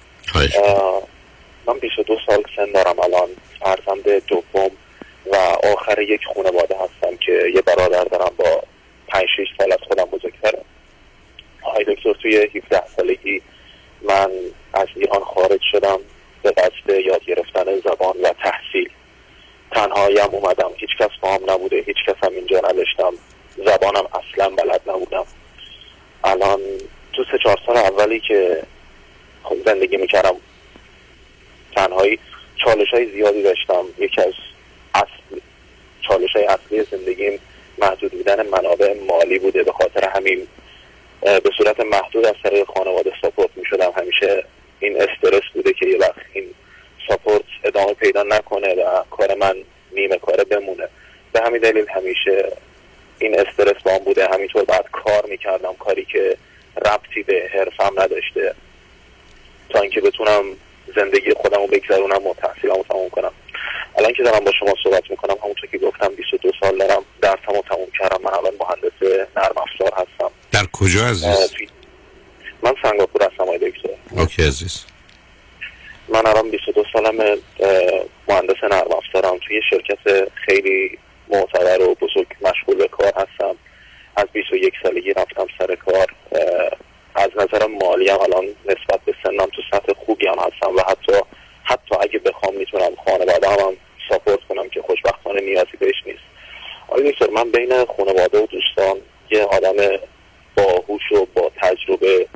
[1.66, 3.00] من 22 سال سن دارم.
[3.00, 3.28] الان
[3.60, 4.70] فرزند دوم.
[5.26, 5.36] و
[5.72, 8.62] آخر یک خانواده هستم که یه برادر دارم با
[9.08, 10.64] پنج شش سال از خودم بزرگتره.
[11.62, 13.42] آقای دکتر توی 17 سالگی
[14.02, 14.30] من
[14.74, 15.98] از ایران خارج شدم
[16.42, 18.90] به قصد یاد گرفتن زبان و تحصیل.
[19.72, 20.70] تنهاییم اومدم.
[20.76, 23.12] هیچ کس با هم نبوده هیچ کس هم اینجا نداشتم.
[23.56, 25.26] زبانم اصلا بلد نبودم.
[26.24, 26.60] الان
[27.12, 28.62] تو سه چهار سال اولی که
[29.42, 30.34] خب زندگی می‌کردم
[31.76, 32.18] تنهایی
[32.56, 33.84] چالش های زیادی داشتم.
[33.98, 34.32] یکی از
[34.94, 35.40] اصل
[36.00, 37.40] چالش های اصلی زندگیم
[37.78, 39.62] محدود بودن منابع مالی بوده.
[39.62, 40.46] به خاطر همین
[41.20, 44.44] به صورت محدود از طریق خانواده ساپورت می شدم همیشه
[44.80, 46.44] این استرس بوده که یه وقت این
[47.08, 49.56] ساپورت ادامه پیدا نکنه و کار من
[49.92, 50.88] نیمه کاره بمونه.
[51.32, 52.52] به همین دلیل همیشه
[53.18, 54.28] این استرس با بوده.
[54.28, 55.74] همینطور بعد کار می‌کردم.
[55.74, 56.36] کاری که
[56.86, 58.54] ربطی به حرفم نداشته.
[59.70, 60.44] تا اینکه بتونم
[60.96, 63.32] زندگی خودم رو بگذرونم و تحصیلم رو تموم کنم.
[63.98, 67.62] الان که دارم با شما صحبت می‌کنم همونطور که گفتم 22 سال دارم درسم رو
[67.68, 68.22] تموم کردم.
[68.22, 70.30] من الان مهندس نرم افزار هستم.
[70.52, 71.54] در کجا عزیز؟
[72.62, 73.88] من سنگاپور هستم آقای دکتر.
[74.16, 74.84] اوکی عزیز.
[76.08, 77.38] من الان 22 سالم
[78.28, 79.38] مهندس نرم افزارم.
[79.38, 83.56] توی شرکت خیلی معتبر و بزرگ مشغول به کار هستم.
[84.16, 86.06] از 21 سالگی رفتم سر کار.
[87.14, 91.12] از نظر مالی هم الان نسبت به سنم تو سطح خوبی هم هستم و حتی
[91.64, 93.76] حتی اگه بخوام می‌تونم خانواده هم, هم
[94.08, 96.22] ساپورت کنم که خوشبختانه نیازی بهش نیست.
[96.88, 98.96] آقای دکتر من بین خانواده و دوستان
[99.30, 99.98] یه آدم
[100.56, 102.26] باهوش و با تجربه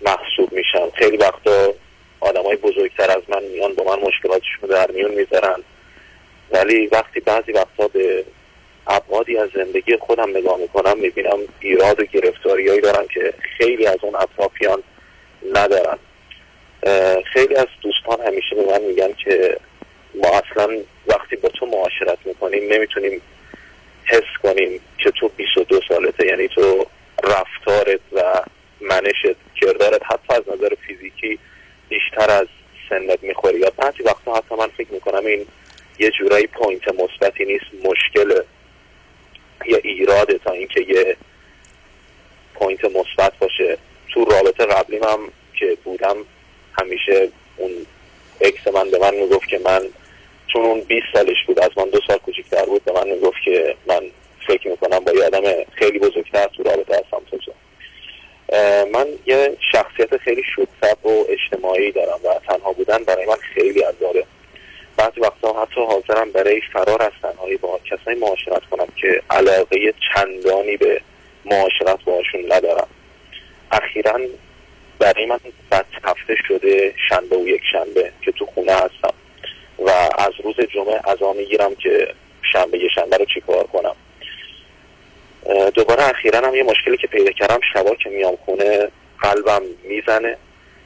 [0.00, 0.90] محسوب میشم.
[0.94, 1.72] خیلی وقتا
[2.20, 5.64] آدم های بزرگتر از من میان با من مشکلاتشون رو در میون می‌ذارن.
[6.50, 8.24] ولی وقتی بعضی وقتا به
[8.86, 14.14] ابعادی از زندگی خودم نگاه می‌کنم می‌بینم ایراد و گرفتاریایی دارن که خیلی از اون
[14.14, 14.82] اطرافیان
[15.52, 15.98] ندارن.
[17.32, 19.56] خیلی از دوستان همیشه به من میگن که
[20.14, 23.20] ما اصلا وقتی با تو معاشرت می‌کنیم نمی‌تونیم
[24.04, 26.26] حس کنیم که تو 22 سالته.
[26.26, 26.86] یعنی تو
[27.24, 28.42] رفتارت و
[28.80, 31.38] منشت کردارت حتی از نظر فیزیکی
[31.88, 32.46] بیشتر از
[32.88, 35.46] سنت می‌خوری یا بعضی وقتا حتی من فکر می‌کنم این
[35.98, 38.42] یه جورایی point مثبتی نیست مشکل
[39.66, 41.16] یا ایراده تا اینکه یه
[42.54, 43.78] point مثبت باشه.
[44.08, 45.18] تو رابطه قبلیم هم
[45.54, 46.16] که بودم
[46.78, 47.70] همیشه اون
[48.40, 49.80] ex من به من می‌گفت که من
[50.54, 53.76] چون اون 20 سالش بود از من دو سال کوچکتر بود به من می‌گفت که
[53.86, 54.00] من
[54.46, 55.42] فکر می‌کنم با یه آدم
[55.72, 57.22] خیلی بزرگتر تو رابطه هستم.
[57.30, 57.52] تو
[58.92, 64.24] من یه شخصیت خیلی شوخ‌طبع و اجتماعی دارم و تنها بودن برای من خیلی عذابه.
[64.96, 70.76] بعضی وقتا حتی حاضرم برای فرار از تنهایی با کسایی معاشرت کنم که علاقه چندانی
[70.76, 71.00] به
[71.44, 72.88] معاشرت باشون ندارم.
[73.72, 74.20] اخیرا
[74.98, 75.40] برای من
[75.70, 78.72] بد هفته شده شنبه و یک شنبه که تو خونه
[80.84, 82.14] جمعه ازا می‌گیرم که
[82.52, 83.94] شنبه یه شنبه رو چیکار کنم.
[85.74, 88.88] دوباره اخیرا هم یه مشکلی که پیدا کردم شبا که میام خونه
[89.22, 90.36] قلبم می‌زنه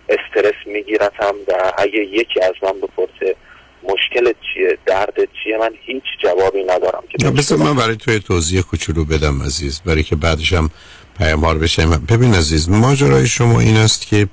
[0.08, 3.36] استرس میگیرتم و اگه یکی از من بپرسه
[3.82, 9.04] مشکل چیه درد چیه من هیچ جوابی ندارم که بذار من برای توی توضیح کوچولو
[9.04, 10.70] بدم عزیز برای که بعدش هم
[11.18, 14.28] پیام ها رو بشنیم ببین عزیز ماجرای شما این است که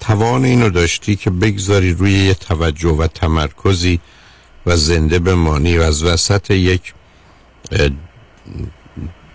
[0.00, 4.00] توان اینو داشتی که بگذاری روی یه توجه و تمرکزی
[4.66, 6.94] و زنده بمانی و از وسط یک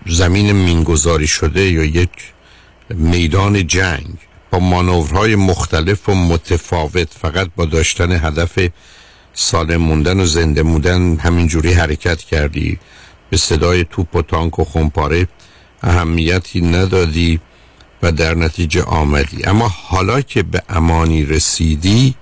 [0.06, 2.10] زمین مینگذاری شده یا یک
[2.90, 4.14] میدان جنگ
[4.50, 8.58] با مانورهای مختلف و متفاوت فقط با داشتن هدف
[9.34, 12.78] سالم موندن و زنده موندن همینجوری حرکت کردی.
[13.30, 15.28] به صدای توپ و تانک و خمپاره
[15.82, 17.40] اهمیتی ندادی
[18.02, 19.44] و در نتیجه آمدی.
[19.44, 22.14] اما حالا که به امانی رسیدی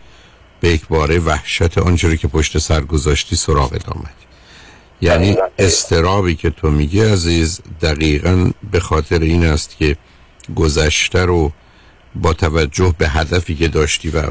[0.61, 4.15] به یک باره وحشت آنچه که پشت سر گذاشتی سراغت آمد.
[5.01, 9.97] یعنی استرابی که تو میگی عزیز دقیقا به خاطر این است که
[10.57, 11.53] گذشته رو
[12.15, 14.23] با توجه به هدفی که داشتی و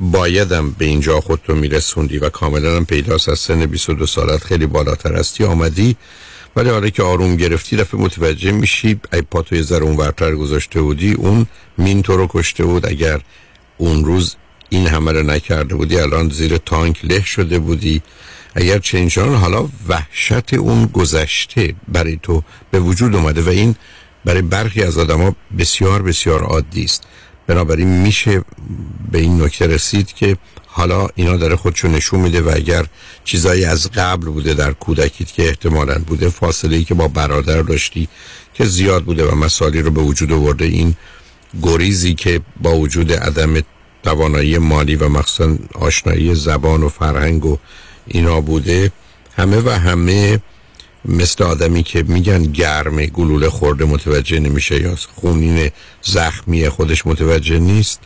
[0.00, 5.16] بایدم به اینجا خودتو میرسوندی و کاملا هم پیداست از سن 22 سالت خیلی بالاتر
[5.16, 5.96] هستی آمدی.
[6.56, 10.82] ولی حالا که آروم گرفتی دفعه متوجه میشی ای پا توی ذره اون ورتر گذاشته
[10.82, 11.46] بودی اون
[11.78, 12.86] مین تو رو کشته بود.
[12.86, 13.20] اگر
[13.78, 14.36] اون روز
[14.72, 18.02] این همه رو نکرده بودی الان زیر تانک له شده بودی.
[18.54, 23.74] اگر چنچان حالا وحشت اون گذشته برای تو به وجود اومده و این
[24.24, 27.02] برای برخی از آدما بسیار بسیار عادی است.
[27.46, 28.44] بنابراین میشه
[29.12, 32.86] به این نکته رسید که حالا اینا داره خودشو نشون میده و اگر
[33.24, 38.08] چیزایی از قبل بوده در کودکیت که احتمالا بوده فاصله ای که با برادر داشتی
[38.54, 40.94] که زیاد بوده و مسائلی رو به وجود آورده این
[41.62, 43.62] گریزی که با وجود عدم
[44.02, 47.58] توانایی مالی و مخصوصا آشنایی زبان و فرهنگ و
[48.06, 48.92] اینا بوده.
[49.36, 50.40] همه و همه
[51.04, 55.70] مثل آدمی که میگن گرمه گلوله خورده متوجه نمیشه یا خونین
[56.02, 58.00] زخمی خودش متوجه نیست.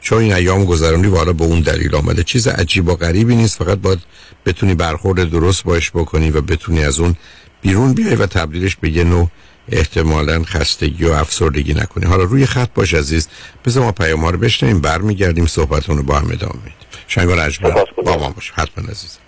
[0.00, 2.22] چون این ایام گذرانی والا به اون دلیل آمده.
[2.22, 3.58] چیز عجیب و غریبی نیست.
[3.58, 3.98] فقط باید
[4.46, 7.16] بتونی برخورد درست باش بکنی و بتونی از اون
[7.62, 9.28] بیرون بیای و تبدیلش به یه نوع
[9.68, 12.06] احتمالا خستگی و افسردگی نکنی.
[12.06, 13.28] حالا روی خط باش عزیز.
[13.64, 16.74] بذار ما پیام ها رو بشنیم برمیگردیم صحبتون رو با هم ادامه میدیم.
[17.08, 18.52] شنگار اجبار با ما باش.
[18.54, 19.18] حتما عزیز.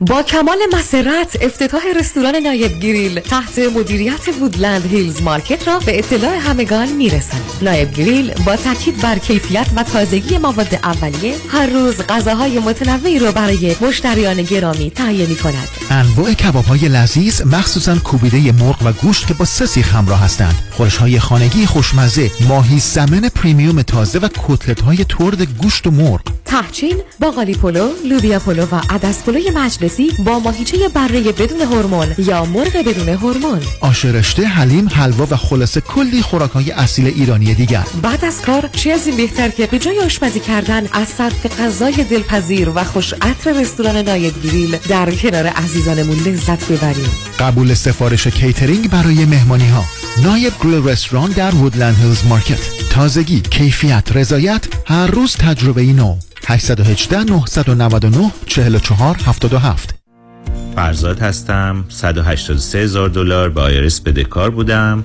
[0.00, 6.36] با کمال مسرت افتتاح رستوران نایب گریل تحت مدیریت وودلند هیلز مارکت را به اطلاع
[6.36, 12.58] همگان می‌رسند نایب گریل با تاکید بر کیفیت و تازگی مواد اولیه هر روز غذاهای
[12.58, 18.82] متنوعی را برای مشتریان گرامی تهیه می کند انواع کباب های لذیذ مخصوصا کوبیده مرغ
[18.84, 20.54] و گوشت که با سه سیخ همراه هستند.
[20.70, 26.20] خورش های خانگی خوشمزه ماهی salmon premium تازه و کتلت های ترد گوشت و مرغ.
[26.44, 29.50] ته‌چین باقالی پلو لوبیا پلو و عدس پلوی
[29.86, 33.60] مجلسی با ماهیچه بره بدون هورمون یا مرغ بدون هورمون.
[33.80, 37.84] آش رشته حلیم حلوا و خلاصه کلی خوراک های اصیل ایرانی دیگر.
[38.02, 42.04] بعد از کار چه از این بهتر که به جای آشپزی کردن از صرف غذای
[42.04, 47.10] دلپذیر و خوش عطر رستوران نایب Grill در کنار عزیزانمون لذت ببریم.
[47.38, 49.84] قبول سفارش کیترینگ برای مهمانی ها
[50.22, 52.60] نایب Grill رستوران در Woodland Hills Market.
[52.90, 56.16] تازگی کیفیت رضایت هر روز تجربه نو.
[56.48, 59.94] 818 999 44 77
[60.76, 65.04] فرزاد هستم 183 هزار دلار به IRS بدهکار بودم.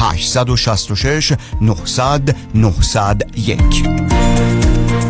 [0.00, 5.09] 866 900 901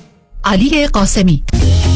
[0.43, 1.43] علی قاسمی.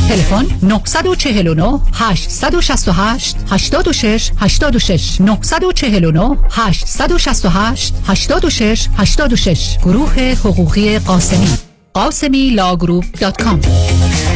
[0.10, 11.50] تلفن 949 868 86 86 949 868 86 86 گروه حقوقی قاسمی.
[11.94, 13.62] قاسمی Law Group dot com.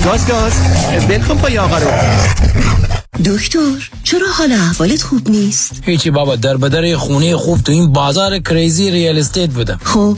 [0.05, 0.53] گاز گاز.
[1.07, 1.87] ول کن پای آقا رو.
[3.25, 8.39] دکتر چرا حال احوالت خوب نیست؟ هیچی بابا در بدر خونه خوب تو این بازار
[8.39, 9.79] crazy real estate بودم.
[9.83, 10.17] خب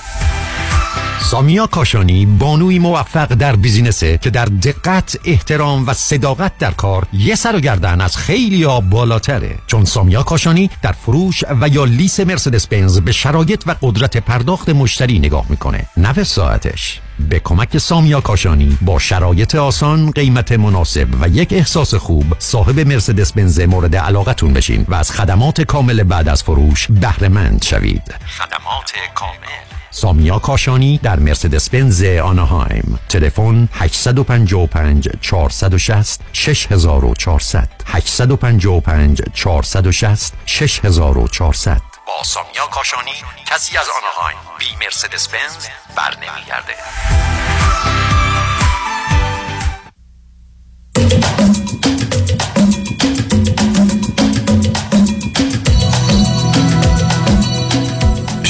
[1.21, 7.35] سامیا کاشانی بانوی موفق در بیزینسه که در دقت احترام و صداقت در کار یه
[7.35, 9.59] سر و گردن از خیلی ها بالاتره.
[9.67, 14.69] چون سامیا کاشانی در فروش و یا لیس مرسدس بنز به شرایط و قدرت پرداخت
[14.69, 15.85] مشتری نگاه می‌کنه.
[15.97, 16.99] نه ساعتش.
[17.29, 23.31] به کمک سامیا کاشانی با شرایط آسان قیمت مناسب و یک احساس خوب صاحب مرسدس
[23.31, 28.15] بنز مورد علاقتون بشین و از خدمات کامل بعد از فروش بهره مند شوید.
[28.27, 29.70] خدمات کامل.
[29.91, 32.99] سامیا کاشانی در مرسدس بنز آنهایم.
[33.09, 43.11] تلفن 855 460 6400 855 460 6400 با سامیا کاشانی
[43.45, 44.37] کسی از آنهایم.
[44.59, 46.73] بی مرسدس بنز بر نمیگرده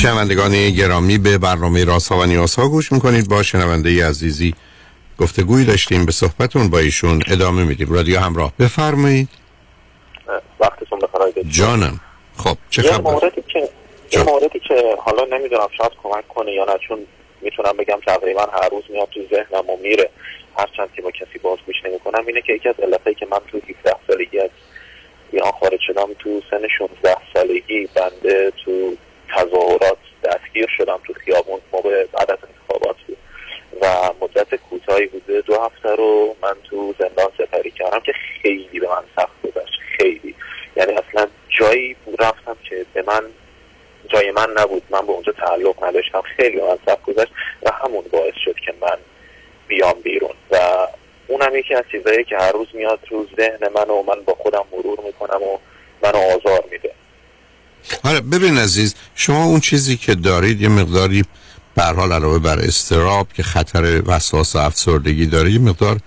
[0.02, 3.30] شنوندگان گرامی به برنامه راسا و نیاسا گوش می‌کنید.
[3.30, 4.56] با شنونده عزیزی
[5.20, 6.06] گفتگویی داشتیم.
[6.06, 7.94] به صحبتون با ایشون ادامه میدیم.
[7.94, 8.54] رادیو همراه.
[8.60, 9.30] بفرمایید.
[10.60, 11.44] وقتتون بخیر.
[11.44, 12.00] جانم.
[12.38, 13.70] خب چه خبر؟ موردی که
[14.12, 17.00] یه موردی که حالا نمی‌دونم شاید کمک کنه یا نه چون
[17.42, 20.10] می‌تونم بگم تقریبا هر روز میاد تو ذهنم و میره.
[20.58, 22.28] هر چند با کسی باز گوش نمی‌کنم.
[22.28, 24.50] اینه که یکی از علتایی که من تو 17 سالگی از
[25.32, 28.96] ایران خارج شدم تو سن 16 سالگی بنده تو
[29.36, 33.18] تظاهرات دستگیر شدم تو خیابون موقع بعد از انتخابات بود.
[33.82, 38.88] و مدت کوتاهی بوده دو هفته رو من تو زندان سپری کردم که خیلی به
[38.88, 40.36] من سخت گذشت خیلی.
[40.76, 43.22] یعنی اصلا جایی رفتم که به من
[44.10, 44.84] جای من نبود.
[44.90, 46.22] من به اونجا تعلق نداشتم.
[46.22, 47.32] خیلی به من سخت گذشت
[47.64, 48.98] و همون باعث شد که من
[49.68, 50.36] بیام بیرون.
[50.52, 50.88] و
[51.28, 54.66] اونم یکی از چیزایی که هر روز میاد رو ذهن من و من با خودم
[54.72, 55.58] مرور می‌کنم و
[56.04, 56.92] منو آزار میده.
[58.04, 61.24] آره ببین عزیز شما اون چیزی که دارید یه مقداری
[61.76, 66.00] به حال علاوه بر استراب که خطر وسواس و افسردگی داره یه مقدار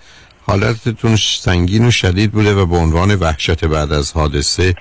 [0.45, 4.75] حالتتون سنگین و شدید بوده و به عنوان وحشت بعد از حادثه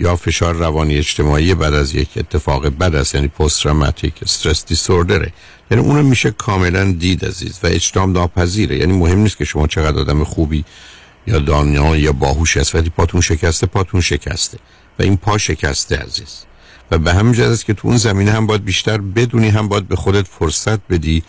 [0.00, 5.32] یا فشار روانی اجتماعی بعد از یک اتفاق بد است یعنی پست تروماتیک استرس دیسوردره.
[5.70, 8.78] یعنی اونو میشه کاملا دید عزیز و اجتناب ناپذیره.
[8.78, 10.64] یعنی مهم نیست که شما چقدر آدم خوبی
[11.26, 14.58] یا دانیا یا باهوش است ولی پاتون شکسته پاتون شکسته.
[14.98, 16.44] و این پا شکسته عزیز.
[16.90, 19.96] و به همین است که تو اون زمینه هم باید بیشتر بدونی هم باید به
[19.96, 21.22] خودت فرصت بدی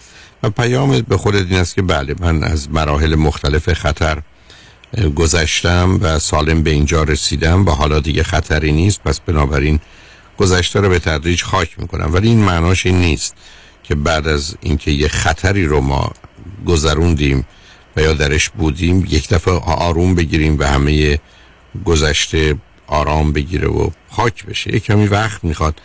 [0.43, 4.21] و پیامت به خودت این است که بله من از مراحل مختلف خطر
[5.15, 9.01] گذشتم و سالم به اینجا رسیدم و حالا دیگه خطری نیست.
[9.03, 9.79] پس بنابراین
[10.37, 12.13] گذشته رو به تدریج خاک می‌کنم.
[12.13, 13.35] ولی این معناش این نیست
[13.83, 16.11] که بعد از اینکه یه خطری رو ما
[16.65, 17.45] گذروندیم
[17.95, 21.19] و یا درش بودیم یک دفعه آروم بگیریم و همه
[21.85, 22.55] گذشته
[22.87, 24.73] آرام بگیره و خاک بشه.
[24.73, 25.81] یه کمی وقت می‌خواد.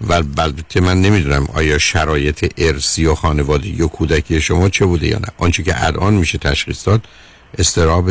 [0.00, 5.18] و البته من نمی‌دونم آیا شرایط ارسی و خانوادگی و کودکی شما چه بوده یا
[5.18, 5.28] نه.
[5.38, 7.04] آنچه که الان میشه تشخیص داد
[7.58, 8.10] استراب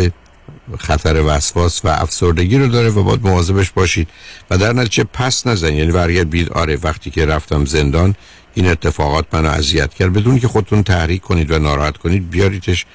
[0.79, 4.07] خطر وسواس و افسردگی رو داره و باید مواظبش باشید.
[4.49, 5.73] و در نتیجه پس نزن.
[5.73, 8.15] یعنی برگرد بید آره وقتی که رفتم زندان
[8.53, 10.13] این اتفاقات منو اذیت کرد.
[10.13, 12.85] بدون که خودتون تحریک کنید و ناراحت کنید بیاریدش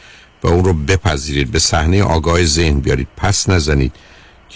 [0.42, 1.50] و اون رو بپذیرید.
[1.50, 3.08] به صحنه آگاه ذهن بیارید.
[3.16, 3.92] پس نزنید.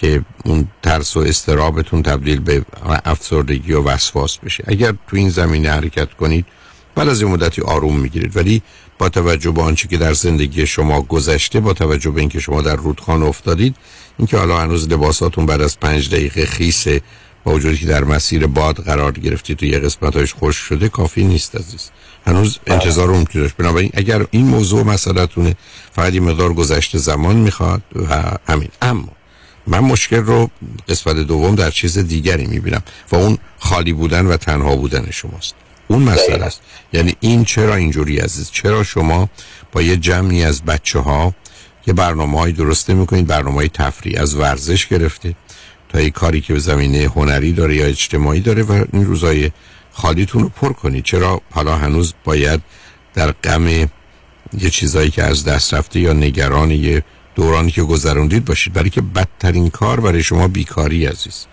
[0.00, 2.64] که اون ترس و استرابتون تبدیل به
[3.04, 4.64] افسردگی و وسواس بشه.
[4.66, 6.46] اگر تو این زمینه حرکت کنید
[6.94, 8.36] بعد از این مدتی آروم می‌گیرید.
[8.36, 8.62] ولی
[8.98, 12.76] با توجه به آنچه که در زندگی شما گذشته با توجه به اینکه شما در
[12.76, 13.76] رودخانه افتادید
[14.18, 17.00] اینکه حالا هنوز لباساتون بعد از پنج دقیقه خیسه
[17.44, 21.56] با وجودی که در مسیر باد قرار گرفتید تو یه قسمتاش خوش شده کافی نیست
[21.56, 21.90] عزیز.
[22.26, 25.56] هنوز انتظار اون داشت بنابراین اگر این موضوع مسئلتونه
[25.92, 28.68] فقط یه مقدار گذشته زمان می‌خواد و همین.
[28.82, 29.08] اما
[29.66, 30.50] من مشکل رو
[30.88, 35.54] قسمت دوم در چیز دیگری می‌بینم و اون خالی بودن و تنها بودن شماست.
[35.88, 36.60] اون مسئله است.
[36.92, 39.28] یعنی این چرا اینجوری عزیز؟ چرا شما
[39.72, 41.34] با یه جمعی از بچه ها
[41.86, 45.34] یه برنامه های درسته می‌کنید برنامه های تفریح از ورزش گرفته
[45.88, 49.50] تا یه کاری که به زمینه هنری داره یا اجتماعی داره و این روزای
[49.92, 51.04] خالیتون رو پر کنید.
[51.04, 52.60] چرا حالا هنوز باید
[53.14, 53.66] در غم
[54.58, 57.04] یه چیزایی که از دست رفته یا نگران یه
[57.36, 58.72] دورانی که گذروندید باشید.
[58.72, 61.46] برای که بدترین کار برای شما بیکاری عزیز.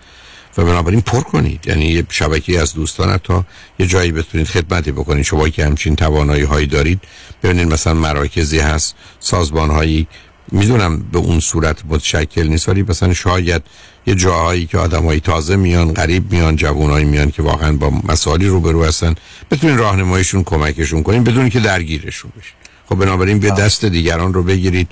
[0.56, 1.66] و بنابراین پر کنید.
[1.66, 3.44] یعنی یه شبکه از دوستان تا
[3.78, 5.24] یه جایی بتونید خدمتی بکنید.
[5.24, 7.00] شما که همچین توانایی هایی دارید.
[7.42, 10.06] ببینید مثلا مراکزی هست سازمان هایی
[10.52, 13.62] می‌دونم به اون صورت متشکل نیست ولی مثلا شاید
[14.06, 18.84] یه جاهایی که آدمایی تازه میان غریب میان جوانایی میان که واقعا با مسائلی روبرو
[18.84, 19.14] هستن
[19.50, 22.54] بتونین راهنماییشون کمکشون کنین بدون که درگیرشون بشین
[22.88, 24.88] خب بنابراین به دست دیگران رو بگیرید.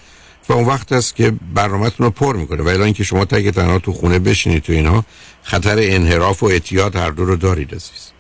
[0.49, 2.63] و اون وقت است که برنامهتون رو پر می‌کنه.
[2.63, 5.05] و الا اینکه شما تک تنها تو خونه بشینید تو اینها
[5.43, 8.13] خطر انحراف و اعتیاد هر دو رو دارید عزیز.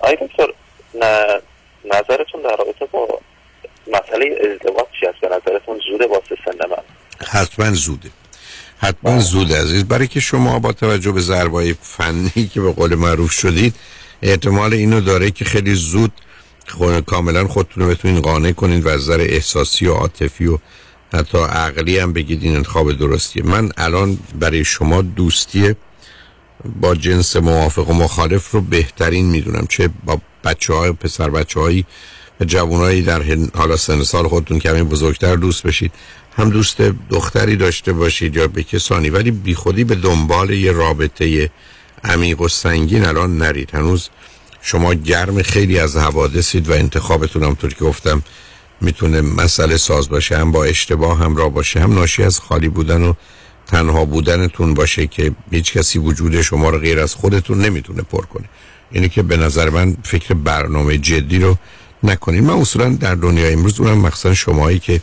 [0.00, 0.46] آقای دکتر
[1.84, 3.08] نظرتون در رابطه با
[3.86, 6.82] مسئله ازدواج چی است؟ به نظرتون زوده واسه سن من؟
[7.26, 8.10] حتما زوده.
[8.78, 9.84] حتما زوده عزیز.
[9.84, 13.74] برای که شما با توجه به ضربای فنی که به قول معروف شدید
[14.22, 16.12] احتمال اینو داره که خیلی زود
[17.06, 20.58] کاملا خودتون رو بتونین قانع کنین و از نظر احساسی و عاطفی و
[21.14, 23.42] حتی عقلی هم بگید این انتخاب درستیه.
[23.42, 25.74] من الان برای شما دوستی
[26.80, 29.66] با جنس موافق و مخالف رو بهترین می‌دونم.
[29.66, 31.84] چه با بچه های پسر بچه هایی
[32.40, 33.22] و جوانایی در
[33.54, 35.92] حالا سن سال خودتون کمی بزرگتر دوست بشید.
[36.36, 39.10] هم دوست دختری داشته باشید یا به کسانی.
[39.10, 41.50] ولی بیخودی به دنبال یه رابطه
[42.04, 43.70] عمیق و سنگین الان نرید.
[43.74, 44.08] هنوز
[44.62, 48.22] شما گرم خیلی از حوادثید و انتخابتون همطور که گفتم
[48.80, 53.12] می‌تونه مسئله ساز باشه هم با اشتباه همراه باشه هم ناشی از خالی بودن و
[53.66, 58.44] تنها بودنتون باشه که هیچ کسی وجود شما رو غیر از خودتون نمی‌تونه پر کنه.
[58.90, 61.56] اینه که به نظر من فکر برنامه جدی رو
[62.02, 62.44] نکنید.
[62.44, 65.00] من اصولا در دنیای امروز اونم مخصوصا شمایی که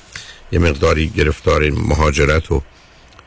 [0.52, 2.62] یه مقداری گرفتار مهاجرت و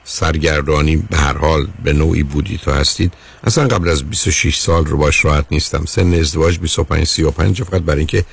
[0.04, 3.12] سرگردانی به هر حال به نوعی بودید تا هستید.
[3.44, 5.84] اصلا قبل از 26 سال رو باش راحت نیستم.
[5.84, 8.24] سن ازدواج 25 35 فقط برای اینکه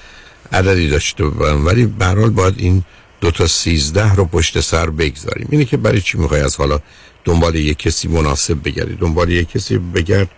[0.52, 2.84] عددی داشته باشم ولی به هر حال باید این
[3.22, 5.48] دو تا 13 رو پشت سر بگذاریم.
[5.52, 6.80] اینه که برای چی می‌خوای از حالا
[7.26, 10.30] دنبال یک کسی مناسب بگردید دنبال یک کسی بگرد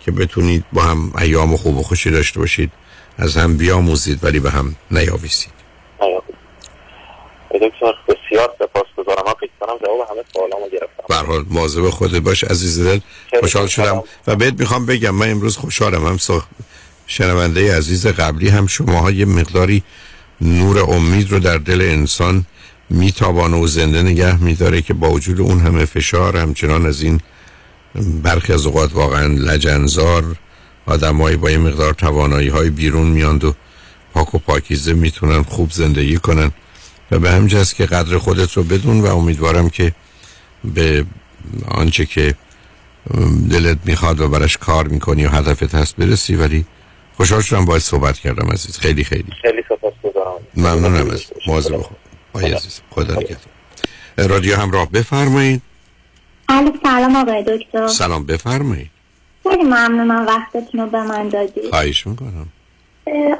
[0.00, 2.72] که بتونید با هم ایام خوب و خوشی داشته باشید.
[3.18, 5.52] از هم بیاموزید ولی به هم نیاویسید.
[7.50, 9.22] دکتر بسیار سپاسگزارم.
[9.26, 11.04] من فکر کنم جواب همه سوالامو گرفتم.
[11.08, 12.98] به هر حال مواظب خودت باش عزیز دل.
[13.40, 14.02] خوشحال شدم.
[14.26, 16.06] و بهت می‌خوام بگم من امروز خوشحالم.
[16.06, 16.18] هم.
[17.06, 19.82] شنونده عزیز قبلی هم شماها یه مقداری
[20.40, 22.46] نور امید رو در دل انسان
[22.90, 27.20] میتابانه و زنده نگه میداره که با وجود اون همه فشار همچنان از این
[28.22, 30.36] برخی از اوقات واقعا لجنزار
[30.86, 33.54] آدمایی با یه مقدار توانایی های بیرون میاند و
[34.14, 36.50] پاک و پاکیزه می‌تونن خوب زندگی کنن.
[37.10, 39.94] و به همین جاست که قدر خودت رو بدون و امیدوارم که
[40.64, 41.04] به
[41.68, 42.34] آنچه که
[43.50, 46.64] دلت می‌خواد و براش کار می‌کنی و هدفت هست برسی ولی
[47.16, 48.78] خوشحال شدم باید صحبت کردم عزیز.
[48.78, 49.32] خیلی خیلی.
[49.42, 51.96] خیلی سپاسگزارم ممنونم از مواظب خود
[52.32, 52.80] آی عزیز.
[52.90, 53.38] خدا نگهدار.
[54.16, 55.62] رادیو همراه بفرمایید.
[56.48, 57.86] الو سلام آقای دکتر.
[57.86, 58.90] سلام بفرمایید.
[59.42, 61.70] خیلی ممنونم وقتتون رو به من دادید.
[61.70, 62.48] خواهش می‌کنم.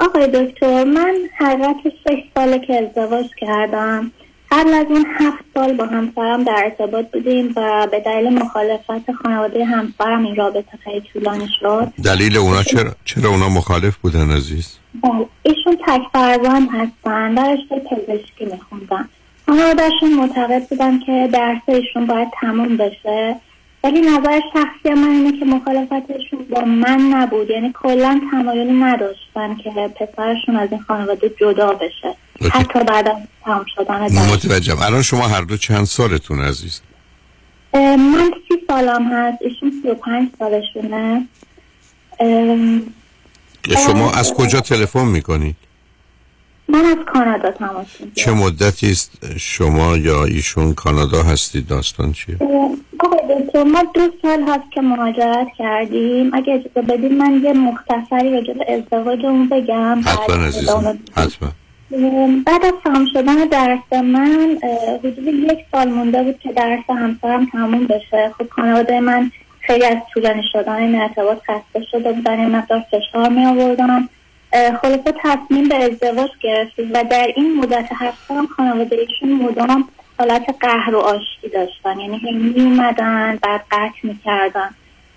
[0.01, 4.11] آقای دکتر من حقیقت شش ساله که ازدواج کردم.
[4.55, 9.65] قبل از اون هفت سال با همسرم در ارتباط بودیم و به دلیل مخالفت خانواده
[9.65, 11.87] همسرم این رابطه خیلی طولانی شد.
[12.03, 18.45] دلیل اونا چرا چرا اونا مخالف بودن عزیز؟ بله، ایشون تک فرزند هستن رشته پزشکی
[18.45, 19.09] میخوندن.
[19.45, 23.35] خانوادهشون معتقد بودن که درس ایشون باید تموم بشه.
[23.83, 27.49] ولی نظر شخصی من اینه که مخالفتشون با من نبود.
[27.49, 32.15] یعنی کلا تمایلی نداشتن که پسرشون از این خانواده جدا بشه.
[32.51, 36.81] حتی بعد از تمام شدن درس متوجهم الان شما هر دو چند سالتون عزیز؟
[37.73, 39.37] من سی سالم هست.
[39.41, 41.27] ایشون سی و پنج سالشونه.
[43.85, 45.55] شما از کجا تلفن می‌کنید
[46.67, 48.25] من از کانادا تماس می‌گیرم.
[48.25, 52.37] چه مدتی است شما یا ایشون کانادا هستید داستان چیه؟
[52.99, 56.33] آقای ما دو سال هست که مهاجرت کردیم.
[56.33, 60.01] اگه اجازه بدید من یه مختصری راجع به ازدواجمون بگم.
[60.05, 60.99] حتما عزیزم.
[61.15, 61.51] حتما.
[62.45, 64.57] بعد از تمام شدن درس من
[65.03, 68.33] حدود یک سال مونده بود که درس همسرم تموم بشه.
[68.37, 73.29] خب خانواده من خیلی از طولانی شدن این ارتباط خسته شده بودن این مقدار فشار
[73.29, 74.09] می آوردن
[74.53, 79.89] اه، خلاصه تصمیم به ازدواج گرفتیم و در این مدت هفت سال خانواده ایشون مدام
[80.19, 81.99] حالت قهر و آشتی داشتن.
[81.99, 84.69] یعنی هی می اومدن بعد قطع می‌کردن.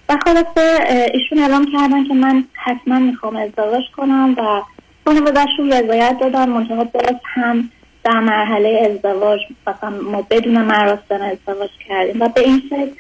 [0.09, 0.79] و خلاصه
[1.15, 4.63] ایشون اعلام کردن که من حتما می‌خوام ازدواج کنم و
[5.09, 7.71] خانوادهشون رضایت دادن منتها باز هم
[8.05, 12.91] در مرحله ازدواج مثلا ما بدون مراسم ازدواج کردیم و به این شکل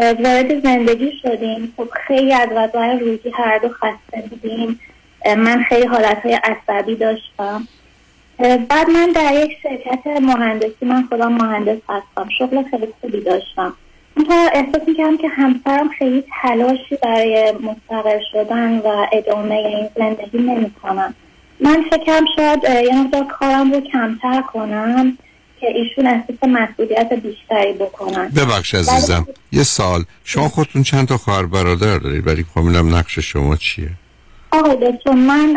[0.00, 1.72] وارد زندگی شدیم.
[1.76, 4.80] خب خیلی از وضع روزی هر دو خسته بودیم.
[5.36, 7.68] من خیلی حالت های عصبی داشتم.
[8.38, 13.74] بعد من در یک شرکت مهندسی من خودم مهندس هستم شغل خیلی خوبی داشتم.
[14.16, 21.14] منتها احساس می‌کردم که همسرم خیلی تلاشی برای مستقل شدن و ادامه این زندگی نمی‌کنم
[21.60, 25.18] من فکرم شاید یه مقدار کارم رو کمتر کنم
[25.60, 28.28] که ایشون احساس مسئولیت بیشتری بکنن.
[28.28, 29.26] ببخش عزیزم.
[29.52, 33.90] یه سال شما خودتون چند تا خواهر برادر دارید؟ ولی کاملا نقش شما چیه؟
[34.50, 35.56] آقای دکتر من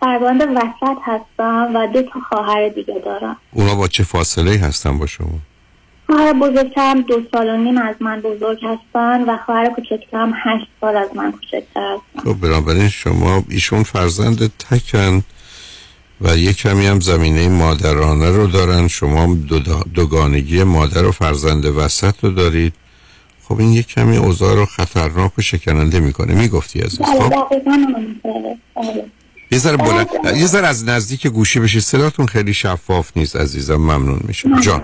[0.00, 3.36] فرزند وسط هستم و دو تا خواهر دیگه دارم.
[3.52, 5.28] اونا با چه فاصله هستن با شما؟
[6.06, 10.96] خواهر بزرگترم دو سال و نیم از من بزرگ هستن و خواهر کوچکترم هشت سال
[10.96, 12.32] از من کوچکتر هستن.
[12.32, 15.22] خب بنابراین شما ایشون فرزند تکن
[16.20, 18.88] و یک کمی هم زمینه مادرانه رو دارن.
[18.88, 19.58] شما دو
[19.94, 22.74] دوگانگی مادر و فرزند وسط رو دارید.
[23.42, 26.34] خب این یک کمی اوضاع رو خطرناک و شکننده می‌کنه.
[26.34, 26.98] می‌گفتی عزیز.
[26.98, 27.62] بله خب.
[28.74, 29.04] بله.
[29.50, 33.76] یه ذره بلند یه ذره از نزدیک گوشی بشید صداتون خیلی شفاف نیست عزیزم.
[33.76, 34.60] ممنون میشم.
[34.60, 34.82] جان.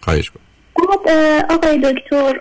[0.00, 0.40] خواهش کن
[1.06, 2.40] اه، آقای دکتر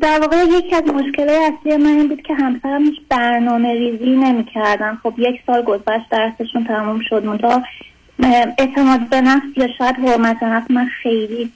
[0.00, 4.44] در واقع یکی از مشکل اصلی من این بود که همسرم هیچ برنامه ریزی نمی
[4.44, 7.40] کردن خب یک سال گذشت درسشون تموم شد.
[8.22, 11.52] اه، اعتماد به نفس یا شاید حرمت نفس من خیلی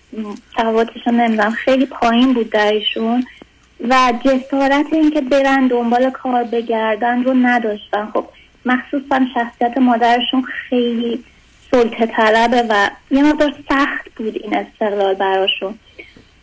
[0.57, 1.51] تفاوتش رو نمی‌دونم.
[1.51, 3.25] خیلی پایین بود در ایشون
[3.89, 8.09] و جسارت اینکه برن دنبال کار بگردن رو نداشتن.
[8.15, 8.25] خب
[8.67, 11.25] مخصوصا شخصیت مادرشون خیلی
[11.71, 15.79] سلطه طلبه و یه مقدار سخت بود این استقلال براشون.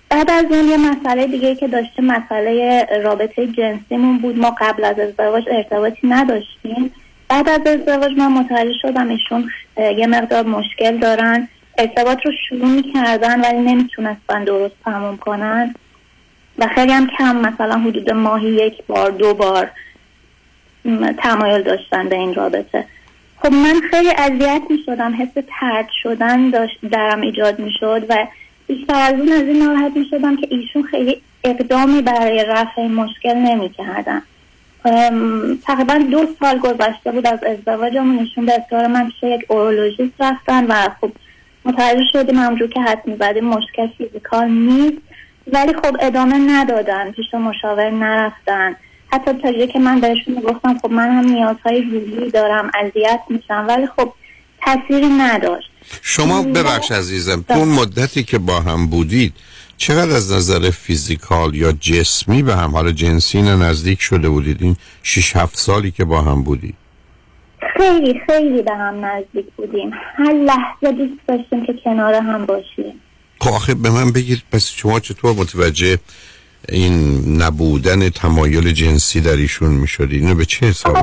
[0.10, 4.40] بعد از اون یه مسئله دیگه که داشته مسئله رابطه جنسیمون بود.
[4.40, 6.92] ما قبل از ازدواج ارتباطی نداشتیم.
[7.30, 11.48] بعد از ازدواج من متوجه شدم ایشون یه مقدار مشکل دارن.
[11.78, 15.76] ارتباط رو شروع می‌کردن ولی نمی‌تونستن درست تموم کنن.
[16.58, 19.72] و خیلی هم کم مثلا حدود ماهی یک بار دو بار
[21.18, 22.86] تمایل داشتن به این رابطه.
[23.46, 28.28] خب من خیلی اذیت می شدم حس ترد شدن داشت درم ایجاد می شد و
[28.68, 33.34] بیشتر از اون از این ناراحت می شدم که ایشون خیلی اقدامی برای رفع مشکل
[33.34, 34.22] نمی کردن
[35.66, 40.66] تقریبا دو سال گذشته بود از ازدواجمون ایشون به اصرار من پیش یک اورولوژیست رفتن
[40.66, 41.12] و خب
[41.66, 45.02] متوجه شدیم همجور که حد می‌زدیم مشکل فیزیکال نیست.
[45.54, 48.76] ولی خب ادامه ندادن پیش مشاور نرفتن.
[49.16, 53.66] حتی تا جایی که من بهشون گفتم خب من هم نیازهای روحی دارم اذیت میشم
[53.68, 54.14] ولی خب
[54.66, 55.70] تاثیری نداشت.
[56.02, 59.34] شما ببخش عزیزم تو اون مدتی که با هم بودید
[59.78, 64.76] چقدر از نظر فیزیکال یا جسمی به هم حالا جنسی نه نزدیک شده بودید این
[65.04, 66.76] 6 7 سالی که با هم بودید؟
[67.78, 69.92] خیلی خیلی به هم نزدیک بودیم.
[70.16, 73.02] هر لحظه دوست داشتیم که کنار هم باشیم.
[73.40, 75.98] خب آخه به من بگید پس شما چطور متوجه
[76.70, 80.94] این نبودن تمایل جنسی در ایشون می‌شدید اینو به چه حساب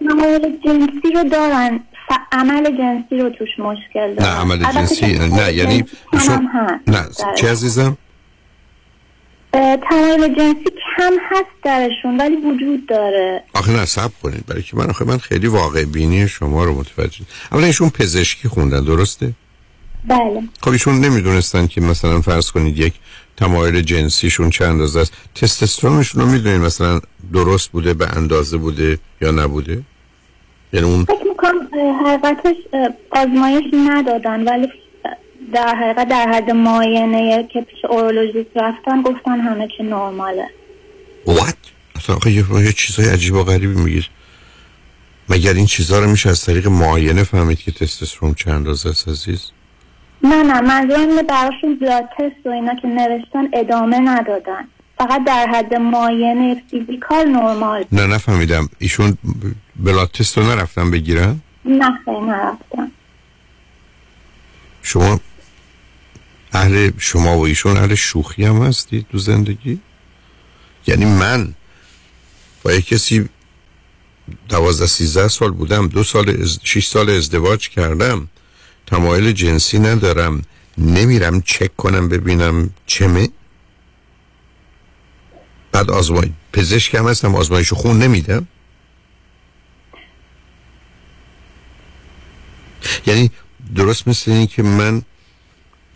[0.00, 1.80] تمایل جنسی رو دارن.
[2.32, 4.36] عمل جنسی رو توش مشکل نه دارن.
[4.36, 6.48] عمل البته جنسی نه یعنی ایشون
[6.86, 7.06] نه.
[7.36, 7.96] چه عزیزم؟
[9.90, 10.64] تمایل جنسی
[10.96, 13.42] کم هست درشون ولی وجود داره.
[13.54, 14.46] آخه نه سب کنید.
[14.46, 18.84] برای که من آخه من خیلی واقع بینی شما رو متوجه اولا ایشون پزشکی خوندن
[18.84, 19.32] درسته؟
[20.08, 20.42] بله.
[20.60, 22.94] خب ایشون نمی‌دونستن که مثلا فرض کنید یک
[23.42, 25.12] تمایل جنسیشون چه اندازه است.
[25.34, 27.00] تستوسترونشون رو می‌دونید مثلا
[27.32, 29.82] درست بوده به اندازه بوده یا نبوده؟
[30.72, 31.68] یعنی اون فکر می‌کنم
[32.06, 32.56] حقیقتش
[33.10, 34.68] آزمایش ندادن ولی
[35.54, 40.46] در حقیقت در حد معاینه که پیش اورولوژیست رفتن گفتن همه چی نرماله.
[41.26, 41.56] وات
[41.96, 44.04] اصلا یه, یه چیزای عجیب و غریبی میگید.
[45.28, 49.50] مگر این چیزها رو میشه از طریق معاینه فهمید که تستوسترون چه اندازه است عزیز؟
[50.22, 54.68] نه نه منظورم براشون بلاد تست و اینا که نوشتن ادامه ندادن.
[54.98, 57.84] فقط در حد معاینه فیزیکال نرمال.
[57.92, 58.68] نه نفهمیدم.
[58.78, 59.18] ایشون
[59.76, 62.92] بلاد تست رو نرفتن بگیرن؟ نه خیلی نرفتن.
[64.82, 65.20] شما
[66.52, 69.80] اهل شما و ایشون اهل شوخی هم هستید تو زندگی؟
[70.86, 71.54] یعنی من
[72.62, 73.28] با یک کسی
[74.48, 76.58] دوازده سیزده سال بودم دو سال از...
[76.64, 78.28] شیش سال ازدواج کردم.
[78.86, 80.42] تمایل جنسی ندارم.
[80.78, 83.28] نمیرم چک کنم ببینم چمه
[85.72, 88.46] بعد آزمای پزشک هم هستم آزمایش خون نمیدم.
[93.06, 93.30] یعنی
[93.74, 95.02] درست مثل این که من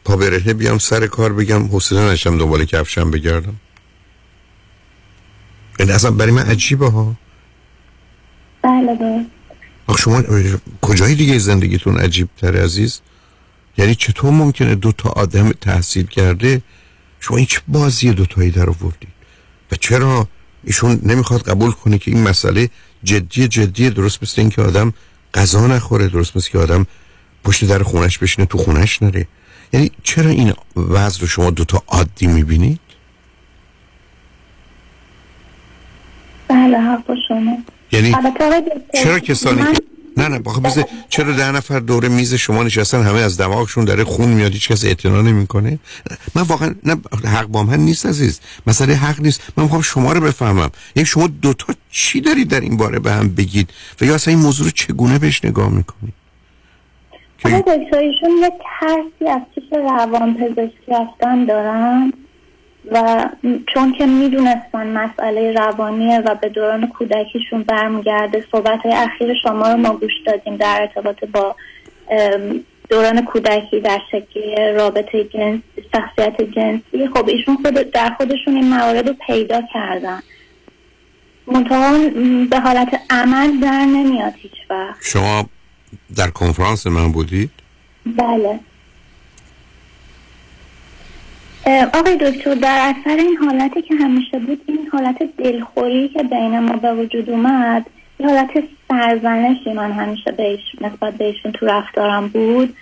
[0.04, 3.56] پا برهنه بیام سر کار بگم حوصله نشم دنبال کفشم بگردم.
[5.78, 7.14] یعنی اصلا برای من عجیبه ها.
[8.62, 9.26] بله.
[9.86, 10.22] آخه شما
[10.82, 13.00] کجای دیگه زندگیتون عجیب تر عزیز؟
[13.78, 16.62] یعنی چطور ممکنه دو تا آدم تحصیل کرده
[17.20, 19.08] شما این چه بازی دوتایی در آوردید
[19.72, 20.28] و چرا
[20.64, 22.70] ایشون نمی‌خواد قبول کنه که این مسئله
[23.04, 24.92] جدی جدی درست مثل این که آدم
[25.34, 26.86] غذا نخوره درست مثل که آدم
[27.44, 29.26] پشت در خونش بشینه تو خونش نره؟
[29.72, 32.80] یعنی چرا این وضع رو شما دوتا عادی می‌بینید؟
[36.48, 37.58] بله حق با شما.
[37.96, 38.14] یعنی
[38.94, 39.74] چرا کسانی من-
[40.18, 44.04] نه نه باخه بذار چرا ده نفر دور میز شما نشستن همه از دماغشون داره
[44.04, 45.78] خون میاد هیچ کس اعتنا نمی‌کنه؟
[46.34, 48.40] من واقعا نه حق با من نیست عزیز.
[48.66, 49.40] مسئله حق نیست.
[49.56, 50.70] من می‌خوام شما رو بفهمم.
[50.96, 53.70] یعنی شما دوتا چی دارید در این باره به هم بگید؟
[54.00, 56.14] و یا اصلا این موضوع رو چگونه بهش نگاه می‌کنید؟
[57.44, 62.12] آقای دکتر ایشون یک ترسی از پیش روان پزشکی رفتن دارن؟
[62.92, 63.28] و
[63.74, 69.76] چون که می‌دونستن مسئله روانیه و به دوران کودکیشون برمیگرده صحبت های اخیر شما رو
[69.76, 71.56] ما گوش دادیم در ارتباط با
[72.88, 75.60] دوران کودکی در شکل رابطه جنس
[75.92, 77.08] شخصیت جنسی.
[77.14, 80.20] خب ایشون خود در خودشون این موارد رو پیدا کردن.
[81.46, 81.98] منتها
[82.50, 85.48] به حالت عمل در نمیاد هیچ وقت شما
[86.16, 87.50] در کنفرانس من بودید؟
[88.06, 88.60] بله.
[91.66, 96.76] آقای دکتر در اثر این حالتی که همیشه بود این حالت دلخوری که بین ما
[96.76, 97.86] به وجود اومد
[98.20, 98.50] یه حالت
[98.88, 102.76] سرزنشی من همیشه بهش نسبت بهشون تو رفتارم بود.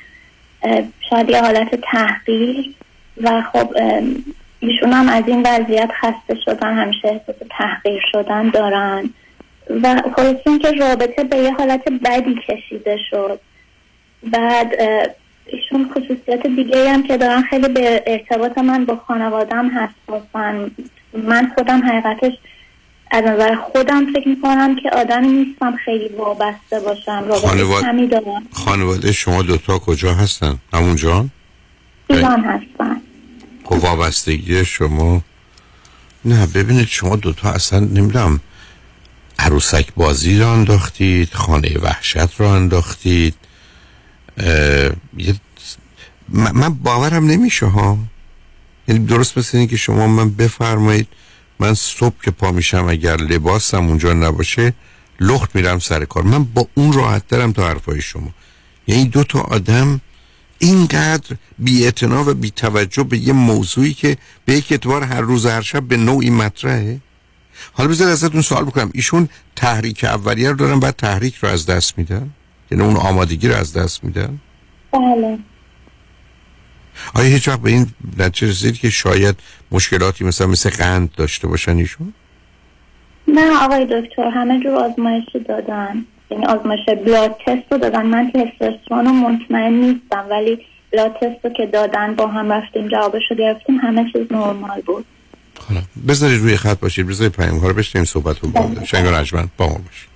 [1.11, 2.75] شاید یه حالت تحقیر
[3.23, 3.77] و خب
[4.61, 9.11] ایشون هم از این وضعیت خسته شدن همیشه احساس تحقیر شدن دارن.
[9.83, 13.41] و خلاصه اینکه رابطه به یه حالت بدی کشیده شد.
[14.23, 14.75] بعد
[15.47, 17.43] ایشون خصوصیت دیگه هم که دارن.
[17.43, 20.71] خیلی به ارتباط من با خانوادم حساسن
[21.13, 22.33] من خودم حقیقتش
[23.11, 27.25] از نظر خودم فکر می‌کنم که آدمی نیستم خیلی وابسته باشم.
[27.35, 28.43] خانواد- دارم.
[28.53, 31.27] خانواده شما دوتا کجا هستن؟ همونجا؟
[32.11, 33.01] ایران هستن.
[33.65, 35.23] خب وابستگی شما
[36.25, 38.41] نه ببینید شما دوتا اصلا نمی‌دونم
[39.39, 43.35] عروسک بازی رو انداختید خانه وحشت رو انداختید.
[46.29, 47.99] من باورم نمیشه ها.
[48.89, 51.09] یعنی درست مثل که شما من بفرمایید
[51.59, 54.75] من صبح که پا میشم اگر لباسم اونجا نباشه
[55.21, 56.23] لخت میرم سر کار.
[56.23, 58.31] من با اون راحت دارم تا حرفای شما.
[58.87, 60.01] یعنی دو تا آدم
[60.59, 65.63] اینقدر بی و بی توجه به یه موضوعی که به یک اعتبار هر روز هر
[65.63, 67.01] شب به نوعی مطرحه.
[67.73, 68.91] حالا بذار ازتون سوال بکنم.
[68.95, 72.31] ایشون تحریک اولیه رو دارن بعد تحریک رو از دست میدن؟
[72.75, 74.41] یعنی اون آمادگی رو از دست میدن؟
[74.93, 75.39] بله.
[77.15, 77.87] آیا هیچ وقت به این
[78.19, 79.37] نتیجه رسید که شاید
[79.71, 82.13] مشکلاتی مثلا مثل قند داشته باشن ایشون؟
[83.29, 86.05] نه آقای دکتر همه جور آزمایش رو دادن.
[86.31, 88.07] یعنی آزمایش بلاد تست رو دادن.
[88.07, 90.59] من تستوسترون رو مطمئن نیستم ولی
[90.93, 95.05] بلاد تست رو که دادن با هم رفتیم جوابش رو گرفتیم همه چیز نرمال بود.
[96.09, 99.49] بذارید روی خط باشید بذارید پیام ها رو بشنیم صحبت رو بود شنگ و رجمن
[99.57, 100.15] با ما باشید.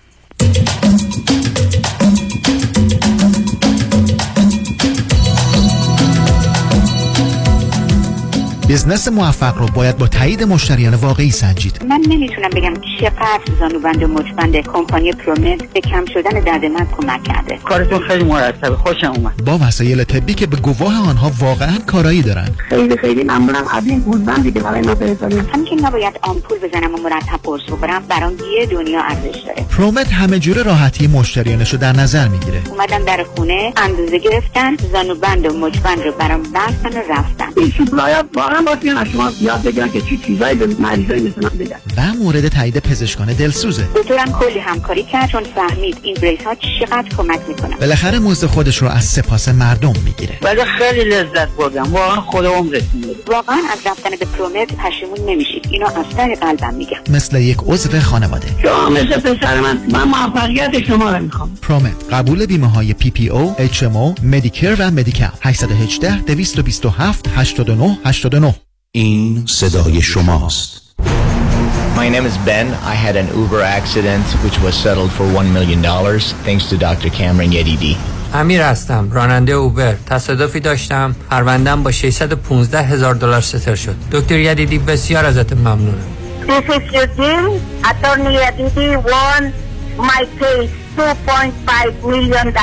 [8.69, 11.85] بزنس موفق رو باید با تایید مشتریان واقعی سنجید.
[11.89, 17.25] من نمی‌تونم بگم چقدر زانوبند و مچبند کمپانی پرومت به کم شدن درد من کمک
[17.25, 17.59] کرده.
[17.65, 18.77] کارتون خیلی مرتبه.
[18.77, 19.45] خوشم اومد.
[19.45, 23.65] با وسایل طبی که به گواه آنها واقعا کارایی دارن خیلی خیلی ممنونم.
[23.73, 24.95] از این گوزبندی که برای ما
[25.53, 29.67] همین که نباید آمپول بزنم و مرتب قرص بخورم برام یه دنیا ارزش داره.
[29.77, 32.61] پرومت همه جور راحتی مشتریانش رو در نظر می‌گیره.
[32.71, 37.49] اومدن در خونه اندازه گرفتن زانوبند و مچبند رو برام بستن و رفتن.
[37.59, 37.73] این
[38.59, 41.77] واقعا باید از شما یاد بگیرن که چه چیزایی به مریضای مثل من بگن.
[41.97, 43.89] و مورد تایید پزشکان دلسوزه.
[43.95, 47.77] دکترم کلی همکاری کرد چون فهمید این brace ها چقدر کمک می‌کنن.
[47.77, 50.39] بالاخره مزد خودش رو از سپاس مردم می‌گیره.
[50.43, 51.83] ولی خیلی لذت بردم.
[51.83, 55.69] واقعا خدا عمرتون بده واقعا از رفتن به پرومت پشیمون نمیشید.
[55.71, 56.99] اینو از ته قلبم میگم.
[57.11, 58.49] مثل یک عضو خانواده.
[58.63, 61.59] شما مثل پسر من؟ من موفقیت شما رو می‌خوام.
[61.63, 65.29] پرومت قبول بیمه های پی پی او، اچ ام او، مدیکر و مدیکال.
[65.43, 68.48] 818 227 89 89
[68.92, 70.84] این صدای شماست
[71.96, 72.68] My name is Ben.
[72.94, 75.82] I had an Uber accident which was settled for $1 million
[76.46, 77.10] thanks to Dr.
[77.10, 77.96] Cameron Yedidi.
[78.34, 84.78] امیر هستم راننده اوبر تصادفی داشتم پروندم با 615 هزار دلار ستر شد دکتر یدیدی
[84.78, 86.04] بسیار ازت ممنونم
[86.48, 87.62] This is Eugene.
[87.90, 89.44] Attorney Yedidi won
[89.99, 92.55] My case $2.5 million.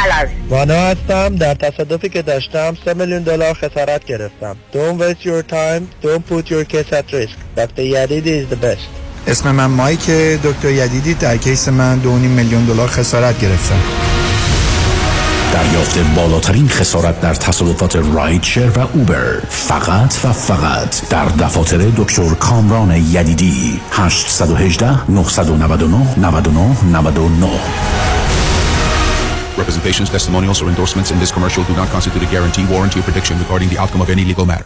[0.49, 1.35] وانا هستم.
[1.35, 4.55] در تصادفی که داشتم 3 میلیون دلار خسارت گرفتم.
[4.73, 6.05] Don't waste your time.
[6.05, 7.37] Don't put your case at risk.
[7.57, 7.85] Dr.
[7.93, 8.87] Yadidi is the best.
[9.27, 10.09] اسم من مایک
[10.43, 14.14] دکتر یدیدی در کیس من 2.5 میلیون دلار خسارت گرفتم.
[15.55, 22.91] دریافت بالاترین خسارت در تصادفات رایدشر و اوبر فقط و فقط در دفاتر دکتر کامران
[22.91, 27.47] یدیدی 818 999 99 99
[29.57, 33.39] Representations, testimonials, or endorsements in this commercial do not constitute a guarantee, warranty, or prediction
[33.39, 34.65] regarding the outcome of any legal matter.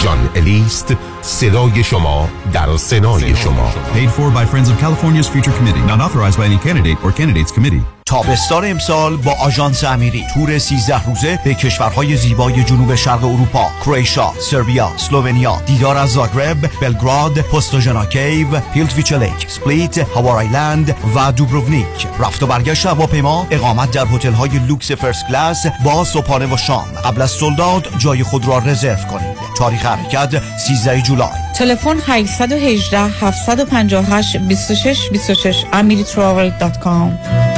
[0.00, 5.86] جان الیست صدای شما در سنای شما Paid for by Friends of California's Future Committee.
[5.92, 7.82] Not authorized by any candidate or candidates committee.
[8.11, 10.25] تابستان امسال با آژانس امیری.
[10.33, 16.57] تور 13 روزه به کشورهای زیبای جنوب شرق اروپا کرواتیا، سربیا، اسلوونیا دیدار از زاگرب،
[16.81, 19.13] بلگراد، Postojna Cave، پلیتویچ
[19.47, 22.07] سپلیت، Hvar Island و دوبروونیک.
[22.19, 26.85] رفت و برگشت هواپیما اقامت در هتل‌های لوکس first class با صبحانه و شام.
[27.05, 29.37] قبل از sold out جای خود را رزرو کنید.
[29.57, 31.29] تاریخ حرکت 13 جولای.
[31.55, 37.50] تلفن 818 758 26 26 amiritravel.com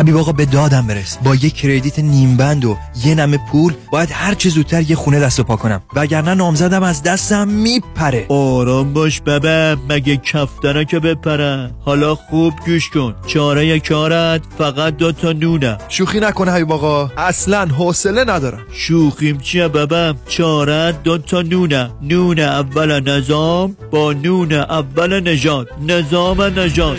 [0.00, 1.18] حبیب آقا به دادم برس.
[1.24, 5.20] با یه کردیت نیم بند و یه نمه پول باید هر چه زودتر یه خونه
[5.20, 5.82] دست و پا کنم.
[5.94, 8.26] وگرنه نامزدم از دستم میپره.
[8.28, 13.14] آرام باش ببه مگه کفتره که بپره؟ حالا خوب گوش کن.
[13.26, 15.78] چاره کارت فقط دو تا نونه.
[15.88, 17.10] شوخی نکنه حبیب آقا.
[17.16, 18.60] اصلا حوصله ندارم.
[18.72, 21.90] شوخیم چیه ببم چاره دو تا نونه.
[22.02, 26.98] نون اول نظام با نون اول نژاد نظام نژاد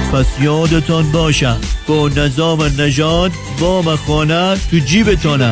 [0.13, 1.61] پس یادتان باشم.
[1.87, 5.51] با نظام نجات وام خانه تو جیبتانه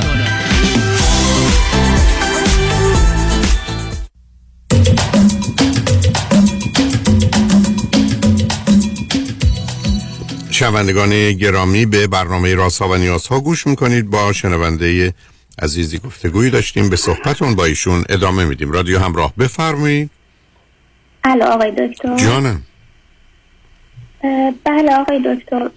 [10.51, 14.09] شنوندگان گرامی به برنامه راسا و نیازها گوش می‌کنید.
[14.09, 15.13] با شنونده
[15.61, 16.89] عزیزی گفتگویی داشتیم.
[16.89, 18.71] به صحبتون با ایشون ادامه میدیم.
[18.71, 20.09] رادیو همراه بفرمایید.
[21.23, 22.15] الو آقای دکتر.
[22.17, 22.63] جانم.
[24.63, 25.69] بله آقای دکتر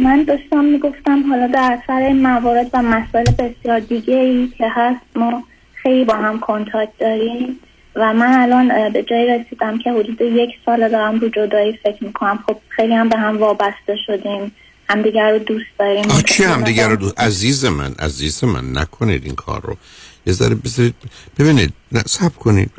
[0.00, 5.44] من داشتم می‌گفتم حالا در این موارد و مسائل بسیار دیگه ای که هست ما
[5.74, 7.60] خیلی با هم کنتاکت داریم
[7.94, 12.38] و من الان به جایی رسیدم که حدود یک سال دارم رو جدایی فکر می‌کنم.
[12.46, 14.52] خب خیلی هم به هم وابسته شدیم
[14.88, 16.04] همدیگر رو دوست داریم.
[16.26, 17.12] چی هم دیگر رو دو...
[17.18, 19.76] عزیز من عزیز من نکنید این کار رو.
[20.26, 20.94] یه ذره بذارید
[21.38, 22.70] ببینید نه سب کنید.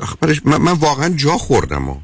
[0.46, 1.96] من, من واقعا جا خوردم و.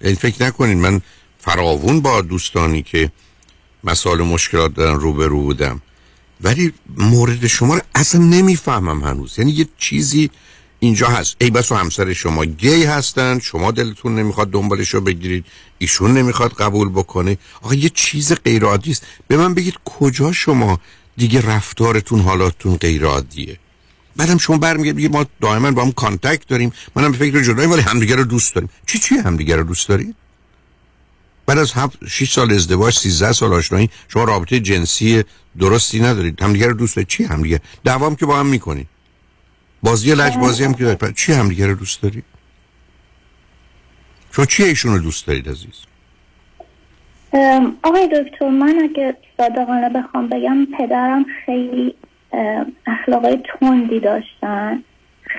[0.00, 1.00] یعنی فکر نکنید من
[1.44, 3.12] فراوون با دوستانی که
[3.84, 5.82] مسائل و مشکلات دارن روبرو بودم.
[6.40, 9.38] ولی مورد شما رو اصلا نمی‌فهمم هنوز.
[9.38, 10.30] یعنی یه چیزی
[10.80, 11.36] اینجا هست.
[11.40, 15.44] ای بس و همسر شما گی هستن شما دلتون نمی‌خواد دنبالش رو بگیرید
[15.78, 17.38] ایشون نمی‌خواد قبول بکنه.
[17.62, 19.06] آقا یه چیز غیر عادی است.
[19.28, 20.80] به من بگید کجا شما
[21.16, 23.58] دیگه رفتارتون حالاتون غیر عادیه
[24.16, 26.72] بعدم شما برمیگردید بگید ما دائما با هم کانتکت داریم.
[26.96, 28.70] منم به فکر جدایی ولی همدیگه رو دوست داریم.
[28.86, 30.16] چی چی همدیگه رو دوست دارید؟
[31.52, 35.24] بعد از 7 6 سال ازدواج 13 سال آشنایی شما رابطه جنسی
[35.58, 36.42] درستی ندارید.
[36.42, 38.86] همدیگه رو دوست دارید؟ چی همدیگه؟ دوام که با هم می‌کنید
[39.82, 41.14] بازی لج بازی هم که دارید.
[41.14, 42.24] چی همدیگه رو دوست دارید؟
[44.32, 45.74] شما چی ایشون رو دوست دارید عزیز؟
[47.82, 51.94] آقای دکتر من اگه صادقانه بخوام بگم پدرم خیلی
[52.86, 54.84] اخلاقای تندی داشتن.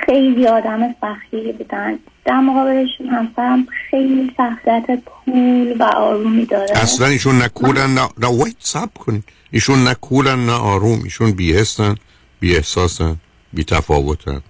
[0.05, 1.99] خیلی آدم سختی بودن.
[2.25, 6.77] در مقابلشون همسرم خیلی شخصیت کول و آرومی داره.
[6.77, 9.23] اصلا ایشون نه کولن نه نه وایت سب کنید.
[9.51, 11.03] ایشون نه کولن نه آروم.
[11.03, 11.95] ایشون بی حسن
[12.39, 13.15] بی احساسن
[13.53, 14.41] بی تفاوتن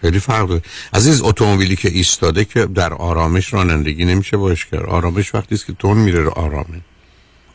[0.00, 0.62] خیلی فرق داره.
[0.94, 5.72] عزیز اتومبیلی که ایستاده که در آرامش رانندگی نمیشه باش کرد آرامش وقتی است که
[5.72, 6.80] تون میره رو آرامه.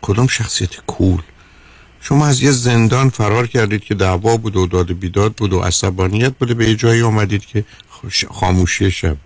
[0.01, 1.21] کدوم شخصیت کول؟
[2.07, 6.33] شما از یه زندان فرار کردید که دعوا بود و داد بیداد بود و عصبانیت
[6.33, 7.63] بوده به یه جایی آمدید که
[8.31, 9.17] خاموشی شب.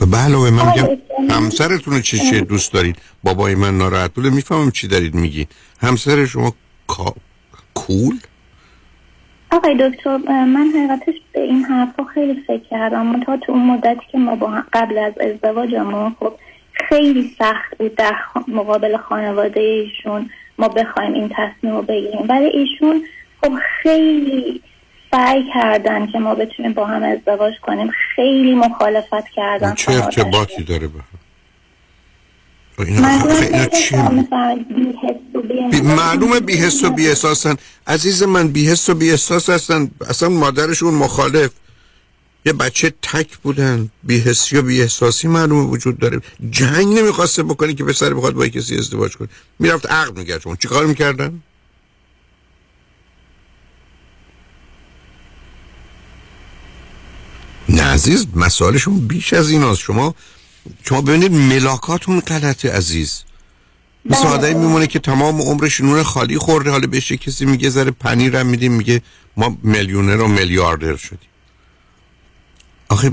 [0.00, 0.88] و به علاوه من میگم
[1.30, 4.30] همسرتون چه چه دوست دارید؟ بابای من ناراحت بوده.
[4.30, 5.46] می‌فهمم چی دارید میگی
[5.80, 6.54] همسر شما
[6.88, 7.14] کا...
[7.74, 8.18] کول؟
[9.52, 13.24] آقای دکتر من حقیقتش به این حرفا خیلی فکر کردم.
[13.24, 16.34] تا تو اون مدتی که ما با قبل از ازدواجمون خب
[16.72, 18.14] خیلی سخت بود در
[18.48, 20.30] مقابل خانواده ایشون.
[20.58, 22.26] ما بخوایم این تصمیم رو بگیریم.
[22.28, 23.04] ولی ایشون
[23.42, 23.52] خب
[23.82, 24.60] خیلی
[25.10, 27.90] سعی کردن که ما بتونیم با هم ازدواج کنیم.
[28.16, 31.00] خیلی مخالفت کردن چه ارتباطی داره به
[35.82, 37.54] معلومه بیهست و بیهساسن
[37.86, 39.90] عزیز من بیهست و بیهساس هستن.
[40.08, 41.50] اصلا مادرشون مخالف.
[42.46, 46.20] یه بچه تک بودن بیهسی و بیهساسی معلومه وجود داره
[46.50, 49.28] جنگ نمی‌خواسته بکنی که پسر بخواد با کسی ازدواج کنه
[49.58, 51.42] می‌رفت عقل میگرد شما چیکار می‌کردن؟
[57.68, 59.80] نه عزیز مسائلشون بیش از این هست.
[59.80, 60.14] شما
[60.84, 63.22] شما ببینید ملاکاتون غلطه عزیز
[64.04, 64.32] مثل بله.
[64.32, 68.46] آدمی میمونه که تمام عمرش نون خالی خورده حالا بهش کسی میگه ذره پنیر هم
[68.46, 69.02] میدیم میگه
[69.36, 71.28] ما میلیونر و میلیاردر شدیم
[72.88, 73.12] آخه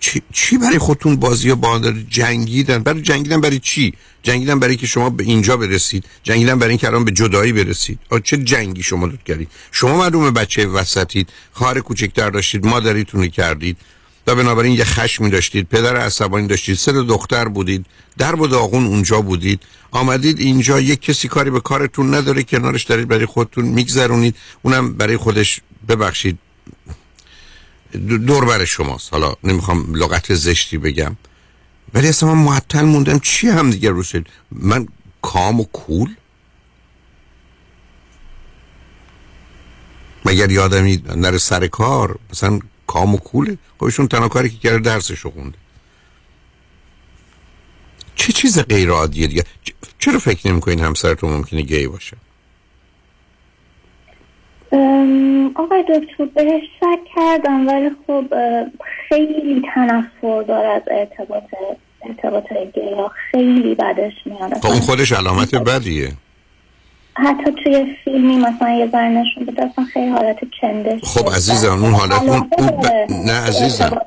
[0.00, 4.86] چی, چی برای خودتون بازی با داره جنگیدن؟ برای جنگیدن برای چی؟ جنگیدن برای که
[4.86, 6.04] شما به اینجا برسید.
[6.22, 7.98] جنگیدن برای اینکه الان به جدایی برسید.
[8.10, 11.28] آه چه جنگی شما داد کردید؟ شما معلومه بچه وسطید.
[11.52, 12.66] خواهر کوچکتر داشتید.
[12.66, 13.76] مادریتون کردید.
[14.26, 15.68] و بنابراین یه خشمی داشتید.
[15.68, 16.76] پدر عصبانی داشتید.
[16.76, 17.86] سه دختر بودید.
[18.18, 19.60] در و داغون اونجا بودید.
[19.90, 20.80] آمدید اینجا.
[20.80, 22.42] یک کسی کاری به کارتون نداره.
[22.42, 24.36] کنارش دارید برای خودتون میگذرونید.
[24.62, 25.60] اونم برای خودش.
[25.88, 26.38] ببخشید.
[28.26, 29.12] دور بر شماست.
[29.12, 31.16] حالا نمی‌خوام لغت زشتی بگم.
[31.94, 33.18] ولی اصلا من معطل موندم.
[33.18, 34.88] چی هم دیگه روسید من
[35.22, 36.14] کام و کول؟
[40.24, 45.26] مگر یادمی نره سر کار؟ مثلا کام و کوله؟ خب تنها کاری که کرده درسش
[45.26, 45.58] خونده.
[48.16, 49.44] چه چیز غیر عادیه دیگه؟
[49.98, 52.16] چرا فکر نمی همسرتون ممکنه گی باشه؟
[55.54, 58.24] آقای دکتر بهش شک کردم ولی خب
[59.08, 61.44] خیلی تنفر داره از ارتباط
[62.02, 62.44] ارتباط
[62.74, 66.12] گیا خیلی بدش میاد خب اون خودش علامت بدیه.
[67.14, 71.94] حتی توی فیلمی مثلا یه زن نشون بده اصلا خیلی حالت چندش خب عزیزم اون
[71.94, 72.86] حالت اون, ب...
[73.26, 74.00] نه عزیزم.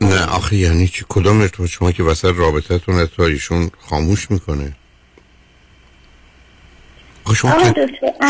[0.00, 4.72] نه آخه یعنی چی؟ کدام ارتباط؟ شما که وسط رابطتون تا ایشون خاموش می‌کنه.
[7.26, 7.74] شما,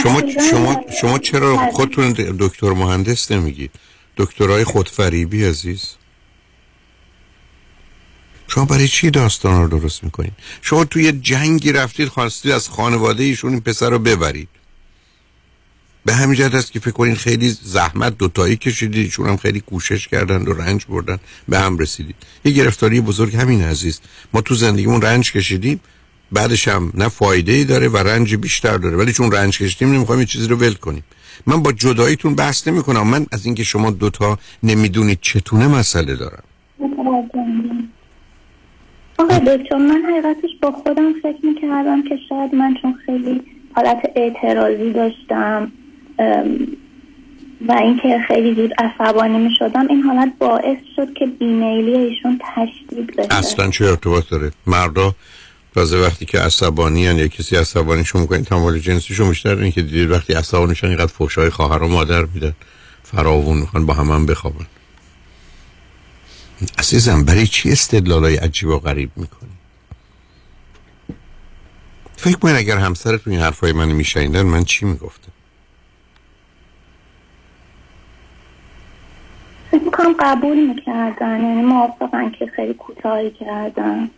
[0.03, 3.71] شما, شما, شما چرا خودتون دکتر مهندس نمیگید
[4.17, 5.89] دکترهای خودفریبی عزیز.
[8.49, 10.33] شما برای چی داستان رو درست می‌کنید
[10.63, 14.49] شما توی جنگی رفتید خواستید از خانواده ایشون این پسر رو ببرید.
[16.05, 20.09] به همین جهت است که فکر کنید خیلی زحمت دوتایی کشیدید ایشون هم خیلی کوشش
[20.09, 22.17] کردن و رنج بردن به هم رسیدید.
[22.45, 24.01] یه گرفتاری بزرگ همین عزیز.
[24.33, 25.81] ما تو زندگیمون رنج کشیدیم
[26.33, 28.97] بعدش هم نه فایده ای داره و رنج بیشتر داره.
[28.97, 31.05] ولی چون رنج کشیدیم نمی‌خوایم یه چیزی رو ول کنیم.
[31.47, 36.43] من با جداییتون بحث نمی کنم من از اینکه شما دوتا نمی‌دونید چتونه مسئله دارم.
[39.19, 43.43] آقای دکتر من حقیقتش با خودم فکر می‌کردم که شاید من چون خیلی
[43.75, 45.73] حالت اعتراضی داشتم
[47.69, 53.17] و اینکه خیلی زود عصبانی می شدم این حالت باعث شد که بیمیلی ایشون تشدید
[53.17, 53.35] بشه.
[53.35, 55.15] اصلا چه ارتباط داره؟ مردا
[55.75, 60.33] تازه وقتی که عصبانی یا کسی عصبانیشون می‌کنین تمام جنسیشون بیشتر این که دیدید وقتی
[60.33, 62.53] عصبانیشون اینقدر فوشای خواهر و مادر میدن.
[63.03, 64.67] فراوون می‌خوان با هم, بخوابن.
[66.79, 69.51] عزیزم برای چی استدلالای عجیب و غریب می‌کنی؟
[72.17, 75.33] فکر کنید اگر همسرتون این حرفای من میشنیدن من چی می‌گفتم؟
[79.71, 84.11] فکر می‌کنم قبول می‌کردن یعنی موافقن که خیلی کوتاهی کردن.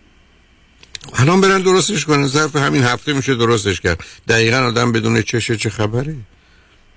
[1.13, 2.27] الان برن درستش کنن.
[2.27, 4.05] ظرف همین هفته میشه درستش کرد.
[4.29, 6.17] دقیقا آدم بدون چشه چه خبره؟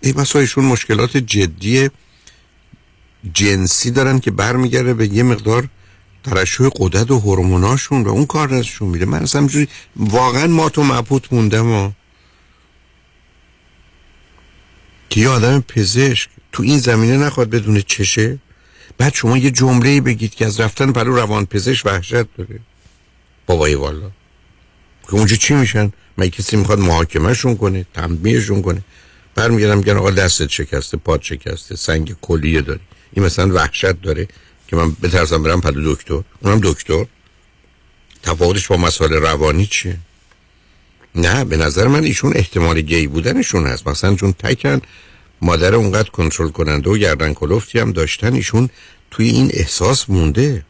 [0.01, 1.89] ای بسا ایشون مشکلات جدی
[3.33, 5.67] جنسی دارن که برمیگرده به یه مقدار
[6.23, 9.47] ترشح قدرت و هورموناشون و اون کار ازشون میره من اصلا
[9.95, 11.91] واقعا ما تو مبهوت موندم و
[15.09, 18.37] که یه آدم پزشک تو این زمینه نخواد بدون چشه.
[18.97, 22.59] بعد شما یه جمله بگید که از رفتن پلو روان پزشک وحشت داره.
[23.47, 24.11] بابای والا.
[25.09, 28.81] اونجا چی میشن؟ مگه کسی می‌خواد محاکمهشون کنه؟ تنبیهشون کنه؟
[29.35, 32.79] برمیگردم میگن آقا دستت شکسته پات شکسته سنگ کلیه داری.
[33.13, 34.27] این مثلا وحشت داره
[34.67, 36.21] که من بترسم برم پلو دکتر.
[36.41, 37.05] اونم دکتر.
[38.23, 39.97] تفاوتش با مسائل روانی چیه؟
[41.15, 43.87] نه به نظر من ایشون احتمال گی بودنشون هست.
[43.87, 44.81] مثلا چون تکن
[45.41, 48.69] مادر اونقدر کنترل کننده و گردن کلفتی هم داشتن ایشون
[49.11, 50.65] توی این احساس مونده.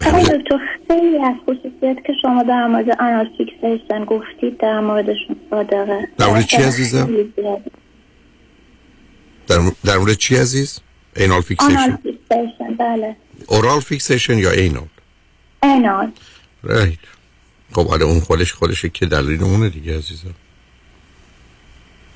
[0.00, 0.71] دکتر.
[0.92, 6.08] خیلی از خصوصیت که شما در مورد anal fixation گفتید در موردشون صادقه.
[6.18, 7.10] در مورد چی عزیزم؟
[9.46, 10.80] در, در مورد چی عزیز؟
[11.16, 13.16] anal anal fixation fixation بله.
[13.46, 14.86] oral fixation یا anal
[15.62, 16.12] anal
[16.62, 16.98] right
[17.72, 20.34] خب حالا اون خودش خودشه که دلیل اونه دیگه عزیزم.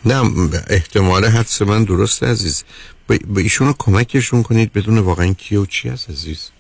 [0.04, 0.22] نه
[0.70, 2.64] احتمال حدس من درست عزیز.
[3.06, 6.50] به به ایشونو کمکشون کنید بدون واقعا کی و چی هست عزیز.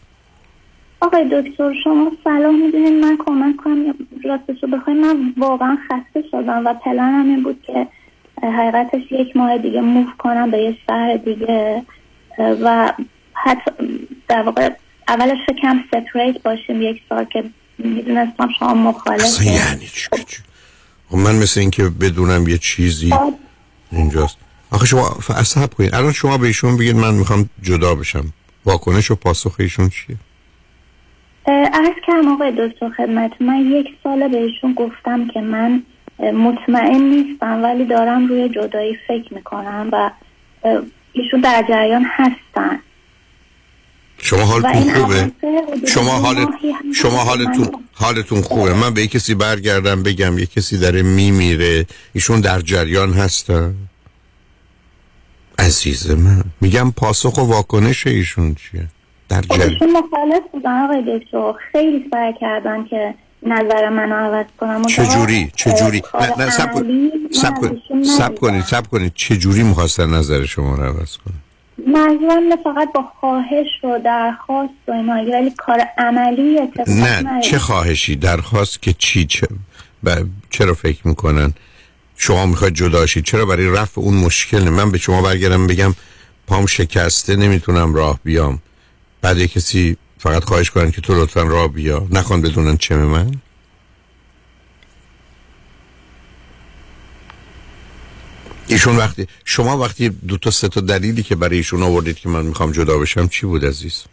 [1.00, 3.94] آقای دکتر شما صلاح می‌دونید من کمک کنم
[4.24, 7.86] راستش رو بخوای من واقعا خسته شدم و پلنم این بود که
[8.42, 11.82] حقیقتش یک ماه دیگه موف کنم به یه شهر دیگه
[12.38, 12.92] و
[13.32, 13.70] حتی
[14.28, 14.70] در واقع
[15.08, 17.44] اولش فکرم سپریت باشیم یک سال که
[17.78, 20.08] می‌دونستم شما مخالفه اصلا یعنی چی؟
[21.10, 23.14] خب من مثل اینکه بدونم یه چیزی
[23.92, 24.36] اینجاست.
[24.70, 28.32] آخه شما اصلا کنید الان شما به ایشون بگید من می‌خوام جدا بشم.
[28.64, 30.16] واکنش و پاسخ ایشون چیه؟
[31.46, 35.82] ارز کردم آقای دکتر خدمت من یک سال بهشون گفتم که من
[36.18, 40.10] مطمئن نیستم ولی دارم روی جدایی فکر می‌کنم و
[41.12, 42.80] ایشون در جریان هستن.
[44.18, 45.32] شما حالتون خوبه؟
[45.86, 46.48] شما حالت
[46.94, 48.74] شما حالتون حالتون خوبه.
[48.74, 51.86] من به کسی برگردم بگم یه کسی داره میمیره.
[52.12, 53.74] ایشون در جریان هستن.
[55.58, 56.44] عزیز من.
[56.60, 58.88] میگم پاسخ و واکنش ایشون چیه؟
[59.28, 61.52] در خب ایشون مخالف بودن آقای دکتر.
[61.72, 64.84] خیلی سعی کردن که نظر منو عوض کنم.
[64.84, 67.10] چجوری؟ چجوری؟ نه نه سب عملی
[68.04, 68.34] سب.
[68.34, 69.12] کنید سب کنید.
[69.14, 71.34] چجوری می‌خواستن نظر شما رو عوض کنن؟
[71.86, 77.40] منظورم فقط با خواهش و درخواست و اینا ولی کار عملی اتفاق نه.
[77.40, 79.46] چه خواهشی؟ درخواست که چی؟ چه
[80.04, 80.10] ب...
[80.50, 81.52] چرا فکر می‌کنن؟
[82.16, 83.24] شما می‌خواید جدا شید.
[83.24, 85.94] چرا برای رفع اون مشکل؟ من به شما برگردم بگم
[86.46, 88.58] پام شکسته نمی‌تونم راه بیام.
[89.26, 92.06] بعد کسی فقط خواهش کنن که تو لطفا راه بیا.
[92.10, 93.30] نخوان بدونن چه من.
[98.68, 102.46] ایشون وقتی شما وقتی دو تا سه تا دلیلی که برای ایشون آوردید که من
[102.46, 104.04] می‌خوام جدا بشم چی بود عزیز؟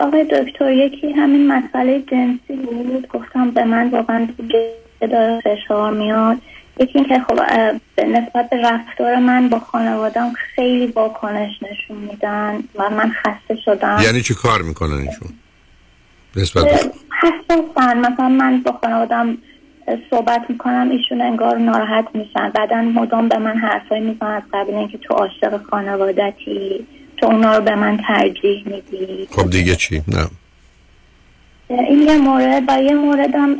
[0.00, 3.08] آقای دکتر یکی همین مسئله جنسی بود.
[3.08, 4.28] گفتم به من واقعا
[5.00, 6.36] داره فشار میاد.
[6.80, 7.40] یکی اینکه خب
[7.98, 14.00] نسبت به رفتار من با خانوادم خیلی واکنش نشون میدن و من خسته شدم.
[14.04, 15.28] یعنی چی کار می‌کنن ایشون؟
[16.36, 16.64] نسبت
[17.22, 17.98] حساسن.
[17.98, 19.38] مثلا من با خانوادم
[20.10, 22.50] صحبت می‌کنم ایشون انگار ناراحت میشن.
[22.50, 26.86] بعدا مدام به من حرفایی می‌زنن از قبیل اینکه تو عاشق خانوادتی
[27.16, 29.28] تو اونا رو به من ترجیح میدی.
[29.30, 30.26] خب دیگه چی؟ نه.
[31.70, 33.56] این یه مورد و یه موردم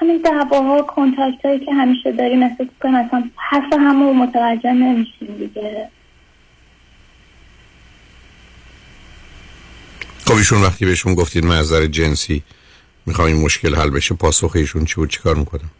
[0.00, 5.88] همین دعواها کنتاکت هایی که همیشه داریم احساس کنیم مثلا حرف همو متوجه نمیشیم دیگه.
[10.26, 12.42] خب ایشون وقتی بهشون گفتید من از نظر جنسی
[13.06, 15.70] می‌خوام این مشکل حل بشه پاسخ ایشون چی بود؟ چیکار می‌کنم؟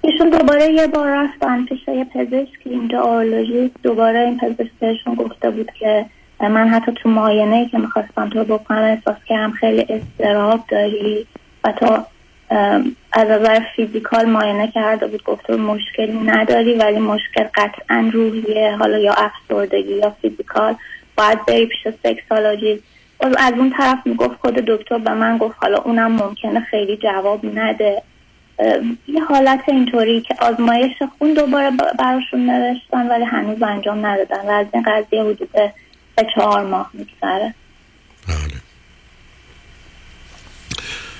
[0.00, 5.50] ایشون دوباره یه بار رفتن پیش یه پزشک اینجا آرولوژیست دوباره این پزشک بهشون گفته
[5.50, 6.06] بود که
[6.40, 11.26] من حتی تو معاینه که می‌خواستم تو بکنم احساس کردم خیلی استراب داری
[11.64, 12.04] و ام،
[13.12, 18.76] از نظر فیزیکال معاینه کرده بود گفته مشکلی نداری ولی مشکل قطعا روحیه.
[18.78, 20.76] حالا یا افسردگی یا فیزیکال
[21.16, 22.82] باید بری پیش سکسالوجیست
[23.38, 28.02] از اون طرف می‌گفت خود دکتر به من گفت حالا اونم ممکنه خیلی جواب نده.
[29.08, 34.46] یه حالت اینطوری که آزمایش خون دوباره براشون نوشتن ولی هنوز انجام ندادن.
[34.46, 35.48] و از این قضیه حدود
[36.16, 37.54] سه چهار ماه میگذره.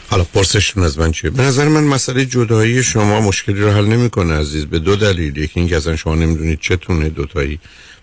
[0.09, 4.35] حالا پرسشتون از من چیه؟ به نظر من مسئله جدایی شما مشکلی رو حل نمی‌کنه
[4.35, 5.37] عزیز به دو دلیل.
[5.37, 7.59] یکی اینکه اصلا شما نمی‌دونید چتونه دوتایی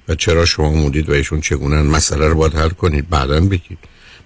[0.08, 3.78] و چرا شما مودید و ایشون چگونه مسئله رو باید حل کنید بعدا بگید.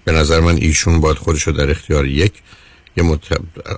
[0.04, 2.32] به نظر من ایشون باید خودش رو در اختیار یک
[2.96, 3.20] یه مت...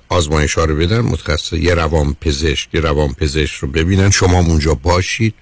[0.08, 4.10] آزمایش ها رو بدن متخصص یه روان پزشک یه روان پزشک رو ببینن.
[4.10, 5.34] شما اونجا باشید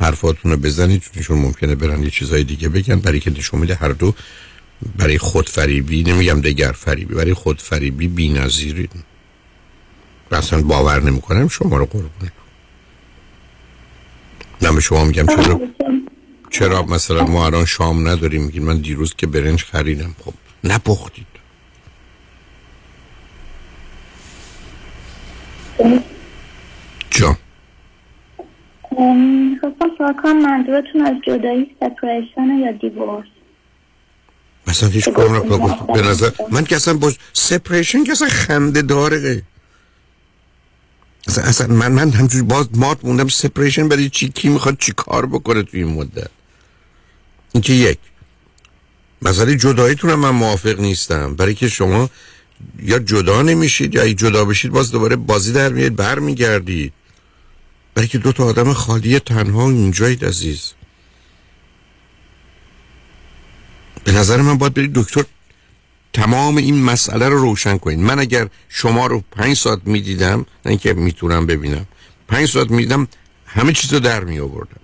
[0.00, 3.88] حرفاتون رو بزنید چون ممکنه برن یه چیزای دیگه بگن برای که نشون میده هر
[3.88, 4.14] دو
[4.98, 8.88] برای خودفریبی نمیگم دگر فریبی برای خودفریبی بی نظیرین
[10.32, 12.30] اصلا باور نمی‌کنم شما رو قربون
[14.62, 15.60] من به شما میگم چرا
[16.50, 20.34] چرا مثلا ما الان شام نداریم میگین من دیروز که برنج خریدم خب
[20.64, 21.26] نپختید
[27.10, 27.36] جا
[28.98, 33.26] ام، خواستم سوال کنم منظورتون از جدایی سپریشن یا دیورس
[34.66, 35.58] مثلا هیچ کدوم رو
[35.94, 39.42] به نظر من که اصلا با separation که اصلا خنده داره.
[41.26, 45.26] اصلا, اصلا من من همجوری باز مات موندم separation برای چی کی می‌خواد چی کار
[45.26, 46.30] بکنه توی این مدت؟
[47.52, 47.98] این که یک.
[49.22, 51.34] مسئله جداییتون من موافق نیستم.
[51.34, 52.10] برای که شما
[52.82, 56.92] یا جدا نمیشید یا ای جدا بشید باز دوباره بازی در میاد برمیگردید.
[57.94, 60.75] برای که دو تا آدم خالی تنها اینجایید عزیز.
[64.06, 65.24] به نظر من باید برید دکتر
[66.12, 70.94] تمام این مسئله رو روشن کنید من اگر شما رو پنج ساعت می‌دیدم نه اینکه
[70.94, 71.86] می‌تونم ببینم
[72.28, 73.08] پنج ساعت می‌دیدم
[73.46, 74.80] همه چیز رو در می آوردم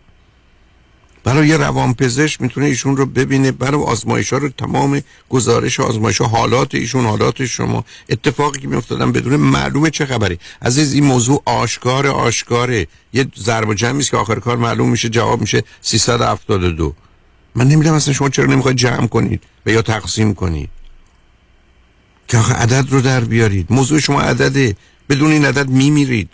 [1.24, 1.70] برای یه
[2.40, 7.44] می‌تونه ایشون رو ببینه برای آزمایش ها رو تمام گزارش آزمایش ها حالات ایشون حالات
[7.44, 12.86] شما اتفاقی که میافتادن بدون معلومه چه خبری عزیز این موضوع آشکار آشکاره.
[13.12, 16.94] یه ضرب و جمعی است که آخر کار معلوم میشه جواب میشه 372
[17.54, 20.70] من نمی‌دونم اصلا شما چرا نمی‌خواید جمع کنید و یا تقسیم کنید.
[22.28, 23.66] که آخه عدد رو در بیارید.
[23.70, 24.76] موضوع شما عدده.
[25.08, 26.30] بدون این عدد میمیرید.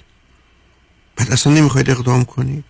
[1.17, 2.65] بعد اصلا نمی‌خواید اقدام کنید.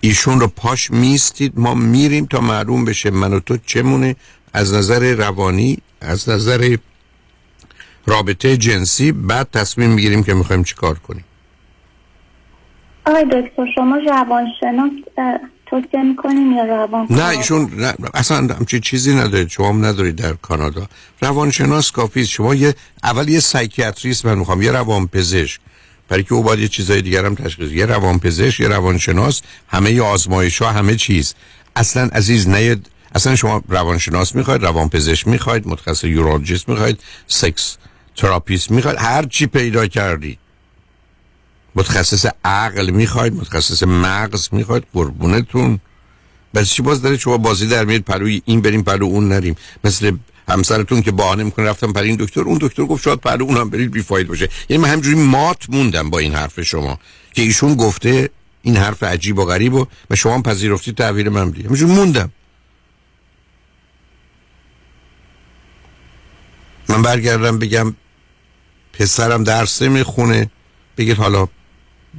[0.00, 4.16] ایشون رو پاش میستید ما میریم تا معلوم بشه من و تو چمونه.
[4.52, 6.76] از نظر روانی از نظر
[8.06, 11.24] رابطه جنسی بعد تصمیم می‌گیریم که می‌خوایم چیکار کنیم.
[13.06, 14.92] آقای دکتر شما روانشناس
[15.70, 20.32] توصیه می‌کنیم یا روان نه ایشون نه اصلا همچین چیزی ندارید شما هم ندارید در
[20.32, 20.86] کانادا.
[21.22, 22.26] روانشناس کافی.
[22.26, 25.60] شما یه اول یه psychiatrist من می‌خوام یه روانپزشک.
[26.08, 30.00] برای که او باید یه چیزای دیگر هم تشخیص یه روانپزشک یه روانشناس همه ی
[30.00, 31.34] آزمایش ها همه چیز.
[31.76, 37.76] اصلا عزیز نیاد اصلا شما روانشناس می‌خواید روانپزشک می‌خواید متخصص urologist می‌خواید سکس
[38.16, 40.38] therapist می‌خواید هر چی پیدا کردید.
[41.78, 45.78] متخصص عقل می‌خواید متخصص مغز می‌خواید قربونتون.
[46.54, 49.56] بس چی باز داره شما بازی در میاد پلوی این بریم پلو اون نریم.
[49.84, 50.16] مثل
[50.48, 53.90] همسرتون که بهانه می‌کنه رفتم پلو این دکتر اون دکتر گفت شاید پلو اونم برید
[53.90, 54.48] بی‌فایده باشه.
[54.68, 56.98] یعنی من همجوری مات موندم با این حرف شما
[57.34, 58.30] که ایشون گفته
[58.62, 62.32] این حرف عجیب و غریب و و شما هم پذیرفتی تحویل من بدید همجوری موندم.
[66.88, 67.94] من برگردم بگم
[68.92, 70.50] پسرم درس می‌خونه
[70.96, 71.48] بگید حالا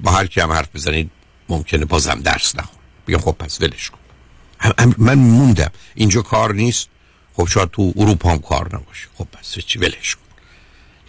[0.03, 1.11] با هر کی هم حرف بزنید
[1.49, 2.79] ممکنه بازم درس نخونه.
[3.07, 3.97] بگم خب پس ولش کن.
[4.59, 5.71] هم- هم- من موندم.
[5.95, 6.89] اینجا کار نیست.
[7.33, 9.07] خب شاید تو اروپا هم کار نباشه.
[9.15, 10.21] خب پس چی؟ ولش کن.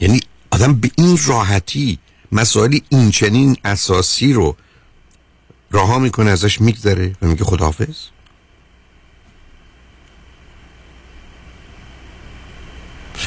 [0.00, 1.98] یعنی آدم به این راحتی
[2.32, 4.56] مسائل این چنین اساسی رو
[5.72, 7.96] رها می‌کنه ازش میگذره و میگه خداحافظ.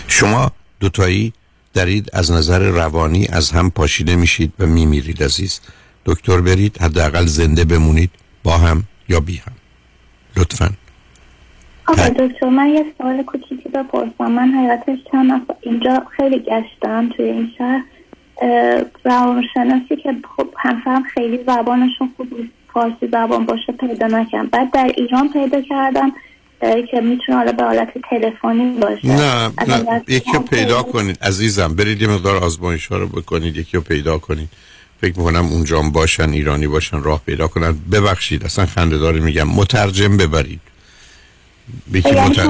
[0.07, 1.33] شما دوتایی
[1.73, 5.59] دارید از نظر روانی از هم پاشیده میشید و میمیرید عزیز.
[6.05, 8.09] دکتر برید حداقل زنده بمونید
[8.43, 9.53] با هم یا بی هم.
[10.37, 10.69] لطفا.
[11.87, 17.25] آقای دکتر من یه سوال کوچیکی بپرسم من حقیقتش چند نفر اینجا خیلی گشتم توی
[17.25, 17.83] این شهر.
[19.03, 22.27] روانشناسی که خب همسرم خیلی زبانشون خوب
[22.73, 24.47] فارسی زبان باشه پیدا نکردم.
[24.47, 26.11] بعد در ایران پیدا کردم.
[26.91, 29.07] که می‌تونه حالا به حالت تلفنی باشه.
[29.07, 31.17] نه نه یکی رو پیدا کنید.
[31.21, 34.49] عزیزم برید یه مقدار آزمایش ها رو بکنید یکی رو پیدا کنید.
[35.01, 37.75] فکر می‌کنم اونجا هم باشن ایرانی باشن راه پیدا کنن.
[37.91, 39.47] ببخشید اصلا خنده داره میگم.
[39.47, 40.59] مترجم ببرید.
[41.93, 42.49] یعنی متر...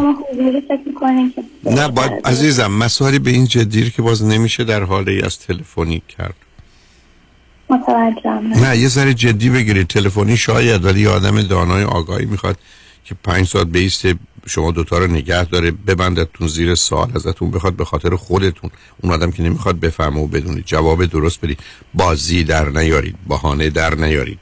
[1.64, 6.02] نه باید عزیزم مسائلی به این جدیر که باز نمیشه در حال ای از تلفنی
[6.18, 6.36] کرد.
[7.70, 8.54] متوجهم.
[8.54, 9.88] نه یه ذره جدی بگیرید.
[9.88, 12.58] تلفنی شاید ولی آدم دانای آگاهی می‌خواد
[13.04, 14.16] که پنج ساعت بیسته
[14.46, 18.70] شما دوتا رو نگه داره ببندتون زیر سال ازتون بخواد به خاطر خودتون.
[19.02, 21.60] اون آدم که نمی‌خواد بفهمه و بدونید جواب درست بدید.
[21.94, 23.16] بازی در نیارید.
[23.28, 24.40] بهانه در نیارید.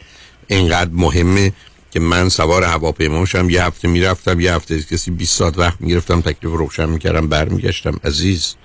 [0.48, 1.54] اینقدر مهمه
[1.92, 6.22] که من سوار هواپیما شم یه هفته می‌رفتم یه هفته کسی 20 ساعت وقت می‌گرفتم
[6.22, 8.00] تکلیف روشن می‌کردم برمیگشتم.
[8.04, 8.56] عزیز.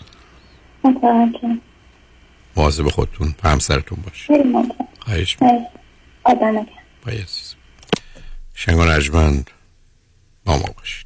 [0.85, 1.61] متوجهم.
[2.57, 3.99] مواظب خودتون و همسرتون
[4.29, 4.73] ممنون.
[5.01, 5.37] خواهش.
[6.25, 6.67] آدم
[7.07, 7.55] عزیز
[8.55, 9.51] شنگان رجمند
[10.47, 11.06] با ما باشید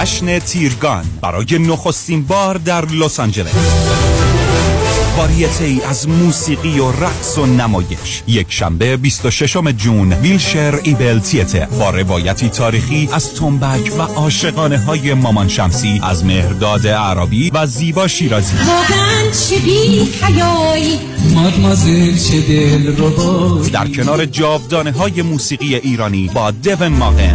[0.00, 0.38] جشن.
[0.38, 3.54] تیرگان برای نخستین بار در لس آنجلس.
[5.16, 8.22] واریته ای از موسیقی و رقص و نمایش.
[8.26, 11.66] یک شنبه 26 جون ویلشر ایبل تیتر.
[11.66, 18.08] با روایتی تاریخی از تنبک و عاشقانه های مامان شمسی از مهرداد عربی و زیبا
[18.08, 18.54] شیرازی.
[23.72, 27.34] در کنار جاودانه های موسیقی ایرانی با دون ماغن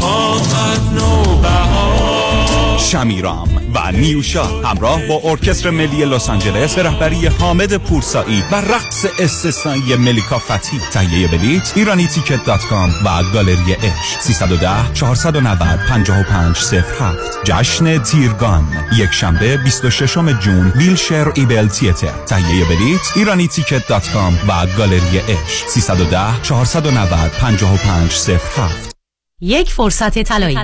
[2.86, 9.06] شمیرام و نیوشا همراه با ارکستر ملی لس آنجلس به رهبری حامد پورسایی و رقص
[9.20, 10.80] استثنایی ملیکا فتی.
[10.92, 18.68] تهیه بلیت ایرانی ticket dot com و گالری اش 310 490 5507 جشن تیرگان
[18.98, 22.24] یک شنبه 26 June Wilshire Ebell Theatre.
[22.26, 28.96] تهیه بلیت ایرانی ticket dot com و گالری اش 310 490 5507
[29.42, 30.58] یک فرصت طلایی.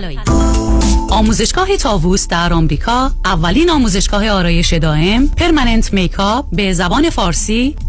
[1.12, 7.76] آموزشگاه تاووس در آمریکا اولین آموزشگاه آرایش دائم permanent makeup به زبان فارسی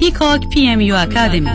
[0.00, 1.50] پیکاک پی ام یو اکادمی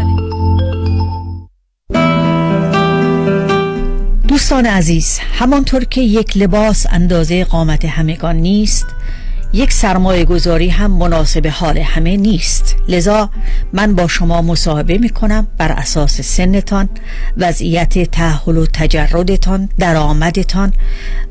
[4.28, 8.86] دوستان عزیز همانطور که یک لباس اندازه قامت همگان نیست
[9.54, 12.76] یک سرمایه گذاری هم مناسب حال همه نیست.
[12.88, 13.30] لذا
[13.74, 16.90] من با شما مصاحبه می کنم بر اساس سنتان
[17.38, 20.74] وضعیت تحول و تجردتان درآمدتان.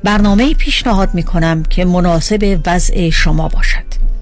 [0.04, 4.13] برنامه پیشنهاد می کنم که مناسب وضع شما باشد.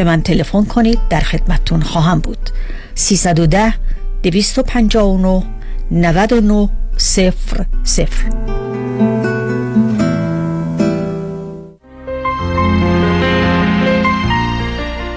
[0.00, 2.50] به من تلفن کنید در خدمتتون خواهم بود.
[2.94, 3.74] 310
[4.22, 5.42] 259
[5.90, 9.29] 99 صفر صفر.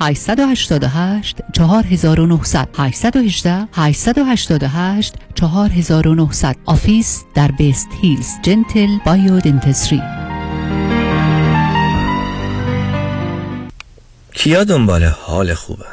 [0.00, 10.02] 888 4900 818 888 4900 office در West Hills Gentle Biodentistry
[14.32, 15.84] کیا دنبال حال خوبه؟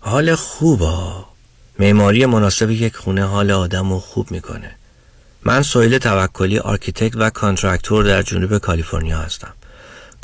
[0.00, 0.94] حال خوبه
[1.78, 4.70] معماری مناسب یک خونه حال آدم رو خوب می‌کنه.
[5.44, 9.54] من سویل توکلی architect و contractor در جنوب کالیفرنیا هستم.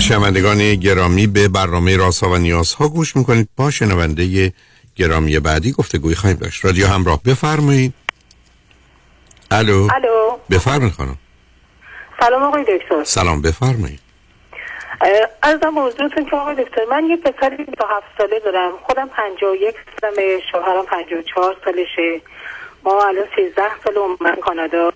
[0.00, 3.48] شنوندگان گرامی به برنامه راسا و نیازها گوش می‌کنید.
[3.56, 4.52] با شنونده
[4.96, 6.64] گرامی بعدی گفتگوی خواهیم داشت.
[6.64, 7.94] رادیو همراه بفرمایید.
[9.50, 9.88] الو.
[9.94, 10.36] الو.
[10.50, 11.16] بفرمایید خانم.
[12.20, 13.04] سلام آقای دکتر.
[13.04, 14.00] سلام بفرمایید.
[15.42, 18.72] از حضورتون که آقای دکتر؟ من یه تا هفت ساله دارم.
[18.82, 22.20] خودم پنجا و یک سالمه شوهرم پنجا و چهار سالشه.
[22.86, 24.92] ما الان سیزده سال اومدن کانادا.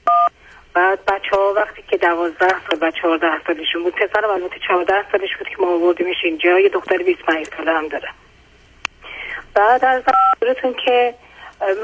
[0.74, 5.36] بعد بچه ها وقتی که دوازده سال و چهارده سالشون بود پسرم البته چهارده سالش
[5.38, 6.58] بود که ما آوردیمش اینجا.
[6.58, 8.08] یه دختر 25 ساله هم داره.
[9.54, 10.02] بعد از
[10.36, 11.14] حضورتون که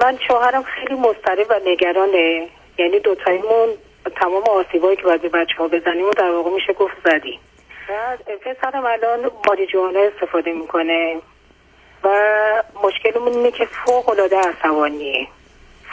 [0.03, 2.49] من شوهرم خیلی مضطرب و نگرانه.
[2.79, 3.69] یعنی دوتایمون
[4.17, 7.39] تمام آسیبایی که باید به بچه ها بزنیم و در واقع میشه گفت زدی
[7.89, 11.17] بعد پسرم الان ماریجوانا استفاده می‌کنه
[12.05, 12.09] و
[12.83, 15.27] مشکلمون اینه که فوق العاده عصبانیه.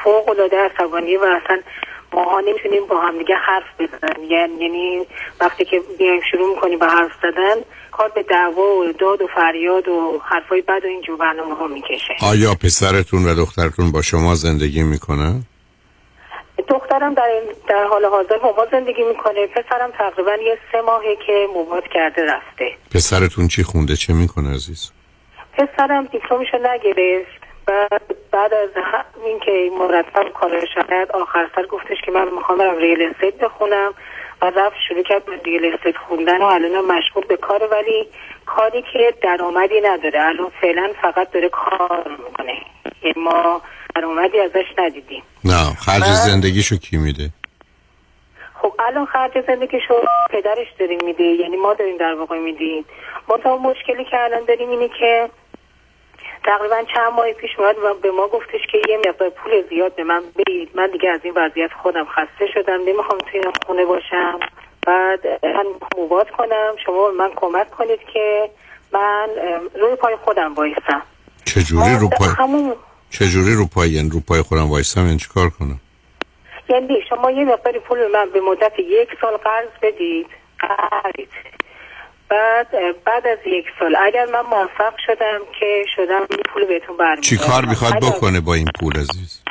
[0.03, 1.61] فوق العاده عصبانی و اصلا
[2.13, 4.31] ماها نمی‌تونیم با هم دیگه حرف بزنیم.
[4.31, 5.05] یعنی یعنی
[5.41, 7.55] وقتی که بیایم شروع می‌کنیم به حرف زدن
[7.91, 12.13] کار به دعوا و داد و فریاد و حرفای بد و اینجور برنامه ها می‌کشه.
[12.31, 15.43] آیا پسرتون و دخترتون با شما زندگی می‌کنن؟
[16.69, 19.47] دخترم در, در حال حاضر با ما زندگی می‌کنه.
[19.47, 22.65] پسرم تقریبا یه سه ماهه که move out کرده رفته.
[22.95, 24.91] پسرتون چی خونده؟ چه می‌کنه عزیز؟
[25.53, 27.42] پسرم دیپلمشو نگرفت.
[27.65, 28.69] بعد بعد از
[29.25, 33.93] اینکه مرتب کارش کرد آخر سر گفتش که من می‌خوام برم real estate بخونم
[34.41, 38.07] و رفت شروع کرد به real estate خوندن و الان مشغول به کار ولی
[38.45, 40.21] کاری که درآمدی نداره.
[40.21, 42.57] الان فعلا فقط داره کار می‌کنه.
[43.15, 43.61] ما
[43.95, 45.23] درآمدی ازش ندیدیم.
[45.45, 47.29] نه خرج زندگیشو کی میده؟
[48.61, 49.93] خب الان خرج زندگیشو
[50.29, 51.23] پدرش داریم میده.
[51.23, 52.85] یعنی ما داریم در واقع میدیم.
[53.27, 55.29] منتها مشکلی که الان داریم اینه که
[56.45, 60.03] تقریبا چند ماه پیش اومد و به ما گفتش که یه مقدار پول زیاد به
[60.03, 60.69] من بدید.
[60.73, 62.81] من دیگه از این وضعیت خودم خسته شدم.
[62.85, 64.39] نمی‌خوام توی این خونه باشم.
[64.87, 65.65] بعد من
[65.97, 66.75] موبات کنم.
[66.85, 68.49] شما من کمک کنید که
[68.93, 69.27] من
[69.75, 71.01] روی پای خودم وایسم
[71.45, 72.75] چجوری رو پای؟ همون
[73.09, 75.79] چجوری رو پای؟ یعنی رو پای خودم وایسم یعنی چیکار کنم؟
[76.69, 80.27] یعنی شما یه مقداری پول من به مدت یک سال قرض بدید.
[80.59, 81.27] قرض.
[82.29, 82.67] بعد
[83.03, 87.37] بعد از یک سال اگر من موفق شدم که شدم این پول بهتون برمیگردم چی
[87.37, 89.43] کار می‌خواد بکنه با این پول عزیز؟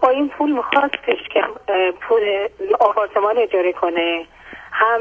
[0.00, 1.42] با این پول میخواستش که
[2.00, 2.48] پول
[2.80, 4.26] آپارتمان اجاره کنه
[4.72, 5.00] هم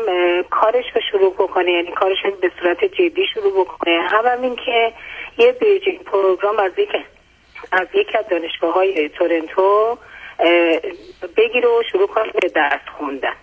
[0.49, 4.55] کارش رو شروع بکنه یعنی کارش رو به صورت جدی شروع بکنه هم هم این
[4.55, 4.93] که
[5.37, 6.89] یه bridging program از یک
[7.71, 9.97] از یک از دانشگاه های تورنتو
[10.39, 10.79] اه،
[11.37, 13.35] بگیره و شروع کنه به درس خوندن.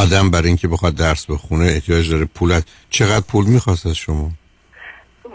[0.00, 2.60] آدم برای اینکه بخواد درس بخونه احتیاج داره پول
[2.90, 4.30] چقدر پول می‌خواست از شما؟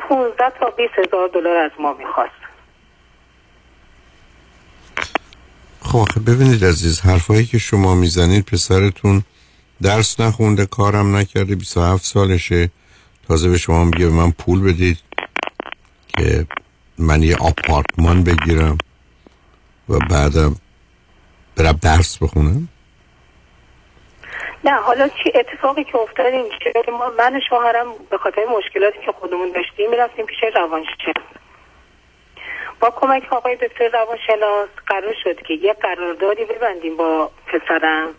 [0.10, 2.32] 15 تا 20 هزار دلار از ما می‌خواست.
[5.82, 9.24] خب ببینید عزیز حرفایی که شما می‌زنید پسرتون
[9.82, 12.70] درس نخونده کارم نکرده 27 سالشه.
[13.28, 14.98] تازه به شما میگه من پول بدید
[16.08, 16.48] که
[16.98, 18.78] من یه آپارتمان بگیرم
[19.90, 20.56] و بعدم
[21.56, 22.68] برم درس بخونم.
[24.66, 29.00] نه حالا چی اتفاقی که افتاد این که ما من و شوهرم به خاطر مشکلاتی
[29.06, 31.16] که خودمون داشتیم می‌رفتیم پیش روانشناس.
[32.80, 38.16] با کمک آقای دکتر روانشناس قرار شد که یه قراردادی ببندیم با پسرم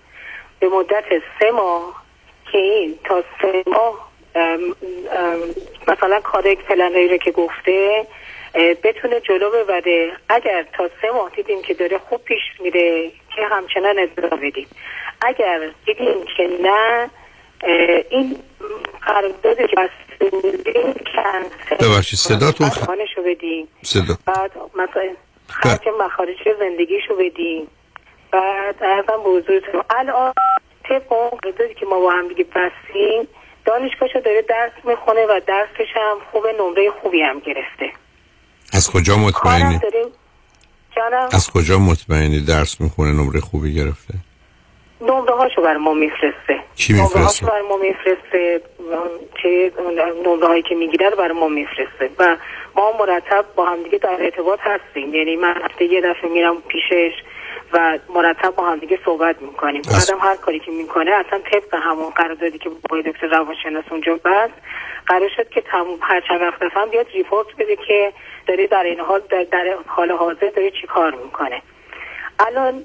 [0.61, 1.05] به مدت
[1.41, 2.05] سه ماه
[2.53, 4.11] که این تا سه ماه
[5.89, 8.07] مثلا کار پلنایی رو که گفته
[8.57, 10.13] بتونه جلو ببره.
[10.29, 14.67] اگر تا سه ماه دیدیم که داره خوب پیش میره که همچنان ادامه بدیم
[15.21, 17.11] اگر دیدیم که نه
[18.11, 18.37] این
[19.03, 19.77] قرارداد که
[21.81, 22.89] ببخشید صداتون خ...
[23.17, 23.69] رو بدیم.
[23.83, 24.15] صدا.
[24.27, 25.09] بعد مثلا
[25.49, 27.69] خرج مخارج زندگیشو بدیم.
[28.31, 30.33] بعد ارزم به حضورتون الان
[30.89, 33.29] طبق اون قراردادی که ما با هم دیگه بستیم
[33.65, 37.93] دانشگاهشو داره درس می‌خونه و درسش هم خوب نمره خوبی هم گرفته.
[38.73, 39.81] از کجا مطمئنی؟
[40.97, 41.29] جانم.
[41.33, 44.15] از کجا مطمئنی درس می‌خونه نمره خوبی گرفته؟
[45.01, 46.55] نمره هاشو بر ما میفرسته.
[46.91, 48.61] نمره میفرسته؟ هاشو بر ما میفرسته.
[49.43, 49.73] چه
[50.27, 52.11] نمره هایی که می‌گیره رو بر ما میفرسته.
[52.19, 52.37] و
[52.77, 55.15] ما مرتب با هم دیگه در ارتباط هستیم.
[55.15, 57.13] یعنی من هفته یه دفعه میرم پیشش.
[57.73, 59.83] و مرتب با هم دیگه صحبت می‌کنیم.
[59.83, 64.55] بعدم هر کاری که می‌کنه اصلا طبق همون قراردادی که با دکتر روانشناس اونجا بست
[65.07, 68.13] قرار شد که تموم هر چند وقت هم بیاد ریپورت بده که
[68.47, 71.63] داره در این حال در, در حال حاضر داره چی کار می‌کنه.
[72.39, 72.85] الان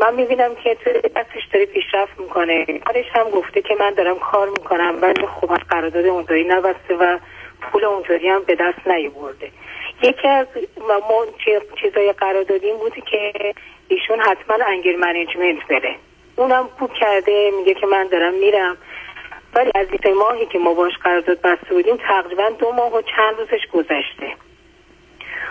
[0.00, 2.64] من می‌بینم که تو دستش داره پیشرفت می‌کنه.
[2.64, 7.18] کارش هم گفته که من دارم کار می‌کنم ولی خب از قرارداد اونطوری نبسته و
[7.60, 9.50] پول اونطوری هم به دست نیورده.
[10.02, 10.46] یکی از
[10.78, 13.32] ما چی- چیزای قراردادی این بوده که
[13.90, 15.96] ایشون حتما انگل منیجمنت بره.
[16.36, 18.76] اونم بوک کرده میگه که من دارم میرم.
[19.54, 23.38] ولی از این ماهی که ما باش قرارداد بسته بودیم تقریبا دو ماه و چند
[23.38, 24.34] روزش گذشته.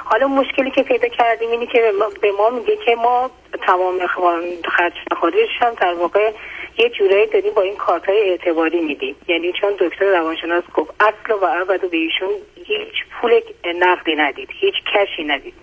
[0.03, 3.31] حالا مشکلی که پیدا کردیم اینه که به ما- میگه که ما
[3.67, 6.31] تمام خرج مخارجش هم در واقع
[6.77, 9.15] یه جورایی داریم با این کارت های اعتباری میدیم.
[9.27, 13.41] یعنی چون دکتر روانشناس گفت اصل و ابد و به ایشون هیچ پول
[13.75, 15.53] نقدی ندید هیچ کشی ندید.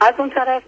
[0.00, 0.62] از اون طرف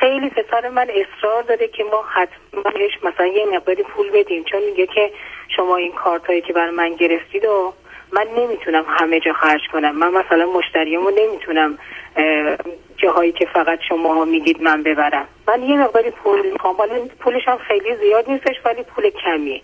[0.00, 4.62] خیلی پسر من اصرار داره که ما حتما بهش مثلا یه مقداری پول بدیم چون
[4.62, 5.10] میگه که
[5.56, 7.72] شما این کارت هایی که بر من گرفتید و
[8.12, 9.96] من نمی‌تونم همه جا خرج کنم.
[9.96, 11.78] من مثلا مشتریامو نمی‌تونم
[12.16, 12.56] اه،
[12.96, 15.28] جاهایی که فقط شما می‌دید من ببرم.
[15.48, 16.74] من یه مقداری پول می‌خوام.
[16.74, 19.60] حالا پولش هم خیلی زیاد نیستش ولی پول کمیه.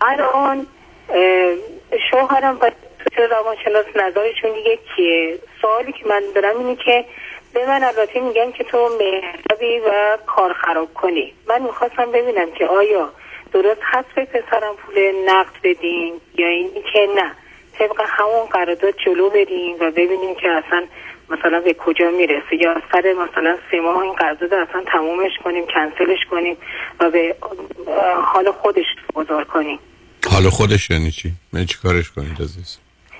[0.00, 0.66] الان
[2.10, 2.70] شوهرم و
[3.30, 7.04] روانشناس نظرشون یکیه سوالی که من دارم اینه که
[7.54, 12.66] به من البته میگن که تو مهربی و کار خراب کنی من می‌خواستم ببینم که
[12.66, 13.10] آیا
[13.52, 17.32] درست هست به پسرم پول نقد بدیم یا اینی که نه
[17.78, 20.84] طبق همون قرارداد جلو بریم و ببینیم که اصلا
[21.30, 26.18] مثلا به کجا می‌رسه یا سر مثلا سه ماه این قرارداد اصلا تمومش کنیم کنسلش
[26.30, 26.56] کنیم
[27.00, 27.36] و به
[28.24, 29.78] حال خودش گذار کنیم
[30.30, 32.78] حال خودش یعنی چی؟ من چی کارش کنید عزیز؟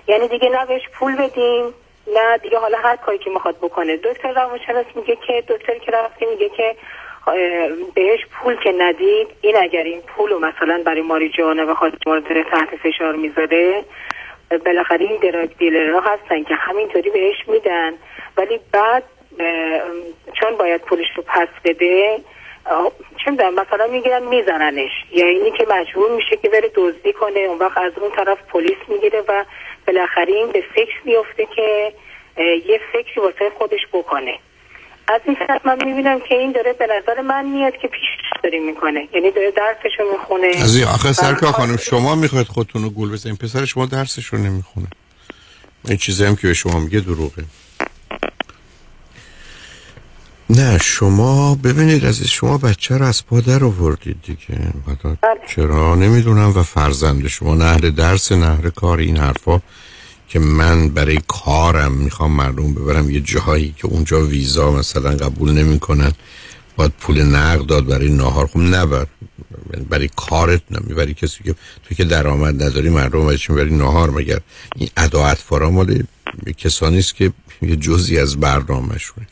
[0.08, 1.74] یعنی دیگه نه بهش پول بدیم
[2.06, 3.96] نه دیگه حالا هر کاری که می‌خواد بکنه.
[3.96, 6.76] دکتر روانشناس میگه که دکتر که رفتی میگه که
[7.94, 11.92] بهش پول که ندید این اگر این پول رو مثلا برای ماری جانه و خواهد
[12.06, 13.84] مورد تحت فشار می‌ذاره
[14.66, 17.92] بالاخره این دراگ دیلر هستن که همینطوری بهش میدن.
[18.36, 19.02] ولی بعد
[20.40, 22.18] چون باید پولش رو پس بده
[23.24, 24.90] چه می‌دونم مثلا می‌گیرن میزننش.
[25.10, 28.78] یا اینی که مجبور میشه که بره دزدی کنه اون وقت از اون طرف پلیس
[28.88, 29.44] می‌گیره و
[29.86, 31.92] بالاخره این به فکر میفته که
[32.68, 34.38] یه فکری واسه خودش بکنه.
[35.08, 38.08] از این طرف من می‌بینم که این داره به نظر من میاد که پیش
[38.42, 39.08] داری می‌کنه.
[39.14, 40.46] یعنی داره درسشو می‌خونه.
[40.62, 43.38] از این آخه سرکار خانم شما می‌خواید خودتون رو گول بزنید.
[43.38, 44.86] پسر شما درسش رو نمی‌خونه.
[45.88, 47.44] این چیزی هم که به شما میگه دروغه.
[50.50, 54.60] نه شما ببینید از شما بچه رو از پادر آوردید دیگه.
[54.86, 55.16] بله.
[55.48, 59.60] چرا؟ نمی‌دونم و فرزند شما نهر درس نهر کار این حرفا
[60.28, 63.10] که من برای کارم می‌خوام مردم ببرم.
[63.10, 66.12] یه جایی که اونجا ویزا مثلا قبول نمی‌کنن
[66.76, 68.46] باید پول نقد داد برای ناهار.
[68.46, 69.06] خب نبر
[69.90, 71.54] برای کارت نمی‌بری کسی که
[71.88, 74.40] تو که درآمد نداری مردم باید می‌بری ناهار؟ مگر
[74.76, 76.02] این ادا فارا مال
[76.56, 79.26] کسانی است که یه جزی از برنامهشونه.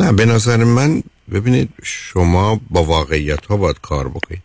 [0.00, 1.02] نه به نظر من
[1.32, 4.42] ببینید شما با واقعیت ها باید کار بکنید.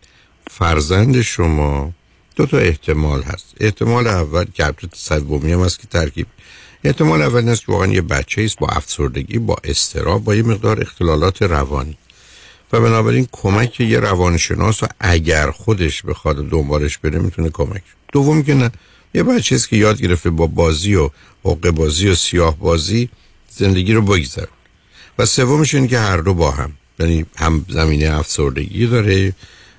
[0.50, 1.92] فرزند شما
[2.36, 3.54] دو تا احتمال هست.
[3.60, 5.14] احتمال اول که البته
[5.54, 6.26] هم هست که ترکیب.
[6.84, 10.80] احتمال اول است که واقعا یه بچه است با افسردگی با استراب با یه مقدار
[10.80, 11.98] اختلالات روانی.
[12.72, 18.54] و بنابراین کمک یه روانشناس و اگر خودش بخواد دنبالش بره می‌تونه کمک دوم که
[18.54, 18.70] نه
[19.14, 21.10] یه بچه است که یاد گرفته با بازی و
[21.44, 23.08] حقه بازی و سیاه بازی
[23.50, 24.48] زندگی رو بگذره.
[25.18, 26.72] و سومش اینه که هر دو با هم.
[26.98, 29.32] یعنی هم زمینه افسردگی داره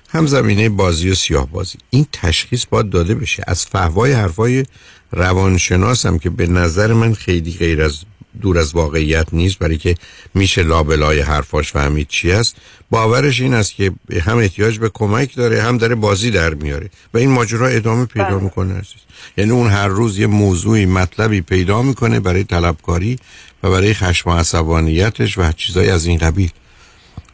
[0.08, 3.44] هم زمینه بازی و سیاه بازی این تشخیص باید داده بشه.
[3.46, 4.64] از فهوای حرفای
[5.12, 7.98] روانشناس هم که به نظر من خیلی غیر از
[8.42, 9.94] دور از واقعیت نیست برای که
[10.34, 12.56] میشه لابلای حرفاش فهمید چی است.
[12.90, 13.92] باورش این است که
[14.22, 16.90] هم احتیاج به کمک داره هم داره بازی در میاره.
[17.14, 18.40] و این ماجرا ادامه پیدا بله.
[18.40, 19.00] می‌کنه عزیز.
[19.36, 23.18] یعنی اون هر روز یه موضوعی مطلبی پیدا می‌کنه برای طلبکاری
[23.62, 26.50] و برای خشم و عصبانیتش و چیزایی از این قبیل.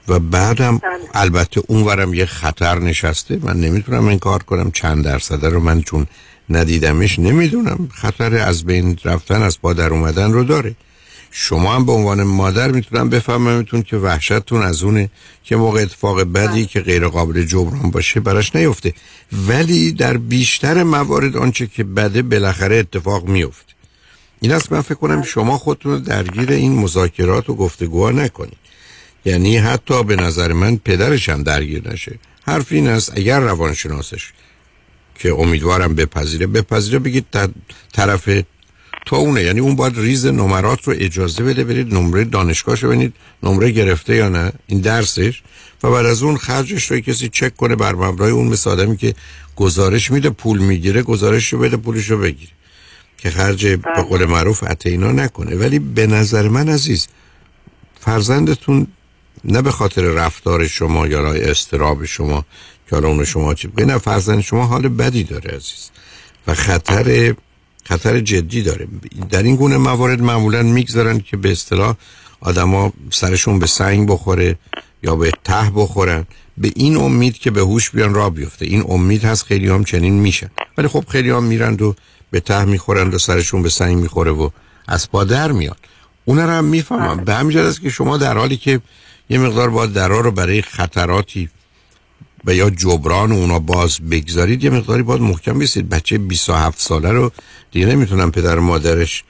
[0.09, 0.93] و بعدم بله.
[1.15, 3.39] البته اونورم یه خطر نشسته.
[3.43, 4.71] من نمی‌تونم این کار کنم.
[4.71, 6.07] چند درصده رو من چون
[6.51, 7.89] ندیدمش نمی‌دونم.
[7.95, 10.75] خطر از بین رفتن از با در اومدن رو داره.
[11.31, 15.11] شما هم به عنوان مادر می‌تونم بفهممتون که وحشتتون از اونه
[15.45, 16.65] که موقع اتفاق بدی بله.
[16.65, 18.95] که غیر قابل جبران باشه براش نیفته
[19.49, 23.73] ولی در بیشتر موارد آنچه که بده بالاخره اتفاق میفته
[24.41, 25.27] این است من فکر کنم بله.
[25.27, 28.59] شما خودتون رو درگیر این مذاکرات و گفتگوها نکنید
[29.25, 34.33] یعنی حتی به نظر من پدرش هم درگیر نشه حرف این است اگر روانشناسش
[35.19, 37.27] که امیدوارم بپذیره بپذیره بگید
[37.93, 38.29] طرف
[39.07, 39.43] تو اونه.
[39.43, 44.17] یعنی اون باید ریز نمرات رو اجازه بده برید نمره دانشگاهش رو ببینید نمره گرفته
[44.17, 44.53] یا نه.
[44.67, 45.43] این درسش.
[45.83, 49.15] و بعد از اون خرجش رو کسی چک کنه بر مبنای اون مثل آدمی که
[49.57, 52.53] گزارش میده پول می‌گیره گزارش رو بده پولش رو بگیره.
[53.19, 55.57] که خرج به قول معروف عتینا نکنه.
[55.57, 57.09] ولی به نظر من عزیز
[58.01, 58.87] فرزندتون
[59.45, 62.45] نه به خاطر رفتار شما یا استراب شما
[62.91, 65.91] که اون شما چی نه فرزند شما حال بدی داره عزیز.
[66.47, 67.35] و خطر
[67.89, 68.89] خطر جدی داره.
[69.31, 71.95] در این گونه موارد معمولا می‌گذارن که به اصطلاح
[72.41, 74.59] آدما سرشون به سنگ بخوره
[75.03, 76.27] یا به ته بخورن.
[76.59, 78.67] به این امید که به هوش بیان را بیفته.
[78.67, 81.95] این امید هست خیلی هم چنین میشن ولی خب خیلی هم میرند و
[82.31, 84.51] به ته می‌خورند و سرشون به سنگ می‌خوره و
[84.89, 85.79] از پادر میاد
[86.25, 87.25] اون رو هم می‌فهمم.
[87.25, 88.81] به همین است که شما در حالی که
[89.31, 91.49] یه مقدار باید درا رو برای خطراتی
[92.47, 97.33] و یا جبران اونا باز بگذارید یه مقداری باید محکم بیستید بچه 27 ساله رو
[97.73, 99.25] دیگه نمی‌تونم پدر مادرش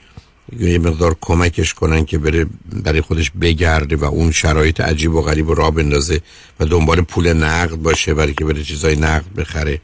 [0.58, 2.46] یه مقدار کمکش کنن که بره
[2.84, 6.20] برای خودش بگرده و اون شرایط عجیب و غریب را بندازه
[6.60, 9.80] و دنبال پول نقد باشه برای که بره چیزای نقد بخره.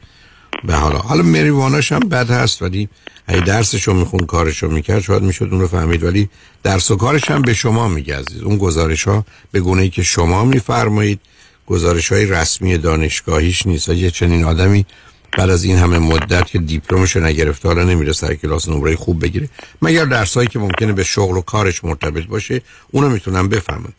[0.63, 0.99] به حالا.
[0.99, 2.89] حالا مریواناش هم بد هست ولی
[3.29, 6.03] ای درسشو میخون کارشو می‌کرد شاید می‌شد اون رو فهمید.
[6.03, 6.29] ولی
[6.63, 10.45] درس و کارش هم به شما میگه اون گزارش ها به گونه ای که شما
[10.45, 11.19] میفرمایید
[11.67, 14.85] گزارش های رسمی دانشگاهیش نیست یه چنین آدمی
[15.37, 19.49] بعد از این همه مدت که دیپلمش نگرفته حالا نمیره سر کلاس نمره خوب بگیره.
[19.81, 22.61] مگر درسایی که ممکنه به شغل و کارش مرتبط باشه
[22.91, 23.93] اونو می‌تونم بفهمم.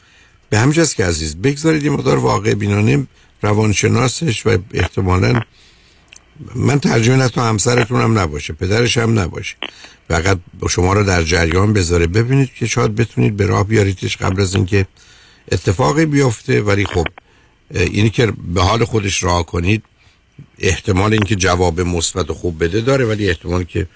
[0.51, 3.07] به همجاست که عزیز بگذارید این مقدار واقع بینانه
[3.43, 5.41] روانشناسش و احتمالا
[6.55, 9.57] من ترجمه نه تو همسرتون هم نباشه پدرش هم نباشه.
[10.09, 10.39] فقط
[10.71, 12.07] شما رو در جریان بذاره.
[12.07, 14.87] ببینید که شاید بتونید به راه بیاریدش قبل از اینکه
[15.53, 17.07] اتفاقی بیفته ولی خب
[17.71, 19.83] اینی که به حال خودش راه کنید
[20.59, 23.87] احتمال اینکه جواب مثبت و خوب بده داره ولی احتمال که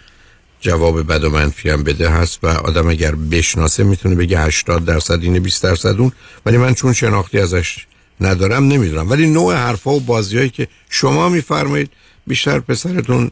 [0.61, 5.23] جواب بد و منفی هم بده هست و آدم اگر بشناسه می‌تونه بگه 80 درصد
[5.23, 6.13] اینه 20 درصد اون.
[6.47, 7.87] ولی من چون شناختی ازش
[8.21, 9.11] ندارم نمی‌دونم.
[9.11, 11.91] ولی نوع حرفا و بازیهایی که شما میفرمایید
[12.27, 13.31] بیشتر پسرتون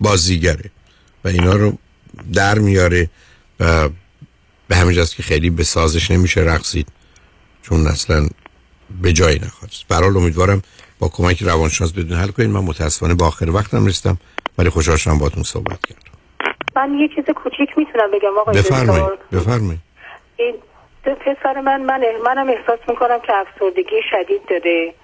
[0.00, 0.70] بازیگره
[1.24, 1.78] و اینا رو
[2.32, 3.10] در میاره
[3.60, 3.88] و
[4.68, 6.88] به همین که خیلی به سازش نمیشه رقصید.
[7.62, 8.28] چون اصلا
[9.02, 10.62] به جایی نخواد برحال امیدوارم
[10.98, 14.18] با کمک روانشناس بدون حل کنید من متاسفانه با آخر وقتم رسیدم
[14.58, 16.12] ولی خوشحال شدم باهاتون صحبت کردم.
[16.76, 19.80] من یه چیز کوچیک می‌تونم بگم آقای بفرمایید بفرمایید.
[20.36, 20.54] این
[21.04, 24.94] پسر من من منم احساس می‌کنم که افسردگی شدید داره.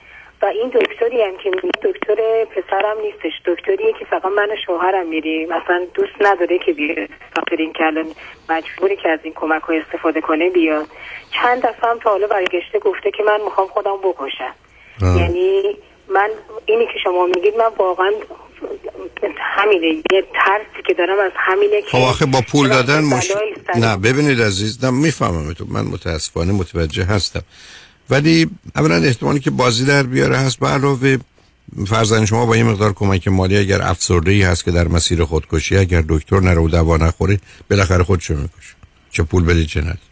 [0.42, 1.50] و این دکتری هم که
[1.82, 3.32] دکتر پسرم نیستش.
[3.46, 5.48] دکتریه که فقط من شوهرم میریم.
[5.48, 7.08] مثلا دوست نداره که بیاد.
[7.34, 8.06] خاطر این که الان
[8.48, 10.86] مجبوری که از این کمک های استفاده کنه بیاد.
[11.30, 14.54] چند دفعه هم تا حالا برگشته گفته که من می‌خوام خودم بکشم.
[15.02, 15.76] یعنی
[16.08, 16.30] من
[16.66, 18.10] اینی که شما میگید من واقعا
[19.38, 19.86] همینه.
[19.86, 23.32] یه ترسی که دارم از همینه که خب آخه با پول دادن مش...
[23.74, 25.64] نه ببینید عزیز نه می‌فهمم تو.
[25.68, 27.42] من متاسفانه متوجه هستم.
[28.10, 30.58] ولی اولا احتمالی که بازی در بیاره هست.
[30.58, 31.16] به علاوه
[31.86, 35.76] فرزند شما با این مقدار کمک مالی اگر افسرده ای هست که در مسیر خودکشی
[35.76, 37.40] اگر دکتر نره و دوا نخوره
[37.70, 38.74] بالاخره خودشو می‌کشه.
[39.10, 40.08] چه پول بدید چه ندید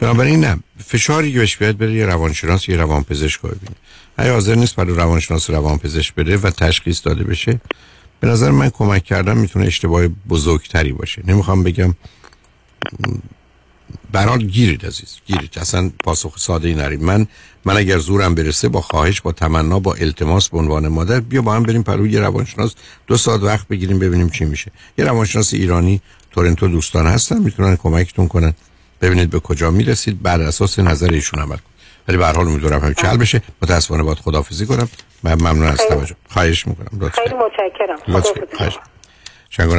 [0.00, 3.76] بنابراین نه فشاری که بهش بیاد بره یه روانشناس یه روانپزشک رو ببینه.
[4.16, 7.60] اگه حاضر نیست برای روانشناس روانپزشک بره و تشخیص داده بشه
[8.20, 11.22] به نظر من کمک کردن می‌تونه اشتباه بزرگتری باشه.
[11.26, 11.94] نمی‌خوام بگم
[14.14, 15.58] برات گیرید عزیز گیرید.
[15.58, 17.02] اصلا پاسخ ساده ای نرید.
[17.02, 17.26] من
[17.64, 21.54] من اگر زورم برسه با خواهش با تمنا با التماس به عنوان مادر بیا با
[21.54, 22.74] هم بریم پروی یه روانشناس.
[23.06, 24.70] دو ساعت وقت بگیریم ببینیم چی میشه.
[24.98, 26.00] یه روانشناس ایرانی
[26.30, 28.54] تورنتو دوستان هستن می‌تونن کمکتون کنن.
[29.00, 31.74] ببینید به کجا می‌رسید بر اساس نظر ایشون عمل کنید.
[32.08, 33.42] ولی به هر حال امیدوارم همین چل بشه.
[33.62, 34.88] متاسفانه باید خدافظی کنم.
[35.22, 36.16] من ممنون از توجه.
[36.28, 37.10] خواهش می‌کنم.
[37.10, 37.34] خیلی
[38.08, 38.82] متشکرم.
[39.50, 39.70] شنگ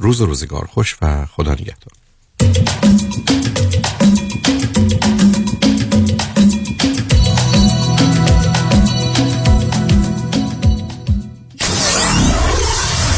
[0.00, 1.92] روز و روزگار خوش و خدا نگهدار.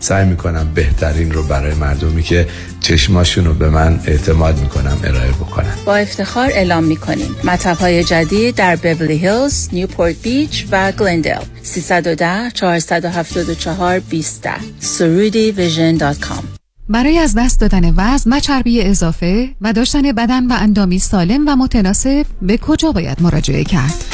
[0.00, 2.48] سعی می‌کنم بهترین رو برای مردمی که
[2.80, 7.36] چشماشون رو به من اعتماد می‌کنم ارائه بکنم با افتخار اعلام می‌کنیم.
[7.44, 14.48] مطب های جدید در بورلی هیلز، نیوپورت بیچ و گلندل 310 474 20
[14.80, 16.44] سرودی vision dot com.
[16.88, 21.56] برای از دست دادن وزن و چربی اضافه و داشتن بدن و اندامی سالم و
[21.56, 24.04] متناسب به کجا باید مراجعه کرد؟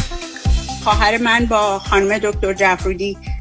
[0.85, 3.17] خواهر من با خانم دکتر جفرودی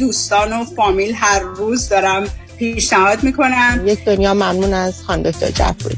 [0.00, 2.24] دوستان و فامیل هر روز دارم
[2.58, 3.82] پیشنهاد می‌کنم.
[3.86, 5.96] یک دنیا ممنون از خانم دکتر جعفری.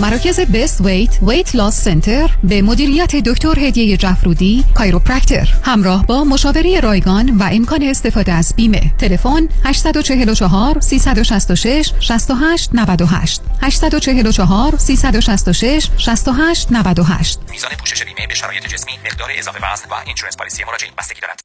[0.00, 6.80] مراکز بست ویت ویت لاس سنتر به مدیریت دکتر هدیه جفرودی کایروپرکتر همراه با مشاوره
[6.80, 8.94] رایگان و امکان استفاده از بیمه.
[8.98, 18.92] تلفن 844 366 68 98 844 366 68 98 میزان پوشش بیمه به شرایط جسمی
[19.04, 21.40] مقدار اضافه وزن و اینشورنس پالیسی مراجع بستگی دارد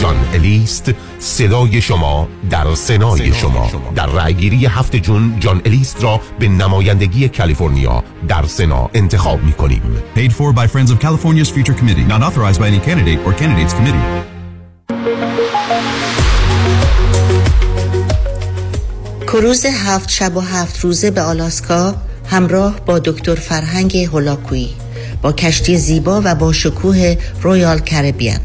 [0.00, 3.70] جان الیست صدای شما در سنای شما.
[3.94, 9.82] در رأیگیری هفت جون جان الیست را به نمایندگی کالیفرنیا در سنا انتخاب می کنیم
[10.16, 12.06] Paid for by Friends of California's Future Committee.
[12.14, 14.30] Not authorized by any candidate or candidates committee.
[19.26, 21.94] کروز هفت شب و هفت روزه به آلاسکا
[22.26, 24.70] همراه با دکتر فرهنگ هولاکویی
[25.22, 28.40] با کشتی زیبا و با شکوه رویال کربیان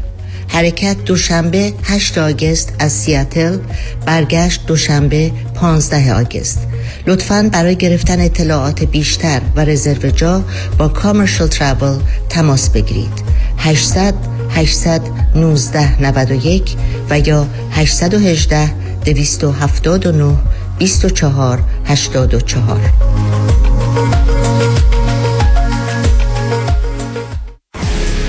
[0.48, 3.58] حرکت دوشنبه 8 آگست از سیاتل
[4.06, 6.66] برگشت دوشنبه 15 آگست.
[7.06, 10.44] لطفا برای گرفتن اطلاعات بیشتر و رزرو جا
[10.78, 11.98] با کامرشل ترابل
[12.28, 13.12] تماس بگیرید.
[13.58, 14.14] 800
[14.50, 16.76] 819 91
[17.10, 18.70] و یا 818
[19.04, 20.36] 279
[20.78, 23.65] 24 84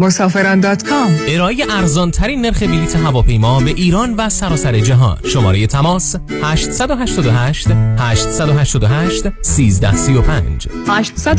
[0.00, 1.16] مسافران دات کام.
[1.28, 5.18] ارائه ارزان ترین نرخ بلیط هواپیما به ایران و سراسر جهان.
[5.24, 7.68] شماره تماس 888
[7.98, 11.36] 888 1335 800